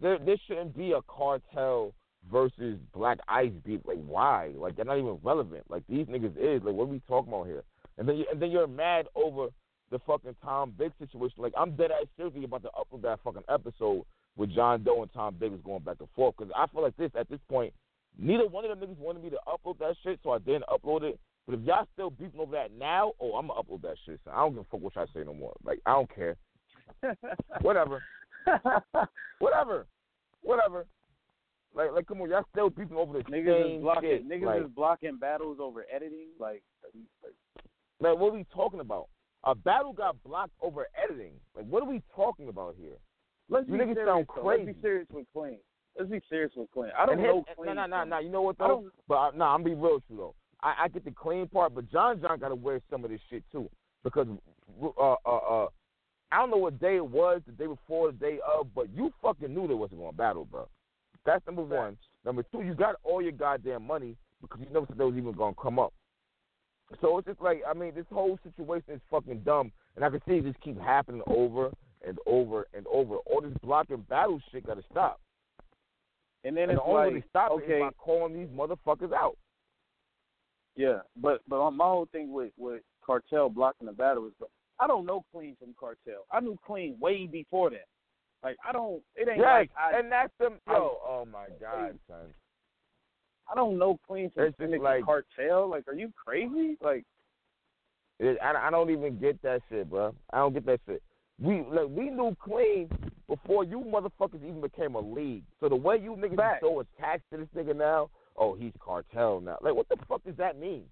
there 0.00 0.18
there 0.18 0.36
shouldn't 0.46 0.76
be 0.76 0.92
a 0.92 1.00
cartel 1.08 1.92
versus 2.30 2.78
Black 2.94 3.18
Ice 3.28 3.52
beat. 3.64 3.86
Like 3.86 3.98
why? 4.06 4.52
Like 4.56 4.76
they're 4.76 4.84
not 4.84 4.98
even 4.98 5.18
relevant. 5.22 5.64
Like 5.68 5.82
these 5.88 6.06
niggas 6.06 6.36
is 6.36 6.62
like 6.62 6.74
what 6.74 6.84
are 6.84 6.86
we 6.86 7.02
talking 7.08 7.32
about 7.32 7.46
here? 7.46 7.62
And 7.96 8.08
then 8.08 8.16
you, 8.16 8.26
and 8.30 8.40
then 8.40 8.50
you're 8.50 8.66
mad 8.66 9.06
over 9.14 9.48
the 9.90 9.98
fucking 10.00 10.36
Tom 10.42 10.72
Big 10.78 10.92
situation. 10.98 11.36
Like 11.38 11.54
I'm 11.56 11.76
dead 11.76 11.90
ass 11.90 12.06
seriously 12.16 12.44
about 12.44 12.62
to 12.62 12.70
upload 12.78 13.02
that 13.02 13.20
fucking 13.24 13.44
episode 13.48 14.04
with 14.36 14.54
John 14.54 14.82
Doe 14.82 15.02
and 15.02 15.12
Tom 15.12 15.36
Big 15.38 15.50
was 15.50 15.60
going 15.64 15.82
back 15.82 15.96
and 16.00 16.08
forth 16.14 16.36
because 16.36 16.52
I 16.56 16.66
feel 16.68 16.82
like 16.82 16.96
this 16.96 17.10
at 17.18 17.28
this 17.28 17.40
point. 17.48 17.72
Neither 18.20 18.48
one 18.48 18.64
of 18.64 18.78
them 18.78 18.88
niggas 18.88 18.98
wanted 18.98 19.22
me 19.22 19.30
to 19.30 19.38
upload 19.46 19.78
that 19.78 19.94
shit, 20.02 20.18
so 20.24 20.30
I 20.30 20.38
didn't 20.38 20.64
upload 20.64 21.02
it. 21.02 21.20
But 21.46 21.58
if 21.58 21.64
y'all 21.64 21.86
still 21.94 22.10
beefing 22.10 22.40
over 22.40 22.52
that 22.52 22.72
now, 22.76 23.12
oh, 23.20 23.36
I'm 23.36 23.46
gonna 23.46 23.60
upload 23.60 23.82
that 23.82 23.96
shit. 24.04 24.20
So 24.24 24.30
I 24.30 24.36
don't 24.36 24.54
give 24.54 24.62
a 24.62 24.64
fuck 24.64 24.80
what 24.80 24.96
y'all 24.96 25.06
say 25.14 25.22
no 25.24 25.34
more. 25.34 25.54
Like 25.64 25.80
I 25.86 25.92
don't 25.92 26.14
care. 26.14 26.36
Whatever. 27.62 28.02
Whatever. 29.38 29.86
Whatever. 30.42 30.86
Like 31.74 31.92
like 31.92 32.06
come 32.06 32.20
on, 32.20 32.30
y'all 32.30 32.44
still 32.50 32.70
beefing 32.70 32.96
over 32.96 33.18
the 33.18 33.24
niggas 33.24 33.76
is 33.76 33.82
blocking. 33.82 34.10
shit. 34.10 34.28
Niggas 34.28 34.46
like, 34.46 34.62
is 34.62 34.68
blocking 34.74 35.16
battles 35.18 35.58
over 35.60 35.84
editing. 35.94 36.28
Like, 36.38 36.62
like 36.82 37.32
like, 38.00 38.18
what 38.18 38.28
are 38.28 38.36
we 38.36 38.46
talking 38.54 38.80
about? 38.80 39.08
A 39.44 39.54
battle 39.54 39.92
got 39.92 40.22
blocked 40.24 40.54
over 40.62 40.86
editing. 41.02 41.34
Like 41.56 41.66
what 41.66 41.82
are 41.82 41.88
we 41.88 42.02
talking 42.14 42.48
about 42.48 42.74
here? 42.78 42.96
let's 43.48 43.66
You 43.68 43.74
be 43.74 43.78
niggas 43.80 43.94
serious. 43.94 44.08
sound 44.08 44.26
though. 44.34 44.46
Let's 44.46 44.64
be 44.64 44.74
serious 44.82 45.06
with 45.12 45.26
Clean. 45.32 45.58
Let's 45.98 46.10
be 46.10 46.20
serious 46.28 46.52
with 46.56 46.70
Clean. 46.72 46.90
I 46.96 47.06
don't 47.06 47.14
and 47.14 47.22
know. 47.22 47.44
No, 47.64 47.72
no, 47.72 47.86
no, 47.86 48.04
no. 48.04 48.18
You 48.18 48.28
know 48.30 48.42
what 48.42 48.56
I 48.60 48.68
though? 48.68 48.90
But 49.06 49.14
uh, 49.14 49.30
no, 49.34 49.44
I'm 49.46 49.62
be 49.62 49.74
real 49.74 49.94
with 49.94 50.02
you 50.08 50.16
though. 50.16 50.34
I, 50.62 50.74
I 50.84 50.88
get 50.88 51.04
the 51.04 51.12
clean 51.12 51.46
part, 51.48 51.74
but 51.74 51.90
John 51.90 52.20
John 52.20 52.38
got 52.38 52.48
to 52.48 52.54
wear 52.54 52.80
some 52.90 53.04
of 53.04 53.10
this 53.10 53.20
shit 53.30 53.44
too 53.52 53.68
because 54.04 54.26
uh 54.98 55.14
uh 55.24 55.36
uh. 55.36 55.66
I 56.30 56.38
don't 56.38 56.50
know 56.50 56.58
what 56.58 56.78
day 56.78 56.96
it 56.96 57.06
was, 57.06 57.40
the 57.46 57.52
day 57.52 57.66
before, 57.66 58.12
the 58.12 58.18
day 58.18 58.38
of, 58.46 58.74
but 58.74 58.90
you 58.94 59.10
fucking 59.22 59.54
knew 59.54 59.66
there 59.66 59.78
wasn't 59.78 60.00
going 60.00 60.12
to 60.12 60.16
battle, 60.16 60.44
bro. 60.44 60.68
That's 61.24 61.44
number 61.46 61.62
one. 61.62 61.96
Number 62.24 62.42
two, 62.50 62.62
you 62.62 62.74
got 62.74 62.96
all 63.04 63.20
your 63.22 63.32
goddamn 63.32 63.86
money 63.86 64.16
because 64.40 64.60
You 64.60 64.66
never 64.72 64.86
said 64.86 64.98
that 64.98 65.06
was 65.06 65.16
even 65.16 65.32
gonna 65.32 65.54
come 65.60 65.78
up. 65.78 65.92
So 67.00 67.18
it's 67.18 67.26
just 67.28 67.40
like 67.40 67.62
I 67.68 67.74
mean, 67.74 67.92
this 67.94 68.06
whole 68.10 68.38
situation 68.42 68.94
is 68.94 69.00
fucking 69.10 69.40
dumb, 69.40 69.72
and 69.96 70.04
I 70.04 70.10
can 70.10 70.20
see 70.26 70.34
it 70.34 70.44
just 70.44 70.60
keep 70.60 70.78
happening 70.80 71.22
over 71.26 71.70
and 72.06 72.18
over 72.26 72.66
and 72.74 72.86
over. 72.86 73.16
All 73.16 73.40
this 73.42 73.52
block 73.62 73.90
and 73.90 74.06
battle 74.08 74.40
shit 74.50 74.66
gotta 74.66 74.82
stop. 74.90 75.20
And 76.44 76.56
then 76.56 76.70
And 76.70 76.72
it's 76.72 76.80
the 76.80 76.84
only 76.84 77.14
way 77.14 77.20
to 77.20 77.28
stop 77.28 77.50
okay, 77.52 77.74
is 77.74 77.80
by 77.80 77.90
calling 77.98 78.32
these 78.34 78.48
motherfuckers 78.48 79.12
out. 79.12 79.36
yeah, 80.76 81.00
but 81.16 81.40
but 81.48 81.70
my 81.72 81.84
whole 81.84 82.08
thing 82.12 82.32
with 82.32 82.52
with 82.56 82.82
cartel 83.04 83.48
blocking 83.48 83.86
the 83.86 83.92
battle 83.92 84.26
is, 84.26 84.32
I 84.80 84.86
don't 84.86 85.04
know 85.06 85.24
Clean 85.32 85.56
from 85.58 85.74
cartel. 85.78 86.24
I 86.32 86.40
knew 86.40 86.56
Clean 86.64 86.96
way 87.00 87.26
before 87.26 87.70
that. 87.70 87.86
Like 88.42 88.56
I 88.66 88.72
don't, 88.72 89.02
it 89.16 89.28
ain't 89.28 89.38
Yes, 89.38 89.44
like 89.44 89.70
I, 89.78 89.98
and 89.98 90.10
that's 90.12 90.32
them. 90.38 90.54
I- 90.66 90.72
Yo, 90.74 90.98
oh 91.06 91.24
my 91.30 91.46
god, 91.60 91.98
son. 92.08 92.26
I 93.50 93.54
don't 93.54 93.78
know 93.78 93.98
Clean 94.06 94.30
from 94.30 94.44
It's 94.44 94.50
just 94.58 94.58
Phoenix 94.60 94.82
like- 94.82 95.04
cartel. 95.04 95.68
Like, 95.70 95.88
are 95.88 95.94
you 95.94 96.12
crazy? 96.24 96.76
Like, 96.82 97.04
It, 98.20 98.38
I, 98.42 98.66
I 98.66 98.70
don't 98.70 98.90
even 98.90 99.18
get 99.18 99.40
that 99.42 99.62
shit, 99.68 99.88
bro. 99.88 100.14
I 100.32 100.38
don't 100.38 100.52
get 100.52 100.66
that 100.66 100.80
shit. 100.86 101.02
We 101.40 101.64
like 101.70 101.88
we 101.88 102.10
knew 102.10 102.36
clean 102.42 102.88
before 103.28 103.64
you 103.64 103.80
motherfuckers 103.80 104.42
even 104.42 104.60
became 104.60 104.94
a 104.96 105.00
league. 105.00 105.44
So 105.60 105.68
the 105.68 105.76
way 105.76 105.96
you 106.02 106.12
niggas 106.16 106.32
is 106.32 106.60
so 106.60 106.80
attached 106.80 107.24
to 107.32 107.38
this 107.38 107.48
nigga 107.56 107.76
now, 107.76 108.10
oh 108.36 108.54
he's 108.54 108.72
cartel 108.80 109.40
now. 109.40 109.56
Like 109.60 109.74
what 109.74 109.88
the 109.88 109.96
fuck 110.08 110.22
does 110.24 110.36
that 110.36 110.58
mean? 110.58 110.84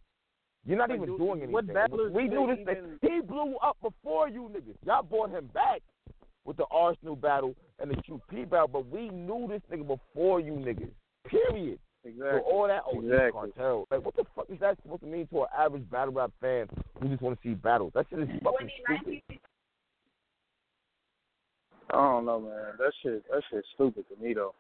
You're 0.65 0.79
not 0.79 0.89
Like, 0.91 0.97
even 0.99 1.11
dude, 1.11 1.19
doing 1.19 1.43
anything. 1.43 1.53
what 1.53 2.13
we 2.13 2.27
knew 2.29 2.47
this 2.49 2.59
even- 2.61 2.99
thing. 3.01 3.11
He 3.15 3.21
blew 3.21 3.57
up 3.57 3.77
before 3.83 4.29
you 4.29 4.51
niggas. 4.53 4.77
Y'all 4.85 5.03
brought 5.03 5.31
him 5.31 5.49
back 5.53 5.83
with 6.47 6.57
the 6.57 6.65
Arsenal 6.71 7.17
battle 7.17 7.55
and 7.81 7.91
the 7.91 7.97
QP 7.97 8.49
battle, 8.49 8.69
but 8.69 8.89
we 8.89 9.11
knew 9.11 9.47
this 9.49 9.61
nigga 9.71 9.87
before 9.87 10.41
you 10.41 10.53
niggas. 10.53 10.91
Period. 11.29 11.79
exactly. 12.05 12.41
So 12.41 12.51
all 12.51 12.69
that, 12.69 12.83
oh, 12.87 13.01
Exactly. 13.01 13.51
cartel. 13.53 13.87
Like, 13.91 14.05
what 14.05 14.17
the 14.17 14.25
fuck 14.35 14.47
is 14.49 14.59
that 14.61 14.79
supposed 14.83 15.03
to 15.03 15.07
mean 15.09 15.27
to 15.29 15.43
an 15.43 15.49
average 15.59 15.91
battle 15.91 16.15
rap 16.15 16.31
fan 16.41 16.69
who 17.03 17.09
just 17.09 17.21
want 17.21 17.41
to 17.43 17.49
see 17.49 17.55
battles? 17.55 17.93
That 17.95 18.07
shit 18.09 18.21
is 18.21 18.29
fucking 18.43 18.71
stupid. 18.85 19.41
I 21.91 21.97
don't 21.97 22.25
know, 22.27 22.41
man. 22.41 22.75
That 22.79 22.93
shit, 23.03 23.23
that 23.31 23.43
shit's 23.51 23.67
stupid 23.75 24.05
to 24.09 24.23
me 24.25 24.35
though. 24.35 24.55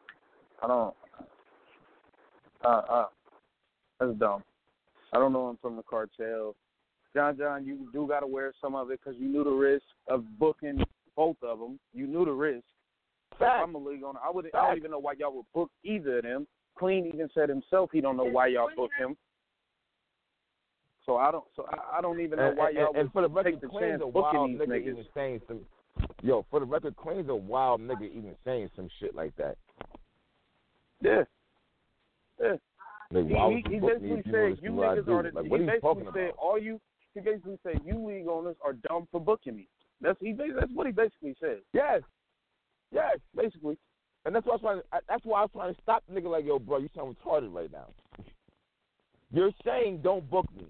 I 0.62 0.66
don't. 0.68 0.94
Uh, 2.64 2.68
uh, 2.68 3.06
that's 4.00 4.12
dumb. 4.18 4.42
I 5.12 5.18
don't 5.18 5.32
know 5.32 5.50
him 5.50 5.58
from 5.62 5.76
the 5.76 5.82
cartel. 5.82 6.54
John, 7.14 7.36
John, 7.38 7.64
you 7.64 7.88
do 7.92 8.06
got 8.06 8.20
to 8.20 8.26
wear 8.26 8.52
some 8.60 8.74
of 8.74 8.90
it 8.90 9.00
because 9.02 9.18
you 9.20 9.28
knew 9.28 9.42
the 9.44 9.50
risk 9.50 9.84
of 10.08 10.24
booking 10.38 10.82
both 11.16 11.36
of 11.42 11.58
them. 11.58 11.78
You 11.92 12.06
knew 12.06 12.24
the 12.24 12.32
risk. 12.32 12.64
If 13.32 13.38
Fact. 13.38 13.62
I'm 13.62 13.74
a 13.74 13.78
league 13.78 14.02
owner. 14.04 14.20
I 14.24 14.30
would. 14.30 14.46
I 14.46 14.50
Fact. 14.50 14.66
don't 14.68 14.76
even 14.78 14.90
know 14.92 14.98
why 14.98 15.14
y'all 15.18 15.34
would 15.34 15.46
book 15.54 15.70
either 15.82 16.18
of 16.18 16.24
them. 16.24 16.46
Clean 16.78 17.06
even 17.06 17.28
said 17.34 17.48
himself 17.48 17.90
he 17.92 18.00
don't 18.00 18.16
know 18.16 18.24
why 18.24 18.48
y'all 18.48 18.68
booked 18.76 18.94
him. 18.98 19.16
So 21.06 21.16
I 21.16 21.30
don't. 21.30 21.44
So 21.54 21.66
I, 21.70 21.98
I 21.98 22.00
don't 22.00 22.20
even 22.20 22.38
know 22.38 22.52
why 22.54 22.68
and, 22.68 22.76
y'all 22.76 22.88
and, 22.88 22.96
and 22.98 23.12
for 23.12 23.22
the 23.22 23.28
record, 23.28 23.52
take 23.54 23.60
the 23.62 23.68
Clean's 23.68 24.00
chance 24.00 24.02
a 24.02 24.06
booking 24.06 24.38
wild 24.38 24.50
these 24.50 24.58
nigga 24.58 24.68
niggas. 24.68 24.88
even 24.88 25.04
saying 25.14 25.40
some. 25.48 25.60
Yo, 26.22 26.44
for 26.50 26.60
the 26.60 26.66
record, 26.66 26.94
Clean's 26.96 27.28
a 27.30 27.34
wild 27.34 27.80
nigga 27.80 28.10
even 28.10 28.34
saying 28.44 28.68
some 28.76 28.88
shit 29.00 29.14
like 29.14 29.34
that. 29.36 29.56
Yeah. 31.00 31.22
Yeah. 32.40 32.56
Like, 33.12 33.26
He, 33.26 33.34
he, 33.34 33.62
he 33.68 33.74
you 33.76 33.80
book 33.80 34.02
me 34.02 34.08
basically 34.10 34.18
if 34.18 34.26
you 34.26 34.32
said 34.32 34.58
you 34.62 34.72
is 34.72 34.76
what 34.76 34.96
niggas 34.98 35.08
are 35.08 35.22
the. 35.22 35.30
Like, 35.34 35.44
he 35.44 35.50
what 35.50 35.60
are 35.60 35.62
you 35.62 35.66
basically 35.66 35.80
talking 35.80 36.04
said 36.12 36.22
about? 36.24 36.38
all 36.38 36.58
you. 36.58 36.80
He 37.14 37.20
basically 37.20 37.58
said 37.62 37.80
you 37.84 38.06
league 38.06 38.28
owners 38.28 38.56
are 38.62 38.74
dumb 38.74 39.08
for 39.10 39.20
booking 39.20 39.56
me. 39.56 39.68
That's 40.00 40.18
he. 40.20 40.32
That's 40.32 40.72
what 40.74 40.86
he 40.86 40.92
basically 40.92 41.34
said. 41.40 41.58
Yes, 41.72 42.02
yes. 42.92 43.18
Basically. 43.34 43.78
And 44.24 44.34
that's 44.34 44.44
why 44.44 44.52
I 44.52 44.56
was 44.56 44.60
trying. 44.62 44.78
To, 44.80 44.84
that's 45.08 45.24
why 45.24 45.38
I 45.38 45.42
was 45.42 45.50
trying 45.52 45.74
to 45.74 45.80
stop 45.82 46.02
the 46.08 46.20
nigga. 46.20 46.30
Like, 46.30 46.44
yo, 46.44 46.58
bro, 46.58 46.78
you 46.78 46.88
sound 46.94 47.16
retarded 47.16 47.54
right 47.54 47.70
now. 47.70 47.86
You're 49.32 49.52
saying 49.64 50.00
don't 50.02 50.28
book 50.28 50.46
me 50.56 50.66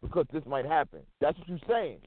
because 0.00 0.26
this 0.32 0.44
might 0.46 0.66
happen. 0.66 1.00
That's 1.20 1.38
what 1.38 1.48
you're 1.48 1.58
saying. 1.68 1.98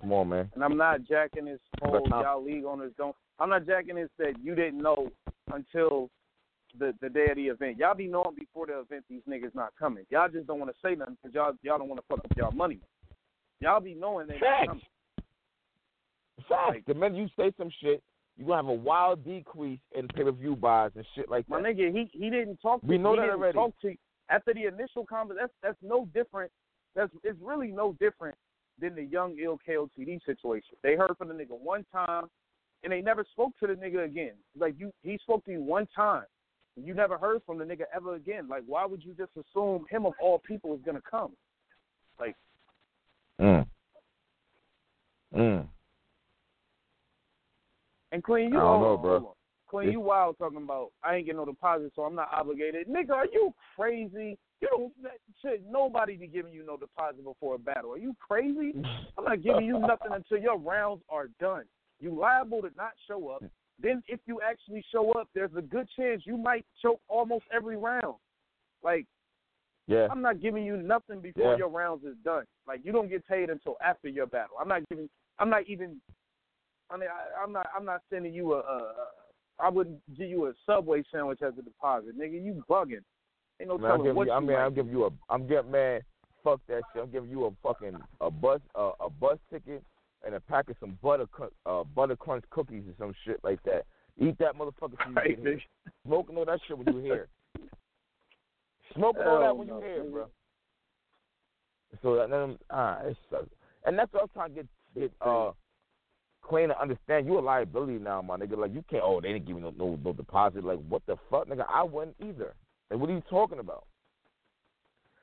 Come 0.00 0.12
on, 0.12 0.28
man. 0.28 0.50
And 0.54 0.64
I'm 0.64 0.76
not 0.76 1.04
jacking 1.04 1.46
his 1.46 1.60
whole 1.82 1.92
But 1.92 2.08
y'all 2.08 2.42
league 2.42 2.64
owners 2.64 2.92
don't. 2.96 3.14
I'm 3.38 3.50
not 3.50 3.66
jacking 3.66 3.96
his 3.96 4.08
that 4.18 4.34
you 4.42 4.54
didn't 4.54 4.80
know 4.80 5.10
until 5.52 6.10
the 6.78 6.94
the 7.00 7.08
day 7.08 7.26
of 7.30 7.36
the 7.36 7.48
event. 7.48 7.78
Y'all 7.78 7.94
be 7.94 8.06
knowing 8.06 8.34
before 8.36 8.66
the 8.66 8.80
event 8.80 9.04
these 9.10 9.22
niggas 9.28 9.54
not 9.54 9.72
coming. 9.78 10.04
Y'all 10.10 10.28
just 10.28 10.46
don't 10.46 10.58
want 10.58 10.70
to 10.70 10.76
say 10.82 10.94
nothing 10.94 11.16
because 11.22 11.34
y'all 11.34 11.52
y'all 11.62 11.78
don't 11.78 11.88
want 11.88 12.00
to 12.00 12.06
fuck 12.08 12.24
up 12.24 12.36
y'all 12.36 12.52
money. 12.52 12.78
Y'all 13.60 13.80
be 13.80 13.94
knowing 13.94 14.26
they 14.26 14.38
Facts. 14.38 14.66
coming. 14.66 14.82
Facts. 16.48 16.68
Like- 16.68 16.84
the 16.86 16.94
minute 16.94 17.18
you 17.18 17.28
say 17.36 17.52
some 17.56 17.70
shit, 17.80 18.02
you 18.36 18.46
gonna 18.46 18.56
have 18.56 18.68
a 18.68 18.72
wild 18.72 19.22
decrease 19.24 19.80
in 19.94 20.08
pay 20.08 20.24
per 20.24 20.32
view 20.32 20.56
buys 20.56 20.92
and 20.96 21.04
shit 21.14 21.28
like 21.28 21.46
that. 21.46 21.50
My 21.50 21.60
nigga, 21.60 21.92
he 21.92 22.08
he 22.18 22.30
didn't 22.30 22.56
talk. 22.62 22.80
To, 22.80 22.86
We 22.86 22.96
know 22.96 23.12
he 23.12 23.20
that 23.20 23.30
already. 23.30 23.54
Talk 23.54 23.78
to 23.82 23.94
after 24.30 24.54
the 24.54 24.64
initial 24.64 25.04
conversation. 25.04 25.42
That's 25.42 25.52
that's 25.62 25.82
no 25.82 26.06
different. 26.14 26.50
That's 26.94 27.12
it's 27.22 27.38
really 27.42 27.68
no 27.68 27.92
different 28.00 28.36
than 28.80 28.94
the 28.94 29.04
young 29.04 29.36
ill 29.38 29.58
KOTD 29.68 30.24
situation. 30.24 30.76
They 30.82 30.96
heard 30.96 31.16
from 31.18 31.28
the 31.28 31.34
nigga 31.34 31.58
one 31.58 31.84
time, 31.92 32.30
and 32.82 32.92
they 32.92 33.02
never 33.02 33.24
spoke 33.30 33.52
to 33.60 33.66
the 33.66 33.74
nigga 33.74 34.04
again. 34.06 34.34
Like 34.58 34.74
you, 34.78 34.90
he 35.02 35.18
spoke 35.18 35.44
to 35.44 35.52
you 35.52 35.60
one 35.60 35.86
time. 35.94 36.24
You 36.76 36.94
never 36.94 37.18
heard 37.18 37.42
from 37.44 37.58
the 37.58 37.64
nigga 37.64 37.82
ever 37.94 38.14
again. 38.14 38.48
Like 38.48 38.62
why 38.66 38.86
would 38.86 39.04
you 39.04 39.12
just 39.12 39.32
assume 39.32 39.84
him 39.90 40.06
of 40.06 40.14
all 40.22 40.38
people 40.38 40.72
is 40.74 40.80
gonna 40.82 41.02
come? 41.08 41.32
Like 42.18 42.36
Mm. 43.40 43.66
Mm. 45.34 45.68
and 48.12 48.22
Queen, 48.22 48.50
you 48.50 48.58
I 48.58 48.62
don't 48.62 48.82
know, 48.82 48.96
bro. 48.96 49.34
Queen, 49.66 49.92
you 49.92 50.00
wild 50.00 50.36
talking 50.36 50.62
about 50.62 50.90
I 51.04 51.14
ain't 51.14 51.26
getting 51.26 51.38
no 51.38 51.44
deposit, 51.44 51.92
so 51.94 52.02
I'm 52.02 52.16
not 52.16 52.28
obligated. 52.32 52.88
Nigga, 52.88 53.12
are 53.12 53.26
you 53.26 53.54
crazy? 53.76 54.36
You 54.60 54.68
don't 54.68 54.92
shit, 55.40 55.62
nobody 55.70 56.16
be 56.16 56.26
giving 56.26 56.52
you 56.52 56.66
no 56.66 56.76
deposit 56.76 57.24
before 57.24 57.54
a 57.54 57.58
battle. 57.58 57.92
Are 57.92 57.98
you 57.98 58.14
crazy? 58.20 58.74
I'm 59.16 59.24
not 59.24 59.42
giving 59.42 59.64
you 59.64 59.78
nothing 59.78 60.10
until 60.10 60.38
your 60.38 60.58
rounds 60.58 61.02
are 61.08 61.28
done. 61.38 61.64
You 62.00 62.18
liable 62.18 62.62
to 62.62 62.70
not 62.76 62.92
show 63.06 63.28
up. 63.28 63.44
Then 63.80 64.02
if 64.08 64.20
you 64.26 64.40
actually 64.46 64.84
show 64.92 65.12
up, 65.12 65.28
there's 65.34 65.54
a 65.56 65.62
good 65.62 65.88
chance 65.96 66.22
you 66.26 66.36
might 66.36 66.66
choke 66.82 67.00
almost 67.08 67.44
every 67.54 67.76
round. 67.76 68.16
Like 68.82 69.06
Yeah. 69.90 70.06
I'm 70.10 70.22
not 70.22 70.40
giving 70.40 70.64
you 70.64 70.76
nothing 70.76 71.20
before 71.20 71.52
Yeah. 71.52 71.58
your 71.58 71.68
rounds 71.68 72.04
is 72.04 72.14
done. 72.24 72.44
Like 72.66 72.80
you 72.84 72.92
don't 72.92 73.08
get 73.08 73.26
paid 73.26 73.50
until 73.50 73.76
after 73.84 74.08
your 74.08 74.26
battle. 74.26 74.56
I'm 74.60 74.68
not 74.68 74.88
giving. 74.88 75.08
I'm 75.38 75.50
not 75.50 75.66
even. 75.66 76.00
I 76.90 76.96
mean, 76.96 77.08
I, 77.08 77.42
I'm 77.42 77.52
not. 77.52 77.66
I'm 77.76 77.84
not 77.84 78.02
sending 78.08 78.32
you 78.32 78.52
a, 78.54 78.58
a. 78.58 78.76
a 78.76 78.94
I 79.58 79.68
wouldn't 79.68 80.00
give 80.16 80.28
you 80.30 80.46
a 80.46 80.52
subway 80.64 81.02
sandwich 81.12 81.42
as 81.42 81.52
a 81.58 81.62
deposit, 81.62 82.18
nigga. 82.18 82.42
You 82.42 82.64
bugging. 82.70 83.02
Ain't 83.60 83.68
no 83.68 83.76
Man, 83.76 83.90
I'm 83.90 83.98
telling 83.98 84.14
what 84.14 84.26
you, 84.28 84.32
I 84.32 84.40
mean, 84.40 84.56
I'm 84.56 84.74
giving 84.74 84.92
you 84.92 85.04
a, 85.04 85.10
I'm 85.28 85.46
giving 85.46 85.70
man, 85.70 86.00
fuck 86.42 86.60
that 86.68 86.80
shit. 86.94 87.02
I'm 87.02 87.10
giving 87.10 87.28
you 87.28 87.44
a 87.44 87.50
fucking 87.62 87.96
a 88.22 88.30
bus, 88.30 88.60
uh, 88.74 88.92
a 89.00 89.10
bus 89.10 89.38
ticket 89.52 89.82
and 90.24 90.34
a 90.34 90.40
pack 90.40 90.70
of 90.70 90.76
some 90.80 90.98
butter, 91.02 91.26
uh, 91.66 91.84
butter 91.94 92.16
crunch 92.16 92.44
cookies 92.48 92.84
or 92.88 92.94
some 92.98 93.14
shit 93.26 93.38
like 93.42 93.62
that. 93.64 93.84
Eat 94.18 94.38
that 94.38 94.56
motherfucker 94.56 94.96
Right, 95.14 95.36
get 95.36 95.38
here. 95.40 95.56
nigga. 95.56 95.92
Smoking 96.06 96.36
all 96.38 96.46
that 96.46 96.60
shit 96.66 96.78
when 96.78 96.86
you 96.94 97.00
here. 97.02 97.28
Smoking 98.94 99.22
all 99.22 99.40
that 99.40 99.56
when 99.56 99.68
you 99.68 99.80
here, 99.80 100.04
bro. 100.04 100.26
So 102.02 102.16
that 102.16 102.30
then, 102.30 102.58
ah, 102.70 103.00
it 103.02 103.16
sucks. 103.30 103.48
And 103.84 103.98
that's 103.98 104.12
what 104.12 104.22
I'm 104.22 104.28
trying 104.28 104.50
to 104.50 104.54
get 104.54 104.66
get 104.98 105.12
uh 105.20 105.52
clean 106.42 106.68
to 106.68 106.80
understand. 106.80 107.26
You 107.26 107.38
a 107.38 107.40
liability 107.40 107.98
now, 107.98 108.22
my 108.22 108.36
nigga. 108.36 108.56
Like 108.56 108.74
you 108.74 108.84
can't. 108.90 109.02
Oh, 109.04 109.20
they 109.20 109.32
didn't 109.32 109.46
give 109.46 109.56
me 109.56 109.62
no 109.62 109.70
no, 109.70 109.98
no 110.02 110.12
deposit. 110.12 110.64
Like 110.64 110.78
what 110.88 111.02
the 111.06 111.16
fuck, 111.30 111.48
nigga? 111.48 111.64
I 111.68 111.82
wouldn't 111.82 112.16
either. 112.20 112.54
Like 112.90 113.00
what 113.00 113.10
are 113.10 113.14
you 113.14 113.22
talking 113.30 113.58
about? 113.58 113.86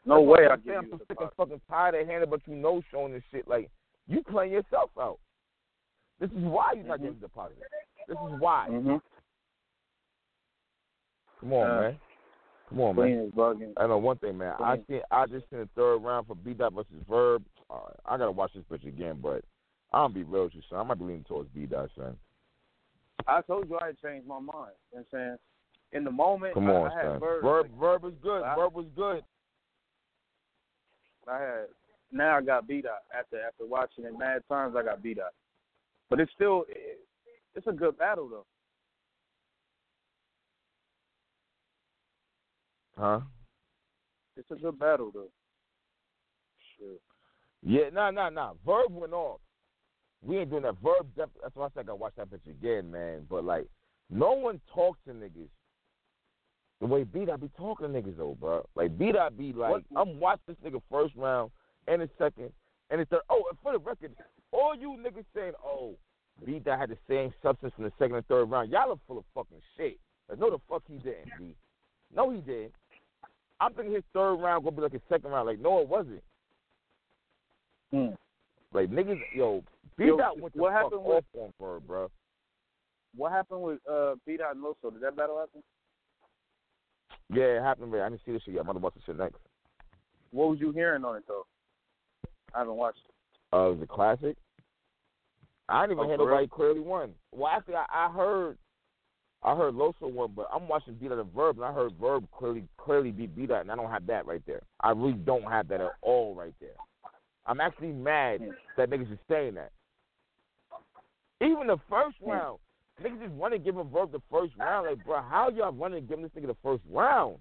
No 0.06 0.26
That's 0.26 0.28
way 0.28 0.48
I 0.48 0.56
give 0.58 0.76
I'm 0.76 0.90
so 0.90 1.00
sick 1.08 1.18
and 1.20 1.30
fucking 1.36 1.62
tired 1.70 1.96
of 1.96 2.08
handing, 2.08 2.30
but 2.30 2.40
you 2.46 2.56
know 2.56 2.82
showing 2.92 3.14
this 3.14 3.24
shit. 3.32 3.48
Like 3.48 3.70
you 4.08 4.24
playing 4.24 4.54
yourself 4.54 4.92
out. 5.00 5.20
This 6.20 6.32
is 6.32 6.44
why 6.44 6.74
you're 6.74 6.86
not 6.86 7.00
Mhm. 7.00 7.04
getting 7.04 7.20
deposit. 7.20 7.58
This 8.08 8.18
is 8.18 8.40
why. 8.40 8.68
Mhm. 8.70 9.02
Come 11.40 11.54
on, 11.54 11.70
Uh, 11.70 11.82
man. 11.82 12.00
Come 12.70 12.82
on, 12.82 12.96
man. 12.96 13.32
Queen. 13.32 13.74
I 13.78 13.88
know 13.88 13.98
one 13.98 14.18
thing, 14.18 14.38
man. 14.38 14.54
I 14.60 14.78
seen 14.90 15.02
I 15.12 15.26
just 15.26 15.50
seen 15.50 15.60
the 15.60 15.70
third 15.76 15.98
round 15.98 16.28
for 16.28 16.36
B 16.36 16.54
Dot 16.54 16.74
versus 16.74 16.92
Verb. 17.10 17.44
Right, 17.70 17.82
I 18.06 18.18
gotta 18.18 18.32
watch 18.32 18.52
this 18.54 18.64
bitch 18.72 18.88
again, 18.88 19.20
but 19.22 19.44
I'm 19.94 20.04
gonna 20.04 20.14
be 20.14 20.24
real 20.24 20.46
with 20.46 20.56
you, 20.56 20.62
son. 20.70 20.80
I 20.80 20.84
might 20.84 21.00
be 21.00 21.06
leaning 21.06 21.24
towards 21.24 21.50
B 21.50 21.66
Dot, 21.66 21.90
son. 21.96 22.18
I 23.28 23.42
told 23.42 23.70
you 23.70 23.78
I 23.82 23.88
had 23.88 24.02
changed 24.02 24.28
my 24.28 24.40
mind. 24.40 24.52
You 24.52 24.54
know 24.60 24.72
what 24.92 25.00
I'm 25.00 25.06
saying? 25.12 25.38
In 25.94 26.04
the 26.04 26.12
moment, 26.12 26.54
Come 26.54 26.70
on, 26.70 26.92
I 26.92 26.96
had 26.96 27.06
son. 27.06 27.20
Verb. 27.20 27.44
Verb, 27.44 27.66
like, 27.66 27.80
Verb 27.80 28.04
was 28.04 28.14
good. 28.22 28.44
I- 28.44 28.56
Verb 28.56 28.74
was 28.74 28.86
good. 28.96 29.24
I 31.28 31.40
had 31.40 31.66
now 32.12 32.38
I 32.38 32.42
got 32.42 32.68
beat 32.68 32.86
out 32.86 33.04
after 33.18 33.42
after 33.42 33.66
watching 33.66 34.06
it 34.06 34.18
mad 34.18 34.44
times. 34.50 34.76
I 34.78 34.84
got 34.84 35.04
beat 35.04 35.20
out, 35.20 35.34
but 36.10 36.20
it's 36.20 36.32
still 36.34 36.66
it, 36.70 37.00
it's 37.56 37.68
a 37.68 37.72
good 37.74 37.98
battle 37.98 38.30
though. 38.30 38.46
Huh? 42.98 43.20
It's 44.36 44.50
a 44.52 44.56
good 44.56 44.80
battle 44.80 45.12
though. 45.14 45.30
Shit. 46.78 47.02
Yeah, 47.64 47.90
nah, 47.92 48.12
nah, 48.12 48.30
nah. 48.30 48.54
Verb 48.66 48.88
went 48.92 49.14
off. 49.14 49.40
We 50.24 50.38
ain't 50.38 50.50
doing 50.50 50.64
that. 50.64 50.76
Verb, 50.84 51.08
def- 51.16 51.30
that's 51.42 51.56
why 51.56 51.66
I 51.66 51.70
said 51.70 51.80
I 51.82 51.84
gotta 51.84 51.96
watch 51.96 52.14
that 52.18 52.30
bitch 52.30 52.50
again, 52.50 52.92
man. 52.92 53.26
But 53.30 53.44
like, 53.46 53.68
no 54.10 54.32
one 54.34 54.60
talks 54.74 55.00
to 55.08 55.14
niggas 55.14 55.50
the 56.80 56.86
way 56.86 57.04
B 57.04 57.26
Dot 57.26 57.42
be 57.42 57.50
talking 57.58 57.92
to 57.92 58.02
niggas 58.02 58.18
though, 58.18 58.38
bro. 58.40 58.66
Like 58.76 58.98
B 58.98 59.12
Dot 59.12 59.38
be 59.38 59.54
like, 59.54 59.72
What- 59.72 59.84
I'm 59.96 60.20
watching 60.20 60.42
this 60.48 60.58
nigga 60.72 60.82
first 60.92 61.16
round 61.16 61.52
and 61.88 62.02
the 62.02 62.10
second 62.18 62.52
and 62.90 63.02
the 63.02 63.06
third. 63.06 63.22
Oh, 63.30 63.44
and 63.50 63.58
for 63.64 63.74
the 63.74 63.80
record, 63.80 64.14
all 64.52 64.76
you 64.76 64.98
niggas 65.04 65.26
saying, 65.36 65.54
oh, 65.66 65.96
B 66.46 66.60
Dot 66.60 66.80
had 66.80 66.90
the 66.90 66.98
same 67.10 67.34
substance 67.42 67.74
from 67.76 67.86
the 67.86 67.92
second 67.98 68.16
and 68.16 68.28
third 68.28 68.46
round. 68.46 68.72
Y'all 68.72 68.92
are 68.92 69.00
full 69.08 69.18
of 69.18 69.26
fucking 69.34 69.62
shit. 69.76 70.00
Like, 70.30 70.40
no, 70.40 70.52
the 70.52 70.60
fuck 70.70 70.84
he 70.88 70.98
didn't, 70.98 71.32
B. 71.40 71.56
No, 72.16 72.30
he 72.30 72.40
didn't. 72.42 72.74
I'm 73.60 73.74
thinking 73.74 73.94
his 73.96 74.04
third 74.14 74.36
round 74.36 74.64
gonna 74.64 74.76
be 74.76 74.82
like 74.84 74.92
his 74.92 75.02
second 75.10 75.32
round. 75.32 75.48
Like, 75.48 75.60
no, 75.60 75.80
it 75.80 75.88
wasn't. 75.88 76.24
Hmm. 77.92 78.08
Like 78.74 78.90
niggas, 78.90 79.20
yo, 79.34 79.64
B 79.98 80.12
Dot 80.18 80.40
went 80.40 80.54
the 80.56 80.62
what 80.62 80.74
happened 80.74 81.04
with- 81.04 81.26
on 81.36 81.54
Bird, 81.60 81.88
bro. 81.88 82.12
What 83.16 83.32
happened 83.32 83.62
with 83.64 83.80
uh 83.90 84.16
B 84.26 84.38
Dot 84.38 84.56
and 84.56 84.64
Loso? 84.64 84.92
Did 84.94 85.02
that 85.02 85.16
battle 85.16 85.40
happen? 85.40 85.64
Yeah, 87.30 87.58
it 87.58 87.62
happened. 87.64 87.92
Man. 87.92 88.02
I 88.02 88.10
didn't 88.10 88.22
see 88.26 88.32
this 88.32 88.44
shit 88.44 88.54
yet. 88.54 88.60
I'm 88.62 88.68
gonna 88.68 88.80
watch 88.80 88.94
the 88.94 89.02
shit 89.06 89.18
next. 89.18 89.40
What 90.32 90.50
was 90.50 90.60
you 90.60 90.72
hearing 90.72 91.04
on 91.04 91.16
it 91.16 91.24
though? 91.28 91.46
I 92.54 92.60
haven't 92.60 92.76
watched 92.76 93.00
it. 93.06 93.56
Uh, 93.56 93.70
it 93.70 93.74
was 93.74 93.82
a 93.82 93.88
classic. 93.88 94.36
I 95.70 95.82
didn't 95.84 95.94
even 95.98 96.06
Oh, 96.06 96.08
hear 96.10 96.18
for 96.18 96.26
nobody 96.30 96.48
clearly 96.48 96.80
won. 96.80 97.14
Well, 97.34 97.48
actually, 97.48 97.76
I, 97.76 97.86
I 97.92 98.12
heard, 98.12 98.58
I 99.44 99.56
heard 99.56 99.76
Loso 99.76 100.12
won, 100.12 100.32
but 100.36 100.48
I'm 100.54 100.68
watching 100.68 100.96
beat 100.96 101.12
out 101.12 101.20
of 101.20 101.28
Verb, 101.28 101.58
and 101.58 101.66
I 101.66 101.72
heard 101.72 101.94
Verb 102.02 102.28
clearly 102.32 102.68
clearly 102.78 103.12
beat 103.12 103.36
beat 103.36 103.52
out, 103.52 103.62
and 103.62 103.72
I 103.72 103.76
don't 103.76 103.92
have 103.92 104.08
that 104.08 104.26
right 104.26 104.42
there. 104.46 104.62
I 104.82 104.92
really 104.92 105.14
don't 105.14 105.44
have 105.44 105.68
that 105.70 105.82
at 105.82 105.92
all 106.02 106.34
right 106.36 106.56
there. 106.60 106.76
I'm 107.46 107.62
actually 107.62 107.94
mad 107.94 108.42
Hmm. 108.42 108.52
that 108.76 108.90
niggas 108.90 109.12
is 109.12 109.20
saying 109.30 109.54
that. 109.56 109.72
Even 111.40 111.68
the 111.68 111.78
first 111.90 112.18
Hmm. 112.18 112.32
round, 112.32 112.60
niggas 113.02 113.20
just 113.20 113.40
running 113.40 113.64
giving 113.64 113.90
Verb 113.90 114.12
the 114.12 114.22
first 114.30 114.56
round. 114.58 114.88
Like, 114.88 115.04
bro, 115.06 115.22
how 115.22 115.50
y'all 115.50 115.72
running 115.72 116.08
giving 116.08 116.24
this 116.24 116.32
nigga 116.34 116.48
the 116.48 116.56
first 116.56 116.84
round? 116.90 117.40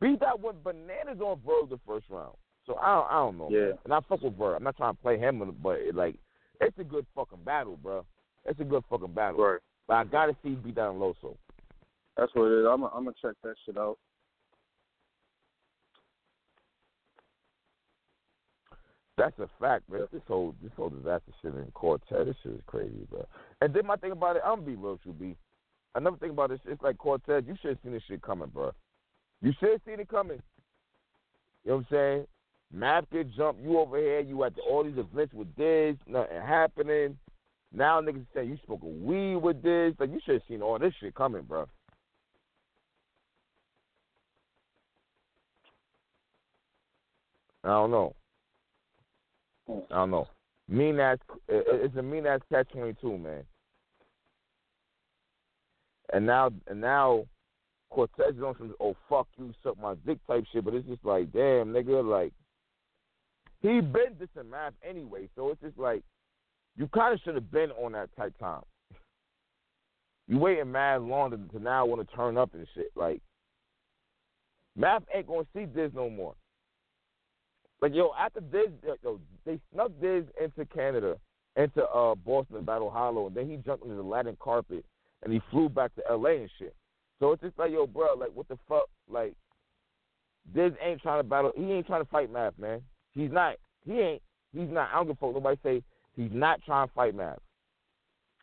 B 0.00 0.16
Dot 0.16 0.40
went 0.40 0.62
bananas 0.64 1.20
on 1.20 1.40
Verb 1.46 1.70
the 1.70 1.78
first 1.86 2.10
round. 2.10 2.36
So 2.66 2.76
I 2.76 2.94
don't, 2.94 3.10
I 3.10 3.14
don't 3.14 3.38
know. 3.38 3.48
Yeah. 3.50 3.66
man. 3.66 3.78
And 3.84 3.94
I 3.94 4.00
fuck 4.00 4.20
with 4.22 4.36
Verb. 4.36 4.56
I'm 4.56 4.64
not 4.64 4.76
trying 4.76 4.94
to 4.94 5.00
play 5.00 5.18
him, 5.18 5.56
but 5.62 5.78
it, 5.78 5.94
like, 5.94 6.16
it's 6.60 6.78
a 6.78 6.84
good 6.84 7.06
fucking 7.14 7.44
battle, 7.44 7.76
bro. 7.76 8.04
It's 8.44 8.58
a 8.60 8.64
good 8.64 8.84
fucking 8.90 9.12
battle. 9.12 9.40
Right. 9.44 9.60
But 9.86 9.94
I 9.94 10.04
gotta 10.04 10.36
see 10.42 10.50
beat 10.50 10.76
down 10.76 10.96
Loso. 10.96 11.36
That's 12.16 12.34
what 12.34 12.46
it 12.46 12.60
is. 12.60 12.66
I'm 12.68 12.84
I'm 12.84 13.04
gonna 13.04 13.12
check 13.20 13.34
that 13.42 13.54
shit 13.64 13.76
out. 13.76 13.98
That's 19.16 19.38
a 19.38 19.48
fact, 19.60 19.88
man. 19.90 20.06
This 20.12 20.22
whole 20.26 20.54
this 20.62 20.72
whole 20.76 20.90
Dizaster 20.90 21.32
shit 21.40 21.54
in 21.54 21.70
Cortez, 21.72 22.26
this 22.26 22.36
shit 22.42 22.52
is 22.52 22.60
crazy, 22.66 23.06
bro. 23.10 23.24
And 23.60 23.72
then 23.72 23.86
my 23.86 23.96
thing 23.96 24.12
about 24.12 24.36
it, 24.36 24.42
I'm 24.44 24.56
gonna 24.56 24.66
be 24.66 24.74
real 24.74 24.92
with 24.92 25.00
you, 25.04 25.12
B. 25.12 25.36
Another 25.94 26.16
thing 26.16 26.30
about 26.30 26.50
this, 26.50 26.58
it's 26.66 26.82
like 26.82 26.98
Cortez, 26.98 27.44
you 27.46 27.54
should 27.60 27.70
have 27.70 27.78
seen 27.84 27.92
this 27.92 28.02
shit 28.08 28.22
coming, 28.22 28.48
bro. 28.48 28.72
You 29.40 29.52
should 29.60 29.70
have 29.70 29.80
seen 29.86 30.00
it 30.00 30.08
coming. 30.08 30.42
You 31.64 31.70
know 31.70 31.76
what 31.76 31.80
I'm 31.80 31.86
saying? 31.90 32.26
Map 32.72 33.06
get 33.12 33.32
jumped, 33.34 33.62
you 33.62 33.78
over 33.78 33.98
here, 33.98 34.20
you 34.20 34.42
at 34.42 34.56
the, 34.56 34.62
all 34.62 34.82
these 34.82 34.98
events 34.98 35.32
with 35.32 35.54
this, 35.54 35.94
nothing 36.08 36.40
happening. 36.44 37.16
Now 37.76 38.00
niggas 38.00 38.24
saying 38.32 38.50
you 38.50 38.58
smoking 38.64 39.04
weed 39.04 39.36
with 39.36 39.60
this. 39.62 39.94
Like 39.98 40.10
you 40.10 40.20
should 40.24 40.34
have 40.34 40.42
seen 40.48 40.62
all 40.62 40.78
this 40.78 40.94
shit 41.00 41.14
coming, 41.14 41.42
bro. 41.42 41.66
I 47.64 47.68
don't 47.68 47.90
know. 47.90 48.14
I 49.68 49.94
don't 49.96 50.10
know. 50.10 50.28
Mean 50.68 51.00
ass. 51.00 51.18
It's 51.48 51.96
a 51.96 52.02
mean 52.02 52.26
ass 52.26 52.40
catch 52.50 52.70
twenty 52.70 52.94
two, 53.00 53.18
man. 53.18 53.42
And 56.12 56.26
now, 56.26 56.50
and 56.68 56.80
now, 56.80 57.24
Cortez 57.90 58.36
is 58.36 58.42
on 58.42 58.54
some 58.58 58.74
oh 58.78 58.94
fuck 59.08 59.26
you, 59.36 59.52
suck 59.64 59.80
my 59.80 59.94
dick 60.06 60.18
type 60.28 60.44
shit. 60.52 60.64
But 60.64 60.74
it's 60.74 60.86
just 60.86 61.04
like, 61.04 61.32
damn, 61.32 61.72
nigga, 61.72 62.08
like 62.08 62.32
he 63.62 63.80
been 63.80 64.14
dissing 64.20 64.50
Math 64.50 64.74
anyway. 64.88 65.28
So 65.34 65.50
it's 65.50 65.60
just 65.60 65.78
like 65.78 66.02
you 66.76 66.88
kind 66.88 67.14
of 67.14 67.20
should 67.24 67.34
have 67.34 67.50
been 67.50 67.70
on 67.72 67.92
that 67.92 68.14
type 68.16 68.34
time. 68.38 68.62
You 70.26 70.38
waiting 70.38 70.72
mad 70.72 71.02
long 71.02 71.30
to, 71.30 71.36
to 71.36 71.62
now 71.62 71.84
want 71.84 72.08
to 72.08 72.16
turn 72.16 72.38
up 72.38 72.54
and 72.54 72.66
shit. 72.74 72.90
Like 72.94 73.20
Math 74.76 75.02
ain't 75.14 75.26
gonna 75.26 75.46
see 75.54 75.66
this 75.66 75.90
no 75.94 76.08
more. 76.08 76.34
Like 77.80 77.94
yo, 77.94 78.12
after 78.18 78.40
this, 78.40 78.68
yo, 79.02 79.20
they 79.44 79.60
snuck 79.72 79.92
this 80.00 80.24
into 80.42 80.64
Canada, 80.66 81.16
into 81.56 81.84
uh 81.84 82.14
Boston 82.14 82.64
Battle 82.64 82.90
Hollow, 82.90 83.26
and 83.26 83.36
then 83.36 83.48
he 83.48 83.56
jumped 83.58 83.84
into 83.84 83.96
the 83.96 84.02
Latin 84.02 84.36
carpet 84.40 84.84
and 85.22 85.32
he 85.32 85.40
flew 85.50 85.68
back 85.68 85.94
to 85.94 86.02
L.A. 86.10 86.42
and 86.42 86.50
shit. 86.58 86.74
So 87.18 87.32
it's 87.32 87.42
just 87.42 87.58
like 87.58 87.70
yo, 87.70 87.86
bro, 87.86 88.14
like 88.18 88.30
what 88.34 88.48
the 88.48 88.58
fuck, 88.68 88.88
like 89.08 89.34
this 90.52 90.72
ain't 90.82 91.00
trying 91.02 91.20
to 91.20 91.28
battle. 91.28 91.52
He 91.56 91.64
ain't 91.72 91.86
trying 91.86 92.02
to 92.02 92.10
fight 92.10 92.32
Math, 92.32 92.58
man. 92.58 92.82
He's 93.12 93.30
not. 93.30 93.56
He 93.84 93.92
ain't. 93.92 94.22
He's 94.52 94.68
not. 94.68 94.90
I 94.92 94.96
don't 94.96 95.06
give 95.06 95.16
a 95.16 95.20
fuck. 95.20 95.34
Nobody 95.34 95.58
say 95.62 95.82
he's 96.16 96.30
not 96.32 96.62
trying 96.64 96.88
to 96.88 96.94
fight 96.94 97.14
Math. 97.14 97.38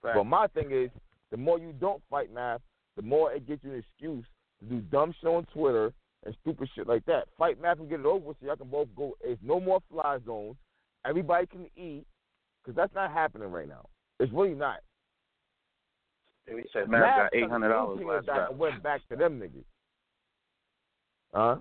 Right. 0.04 0.16
But 0.16 0.24
my 0.26 0.48
thing 0.48 0.72
is, 0.72 0.90
the 1.30 1.38
more 1.38 1.60
you 1.60 1.74
don't 1.80 2.02
fight 2.10 2.34
Math, 2.34 2.62
the 2.96 3.02
more 3.02 3.32
it 3.32 3.48
gets 3.48 3.64
you 3.64 3.72
an 3.72 3.80
excuse 3.80 4.26
to 4.60 4.66
do 4.66 4.82
dumb 4.82 5.14
shit 5.20 5.30
on 5.30 5.46
Twitter 5.54 5.94
and 6.26 6.36
stupid 6.42 6.70
shit 6.76 6.88
like 6.88 7.06
that. 7.06 7.26
Fight 7.38 7.62
Math 7.62 7.80
and 7.80 7.90
get 7.90 8.00
it 8.00 8.06
over 8.06 8.26
with 8.26 8.38
so 8.40 8.48
y'all 8.48 8.56
can 8.56 8.68
both 8.68 8.88
go. 8.96 9.16
It's 9.22 9.42
no 9.44 9.60
more 9.60 9.80
fly 9.92 10.18
zones. 10.26 10.56
Everybody 11.06 11.48
can 11.48 11.66
eat 11.76 12.06
because 12.64 12.76
that's 12.76 12.94
not 12.94 13.12
happening 13.12 13.52
right 13.52 13.68
now. 13.68 13.88
It's 14.20 14.32
really 14.32 14.54
not. 14.54 14.80
He 16.48 16.64
said 16.74 16.90
Mav 16.90 17.02
got 17.02 17.34
eight 17.34 17.50
hundred 17.50 17.70
dollars 17.70 18.00
last 18.06 18.28
and 18.28 18.60
went 18.60 18.84
back 18.84 19.02
to 19.10 19.16
them 19.16 19.40
niggas. 19.40 19.64
Huh? 21.34 21.58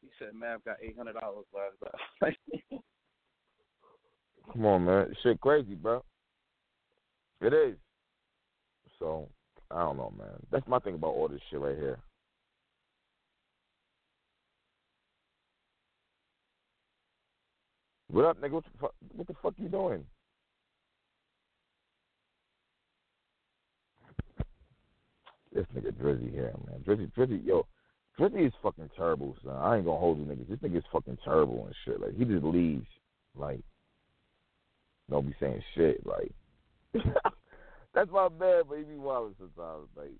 He 0.00 0.08
said 0.18 0.34
Mav 0.34 0.64
got 0.64 0.76
eight 0.82 0.96
hundred 0.96 1.14
dollars 1.20 1.44
last 1.54 1.76
battle. 2.20 2.82
Come 4.52 4.66
on, 4.66 4.84
man. 4.84 5.14
Shit 5.22 5.40
crazy, 5.40 5.74
bro. 5.74 6.02
It 7.40 7.52
is. 7.52 7.76
So, 8.98 9.28
I 9.70 9.80
don't 9.80 9.96
know, 9.96 10.12
man. 10.18 10.28
That's 10.50 10.66
my 10.66 10.78
thing 10.78 10.94
about 10.94 11.14
all 11.14 11.28
this 11.28 11.40
shit 11.50 11.60
right 11.60 11.76
here. 11.76 11.98
What 18.10 18.24
up, 18.24 18.40
nigga? 18.40 18.50
What 18.50 18.64
the 18.64 18.78
fuck, 18.80 18.94
what 19.14 19.26
the 19.28 19.34
fuck 19.40 19.54
you 19.56 19.68
doing? 19.68 20.04
This 25.52 25.64
nigga 25.74 25.92
Drizzy 25.92 26.30
here, 26.32 26.52
man. 26.66 26.80
Drizzy, 26.86 27.10
Drizzy, 27.12 27.44
yo, 27.44 27.66
Drizzy 28.18 28.46
is 28.48 28.52
fucking 28.62 28.90
terrible, 28.96 29.36
son. 29.44 29.54
I 29.56 29.76
ain't 29.76 29.84
gonna 29.84 29.98
hold 29.98 30.18
you 30.18 30.24
niggas. 30.24 30.48
This 30.48 30.58
nigga 30.58 30.78
is 30.78 30.84
fucking 30.92 31.18
terrible 31.24 31.66
and 31.66 31.74
shit. 31.84 32.00
Like, 32.00 32.16
he 32.16 32.24
just 32.24 32.44
leaves. 32.44 32.86
Like, 33.36 33.60
don't 35.10 35.26
be 35.26 35.34
saying 35.40 35.62
shit. 35.74 36.04
Like, 36.06 36.32
that's 37.94 38.10
my 38.10 38.28
man, 38.28 38.62
but 38.68 38.78
he 38.78 38.84
be 38.84 38.96
wilding 38.96 39.34
sometimes. 39.38 39.88
Like, 39.96 40.12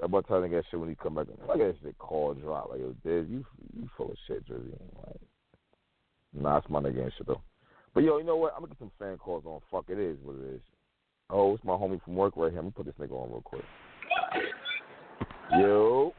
I'm 0.00 0.06
about 0.06 0.26
to 0.26 0.28
tell 0.28 0.40
nigga 0.40 0.56
that 0.62 0.64
shit 0.70 0.78
when 0.78 0.88
he 0.88 0.94
come 0.94 1.14
back. 1.16 1.26
At 1.28 1.58
that 1.58 1.74
shit 1.82 1.98
call 1.98 2.34
drop. 2.34 2.70
Like, 2.70 2.80
yo, 2.80 2.94
Diz, 3.04 3.26
you 3.28 3.44
you 3.74 3.88
full 3.96 4.10
of 4.10 4.16
shit, 4.26 4.46
Drizzy. 4.48 4.72
Like, 5.06 5.20
nah, 6.34 6.58
it's 6.58 6.68
my 6.68 6.80
nigga 6.80 7.02
and 7.02 7.12
shit 7.16 7.26
though. 7.26 7.42
But 7.94 8.04
yo, 8.04 8.18
you 8.18 8.24
know 8.24 8.36
what? 8.36 8.52
I'm 8.54 8.60
gonna 8.60 8.68
get 8.74 8.78
some 8.78 8.92
fan 8.98 9.16
calls 9.16 9.44
on. 9.46 9.60
Fuck, 9.70 9.86
it 9.88 9.98
is 9.98 10.18
what 10.22 10.36
it 10.36 10.54
is. 10.54 10.60
Oh, 11.30 11.54
it's 11.54 11.64
my 11.64 11.72
homie 11.72 12.02
from 12.04 12.14
work 12.14 12.34
right 12.36 12.52
here. 12.52 12.60
Let 12.60 12.66
me 12.66 12.70
put 12.74 12.86
this 12.86 12.94
nigga 13.00 13.12
on 13.12 13.30
real 13.30 13.42
quick. 13.42 13.64
Yo, 15.58 16.12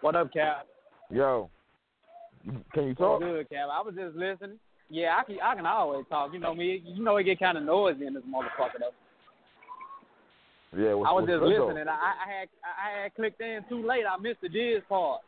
What 0.00 0.16
up, 0.16 0.32
Cap? 0.32 0.66
yo, 1.10 1.48
can 2.74 2.84
you 2.88 2.94
talk? 2.94 3.20
good, 3.20 3.48
Cap. 3.48 3.68
I 3.72 3.80
was 3.80 3.94
just 3.94 4.16
listening. 4.16 4.58
Yeah, 4.90 5.18
I 5.20 5.24
can. 5.24 5.36
I 5.42 5.54
can 5.54 5.66
always 5.66 6.06
talk. 6.08 6.32
You 6.32 6.38
know 6.38 6.54
me. 6.54 6.82
You 6.84 7.02
know 7.02 7.16
it 7.16 7.24
get 7.24 7.38
kind 7.38 7.58
of 7.58 7.64
noisy 7.64 8.06
in 8.06 8.14
this 8.14 8.22
motherfucker 8.22 8.80
though. 8.80 8.94
Yeah, 10.76 10.94
what's, 10.94 11.08
I 11.08 11.12
was 11.12 11.26
just 11.26 11.40
though? 11.40 11.66
listening. 11.66 11.88
I, 11.88 12.14
I 12.26 12.38
had 12.38 12.48
I 12.64 13.02
had 13.02 13.14
clicked 13.14 13.40
in 13.40 13.60
too 13.68 13.86
late. 13.86 14.04
I 14.10 14.20
missed 14.20 14.40
the 14.42 14.48
Diz 14.48 14.82
part. 14.88 15.20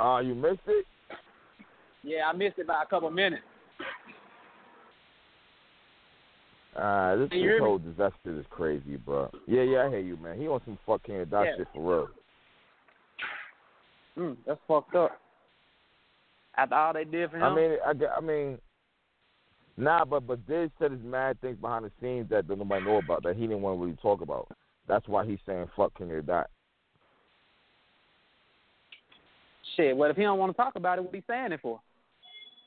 Uh, 0.00 0.20
you 0.24 0.34
missed 0.34 0.58
it. 0.66 0.86
Yeah, 2.02 2.28
I 2.28 2.32
missed 2.32 2.58
it 2.58 2.66
by 2.66 2.82
a 2.82 2.86
couple 2.86 3.10
minutes. 3.10 3.42
Uh, 6.76 7.16
this, 7.16 7.30
this 7.30 7.60
whole 7.60 7.78
Dizaster 7.78 8.12
shit 8.24 8.34
is 8.34 8.46
crazy, 8.50 8.96
bro. 8.96 9.30
Yeah, 9.46 9.62
yeah, 9.62 9.84
I 9.84 9.90
hear 9.90 10.00
you, 10.00 10.16
man. 10.16 10.38
He 10.38 10.48
on 10.48 10.60
some 10.64 10.76
fucking 10.84 11.26
dot 11.26 11.46
Yeah. 11.46 11.52
shit 11.58 11.68
for 11.72 11.96
real. 11.98 12.08
Mm, 14.18 14.36
that's 14.46 14.60
fucked 14.66 14.94
up. 14.96 15.20
After 16.56 16.74
all 16.74 16.92
they 16.92 17.04
did 17.04 17.30
for 17.30 17.36
him. 17.38 17.42
I 17.44 17.54
mean, 17.54 17.70
I, 17.84 17.92
I 18.16 18.20
mean, 18.20 18.58
nah, 19.76 20.04
but 20.04 20.26
but 20.26 20.46
Diz 20.46 20.70
said 20.78 20.92
his 20.92 21.02
mad 21.02 21.40
things 21.40 21.56
behind 21.60 21.84
the 21.84 21.90
scenes 22.00 22.28
that 22.30 22.48
nobody 22.48 22.84
know 22.84 22.96
about 22.98 23.22
that 23.24 23.34
he 23.36 23.42
didn't 23.42 23.62
want 23.62 23.78
to 23.78 23.84
really 23.84 23.96
talk 24.00 24.20
about. 24.20 24.48
That's 24.86 25.08
why 25.08 25.24
he's 25.26 25.38
saying 25.46 25.68
fuck 25.76 25.96
King 25.98 26.10
of 26.10 26.16
the 26.16 26.22
Dot. 26.22 26.50
shit. 29.76 29.96
Well, 29.96 30.10
if 30.10 30.16
he 30.16 30.22
don't 30.22 30.38
want 30.38 30.52
to 30.52 30.56
talk 30.56 30.76
about 30.76 30.98
it, 30.98 31.04
what 31.04 31.14
he 31.14 31.22
saying 31.28 31.52
it 31.52 31.60
for? 31.60 31.80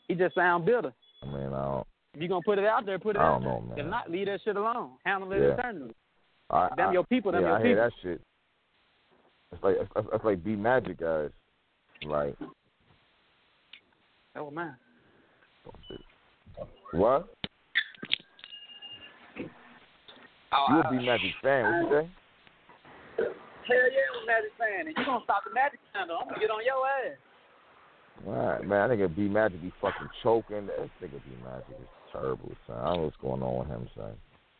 He 0.07 0.15
just 0.15 0.35
sound 0.35 0.65
bitter. 0.65 0.93
I 1.23 1.25
mean, 1.25 1.53
I 1.53 1.63
don't, 1.65 1.87
If 2.13 2.21
you 2.21 2.27
gonna 2.27 2.41
put 2.43 2.59
it 2.59 2.65
out 2.65 2.85
there, 2.85 2.99
put 2.99 3.15
it 3.15 3.19
I 3.19 3.23
out 3.27 3.41
don't 3.41 3.43
there. 3.43 3.51
know, 3.53 3.61
man. 3.61 3.79
If 3.79 3.85
not, 3.85 4.11
leave 4.11 4.27
that 4.27 4.41
shit 4.43 4.55
alone. 4.55 4.91
Handle 5.05 5.31
it 5.31 5.41
Yeah. 5.41 5.51
internally. 5.51 5.95
I, 6.49 6.69
Them 6.75 6.89
I, 6.89 6.93
your 6.93 7.03
people, 7.05 7.31
them 7.31 7.41
yeah, 7.43 7.47
your 7.49 7.57
I 7.57 7.61
hear 7.61 7.75
people. 7.75 7.83
that 7.83 7.93
shit. 8.01 8.21
It's 9.53 9.63
like 9.63 9.75
it's, 9.79 10.07
it's 10.13 10.25
like 10.25 10.43
B 10.43 10.55
Magic 10.55 10.99
guys, 10.99 11.29
right? 14.37 14.45
Oh 14.47 14.51
man. 14.51 14.75
What? 16.93 17.27
Oh, 20.53 20.65
You 20.69 20.81
I- 20.81 20.87
a 20.87 20.91
B 20.91 21.05
Magic 21.05 21.31
fan? 21.43 21.83
What 21.83 21.91
you 21.91 22.01
say? 22.01 22.09
Hell 23.17 23.91
yeah, 23.91 24.07
I'm 24.15 24.23
a 24.23 24.25
Magic 24.27 24.51
fan. 24.57 24.87
And 24.87 24.95
you're 24.95 25.05
gonna 25.05 25.23
stop 25.25 25.43
the 25.45 25.53
Magic 25.53 25.79
scandal? 25.91 26.17
I'm 26.21 26.27
gonna 26.29 26.39
get 26.39 26.49
on 26.49 26.63
your 26.65 26.87
ass. 26.87 27.17
All 28.25 28.33
right, 28.33 28.65
man. 28.65 28.89
I 28.91 28.95
think 28.95 29.15
B 29.15 29.23
Magic 29.27 29.61
be 29.61 29.73
fucking 29.81 30.07
choking. 30.23 30.67
That 30.67 30.79
nigga 31.01 31.19
B 31.23 31.35
Magic 31.43 31.75
is 31.79 31.87
terrible, 32.11 32.51
son. 32.65 32.77
I 32.77 32.85
don't 32.87 32.95
know 32.97 33.03
what's 33.03 33.17
going 33.17 33.43
on 33.43 33.59
with 33.59 33.67
him, 33.67 33.89
son. 33.95 34.13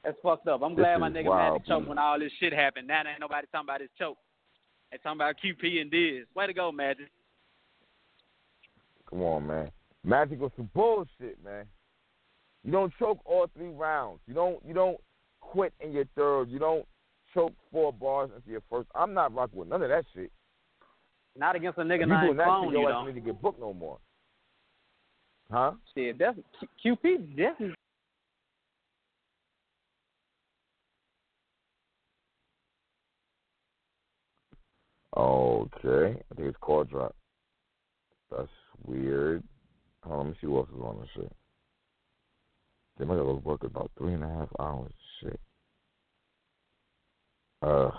That's 0.03 0.17
fucked 0.21 0.47
up. 0.47 0.61
I'm 0.61 0.75
This 0.75 0.84
glad 0.84 0.97
my 0.99 1.09
nigga 1.09 1.25
wild, 1.25 1.53
Magic 1.61 1.67
choked 1.67 1.88
when 1.88 1.97
all 1.97 2.19
this 2.19 2.32
shit 2.39 2.53
happened. 2.53 2.88
Now 2.88 3.03
there 3.03 3.11
ain't 3.13 3.21
nobody 3.21 3.47
talking 3.51 3.65
about 3.65 3.82
his 3.82 3.89
choke. 3.97 4.17
They 4.91 4.97
talking 4.97 5.17
about 5.17 5.36
QP 5.43 5.82
and 5.82 5.89
Diz. 5.91 6.28
Way 6.36 6.47
to 6.47 6.53
go, 6.53 6.71
Magic. 6.71 7.07
Come 9.09 9.21
on, 9.21 9.47
man. 9.47 9.71
Magic 10.03 10.39
was 10.39 10.51
some 10.55 10.69
bullshit, 10.73 11.43
man. 11.43 11.65
You 12.63 12.71
don't 12.71 12.93
choke 12.99 13.19
all 13.25 13.47
three 13.55 13.69
rounds. 13.69 14.19
You 14.27 14.33
don't. 14.33 14.59
You 14.65 14.73
don't 14.73 14.97
quit 15.41 15.73
in 15.79 15.91
your 15.91 16.05
third. 16.15 16.49
You 16.49 16.59
don't 16.59 16.85
choke 17.33 17.53
four 17.71 17.93
bars 17.93 18.29
into 18.35 18.49
your 18.49 18.63
first. 18.69 18.89
I'm 18.95 19.13
not 19.13 19.33
rocking 19.33 19.59
with 19.59 19.69
none 19.69 19.81
of 19.81 19.89
that 19.89 20.05
shit. 20.13 20.31
Not 21.37 21.55
against 21.55 21.77
a 21.77 21.81
If 21.81 21.87
nigga 21.87 21.99
you 22.01 22.27
doing 22.27 22.37
that 22.37 22.61
shit, 22.61 22.71
you 22.73 22.79
your 22.79 22.91
ass 22.91 23.07
need 23.07 23.13
to 23.13 23.19
get 23.21 23.41
booked 23.41 23.59
no 23.59 23.73
more. 23.73 23.99
Huh? 25.51 25.73
Shit, 25.95 26.17
that's 26.19 26.37
QP 26.83 27.37
definitely 27.37 27.73
Okay. 35.15 36.21
I 36.31 36.35
think 36.35 36.47
it's 36.49 36.57
call 36.61 36.83
drop. 36.83 37.15
That's 38.29 38.47
weird. 38.86 39.43
Hold 40.03 40.19
on, 40.19 40.25
let 40.25 40.32
me 40.32 40.38
see 40.41 40.47
what 40.47 40.59
else 40.59 40.69
is 40.69 40.82
on 40.82 40.99
this 40.99 41.09
shit. 41.15 41.32
They 42.97 43.05
might 43.05 43.17
have 43.17 43.25
worked 43.43 43.63
about 43.63 43.91
three 43.97 44.13
and 44.13 44.23
a 44.23 44.30
half 44.30 44.49
hours. 44.59 44.91
Shit. 45.21 45.39
Ugh. 47.61 47.93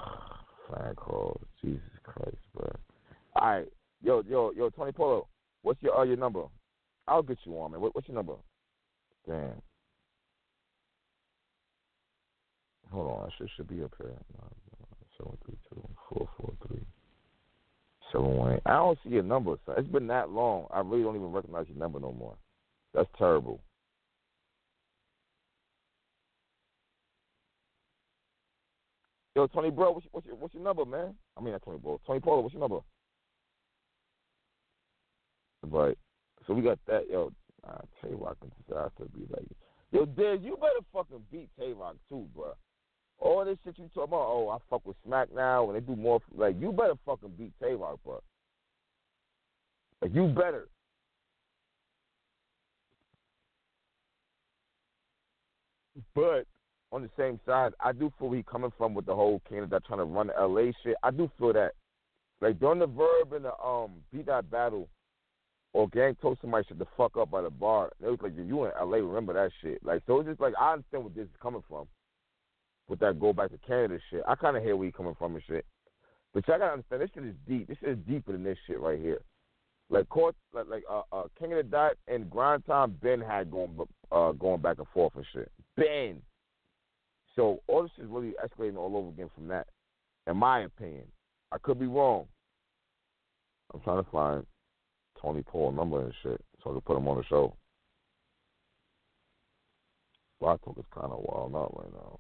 Flag 0.68 0.96
calls. 0.96 1.40
Jesus 1.62 1.82
Christ, 2.02 2.36
bro. 2.54 2.70
All 3.36 3.48
right. 3.48 3.68
Yo, 4.02 4.22
yo, 4.28 4.52
yo, 4.56 4.70
Tony 4.70 4.92
Polo. 4.92 5.26
What's 5.62 5.82
your 5.82 5.98
uh, 5.98 6.04
your 6.04 6.16
number? 6.16 6.44
I'll 7.06 7.22
get 7.22 7.38
you 7.44 7.52
on, 7.58 7.72
man. 7.72 7.80
What, 7.80 7.94
what's 7.94 8.08
your 8.08 8.16
number? 8.16 8.34
Damn. 9.26 9.60
Hold 12.92 13.10
on. 13.10 13.24
That 13.24 13.32
shit 13.38 13.48
should 13.56 13.68
be 13.68 13.82
up 13.82 13.92
here. 13.98 14.12
Seven 15.16 15.36
three 15.44 15.56
two 15.68 15.88
four 16.08 16.28
four 16.36 16.52
three. 16.66 16.84
One 18.14 18.54
eight. 18.54 18.62
I 18.66 18.74
don't 18.74 18.98
see 19.04 19.10
your 19.10 19.22
number. 19.22 19.56
Son. 19.66 19.74
It's 19.78 19.88
been 19.88 20.06
that 20.08 20.30
long. 20.30 20.66
I 20.72 20.80
really 20.80 21.02
don't 21.02 21.16
even 21.16 21.32
recognize 21.32 21.66
your 21.68 21.78
number 21.78 22.00
no 22.00 22.12
more. 22.12 22.36
That's 22.94 23.08
terrible. 23.16 23.60
Yo, 29.36 29.46
Tony 29.46 29.70
Bro, 29.70 29.92
what's 29.92 30.04
your, 30.04 30.10
what's 30.12 30.26
your 30.26 30.36
what's 30.36 30.54
your 30.54 30.64
number, 30.64 30.84
man? 30.84 31.14
I 31.36 31.40
mean, 31.40 31.52
not 31.52 31.62
Tony 31.64 31.78
Bro. 31.78 32.00
Tony 32.06 32.18
Polo, 32.18 32.40
what's 32.40 32.54
your 32.54 32.60
number? 32.60 32.80
But 35.70 35.96
so 36.46 36.54
we 36.54 36.62
got 36.62 36.78
that. 36.88 37.02
Yo, 37.10 37.32
uh, 37.68 37.78
Tay 38.02 38.14
Roc 38.14 38.36
and 38.42 38.50
Dizaster 38.68 39.12
be 39.14 39.26
like, 39.30 39.46
yo, 39.92 40.06
Diz, 40.06 40.40
you 40.42 40.56
better 40.56 40.84
fucking 40.92 41.22
beat 41.30 41.50
Tay 41.58 41.72
Roc 41.72 41.96
too, 42.08 42.26
bro. 42.34 42.54
All 43.20 43.44
this 43.44 43.58
shit 43.64 43.78
you 43.78 43.90
talking 43.94 44.04
about, 44.04 44.26
oh, 44.28 44.50
I 44.50 44.58
fuck 44.70 44.86
with 44.86 44.96
Smack 45.04 45.28
now, 45.34 45.68
and 45.68 45.76
they 45.76 45.80
do 45.80 45.96
more. 45.96 46.20
Like, 46.36 46.56
you 46.60 46.72
better 46.72 46.94
fucking 47.04 47.32
beat 47.36 47.52
Roc, 47.60 47.98
bro. 48.04 48.20
Like, 50.00 50.14
you 50.14 50.28
better. 50.28 50.68
But 56.14 56.46
on 56.92 57.02
the 57.02 57.10
same 57.18 57.40
side, 57.44 57.72
I 57.80 57.92
do 57.92 58.12
feel 58.18 58.32
he 58.32 58.42
coming 58.42 58.72
from 58.76 58.94
with 58.94 59.06
the 59.06 59.14
whole 59.14 59.42
Canada 59.48 59.80
trying 59.86 59.98
to 59.98 60.04
run 60.04 60.28
the 60.28 60.34
LA 60.40 60.72
shit. 60.82 60.96
I 61.02 61.10
do 61.10 61.30
feel 61.38 61.52
that. 61.52 61.72
Like 62.40 62.60
during 62.60 62.78
the 62.78 62.86
Verb 62.86 63.32
in 63.36 63.42
the 63.42 63.58
um 63.58 63.90
beat 64.12 64.26
that 64.26 64.50
battle, 64.50 64.88
or 65.72 65.88
gang 65.88 66.16
told 66.22 66.38
somebody 66.40 66.64
shut 66.68 66.78
the 66.78 66.86
fuck 66.96 67.16
up 67.16 67.30
by 67.30 67.42
the 67.42 67.50
bar. 67.50 67.90
It 68.00 68.06
was 68.06 68.18
like 68.22 68.32
you 68.36 68.64
in 68.64 68.70
LA, 68.80 68.98
remember 68.98 69.32
that 69.34 69.50
shit. 69.60 69.84
Like 69.84 70.02
so, 70.06 70.20
it's 70.20 70.28
just 70.28 70.40
like 70.40 70.54
I 70.58 70.74
understand 70.74 71.04
where 71.04 71.12
this 71.14 71.24
is 71.24 71.36
coming 71.42 71.64
from. 71.68 71.88
With 72.88 73.00
that 73.00 73.20
go 73.20 73.32
back 73.32 73.50
to 73.50 73.58
Canada 73.58 73.98
shit, 74.10 74.22
I 74.26 74.34
kind 74.34 74.56
of 74.56 74.62
hear 74.62 74.76
where 74.76 74.86
he 74.86 74.92
coming 74.92 75.14
from 75.18 75.34
and 75.34 75.44
shit. 75.46 75.66
But 76.32 76.46
y'all 76.48 76.58
gotta 76.58 76.72
understand, 76.72 77.02
this 77.02 77.10
shit 77.14 77.24
is 77.24 77.34
deep. 77.46 77.68
This 77.68 77.78
shit 77.80 77.90
is 77.90 77.98
deeper 78.08 78.32
than 78.32 78.44
this 78.44 78.58
shit 78.66 78.80
right 78.80 78.98
here. 78.98 79.20
Like 79.90 80.08
court, 80.08 80.34
like 80.52 80.66
like 80.68 80.84
uh, 80.90 81.02
uh 81.12 81.24
King 81.38 81.52
of 81.52 81.58
the 81.58 81.62
Dot 81.64 81.92
and 82.08 82.30
Grind 82.30 82.64
Time 82.66 82.96
Ben 83.02 83.20
had 83.20 83.50
going 83.50 83.70
uh 84.12 84.32
going 84.32 84.60
back 84.60 84.78
and 84.78 84.86
forth 84.92 85.14
and 85.16 85.24
shit. 85.32 85.50
Ben. 85.76 86.20
So 87.36 87.60
all 87.66 87.82
this 87.82 87.92
is 87.98 88.10
really 88.10 88.34
escalating 88.44 88.76
all 88.76 88.96
over 88.96 89.08
again 89.08 89.30
from 89.34 89.48
that, 89.48 89.66
in 90.26 90.36
my 90.36 90.60
opinion. 90.60 91.04
I 91.52 91.58
could 91.58 91.78
be 91.78 91.86
wrong. 91.86 92.26
I'm 93.72 93.80
trying 93.80 94.02
to 94.02 94.10
find 94.10 94.46
Tony 95.20 95.42
Polo 95.42 95.70
number 95.70 96.02
and 96.02 96.12
shit 96.22 96.40
so 96.62 96.70
I 96.70 96.72
can 96.74 96.80
put 96.82 96.96
him 96.96 97.08
on 97.08 97.16
the 97.16 97.24
show. 97.24 97.54
Black 100.40 100.62
Talk 100.64 100.78
is 100.78 100.84
kind 100.94 101.12
of 101.12 101.20
wild 101.22 101.54
out 101.56 101.74
right 101.76 101.92
now. 101.92 102.18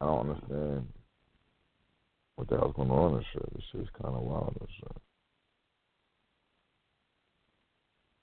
I 0.00 0.06
don't 0.06 0.30
understand 0.30 0.88
what 2.36 2.48
the 2.48 2.56
hell's 2.56 2.74
going 2.74 2.90
on 2.90 3.14
and 3.16 3.24
shit. 3.32 3.54
This 3.54 3.64
shit's 3.70 3.90
kind 4.00 4.14
of 4.14 4.22
wild 4.22 4.56
shit. 4.78 4.96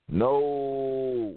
No 0.08 0.40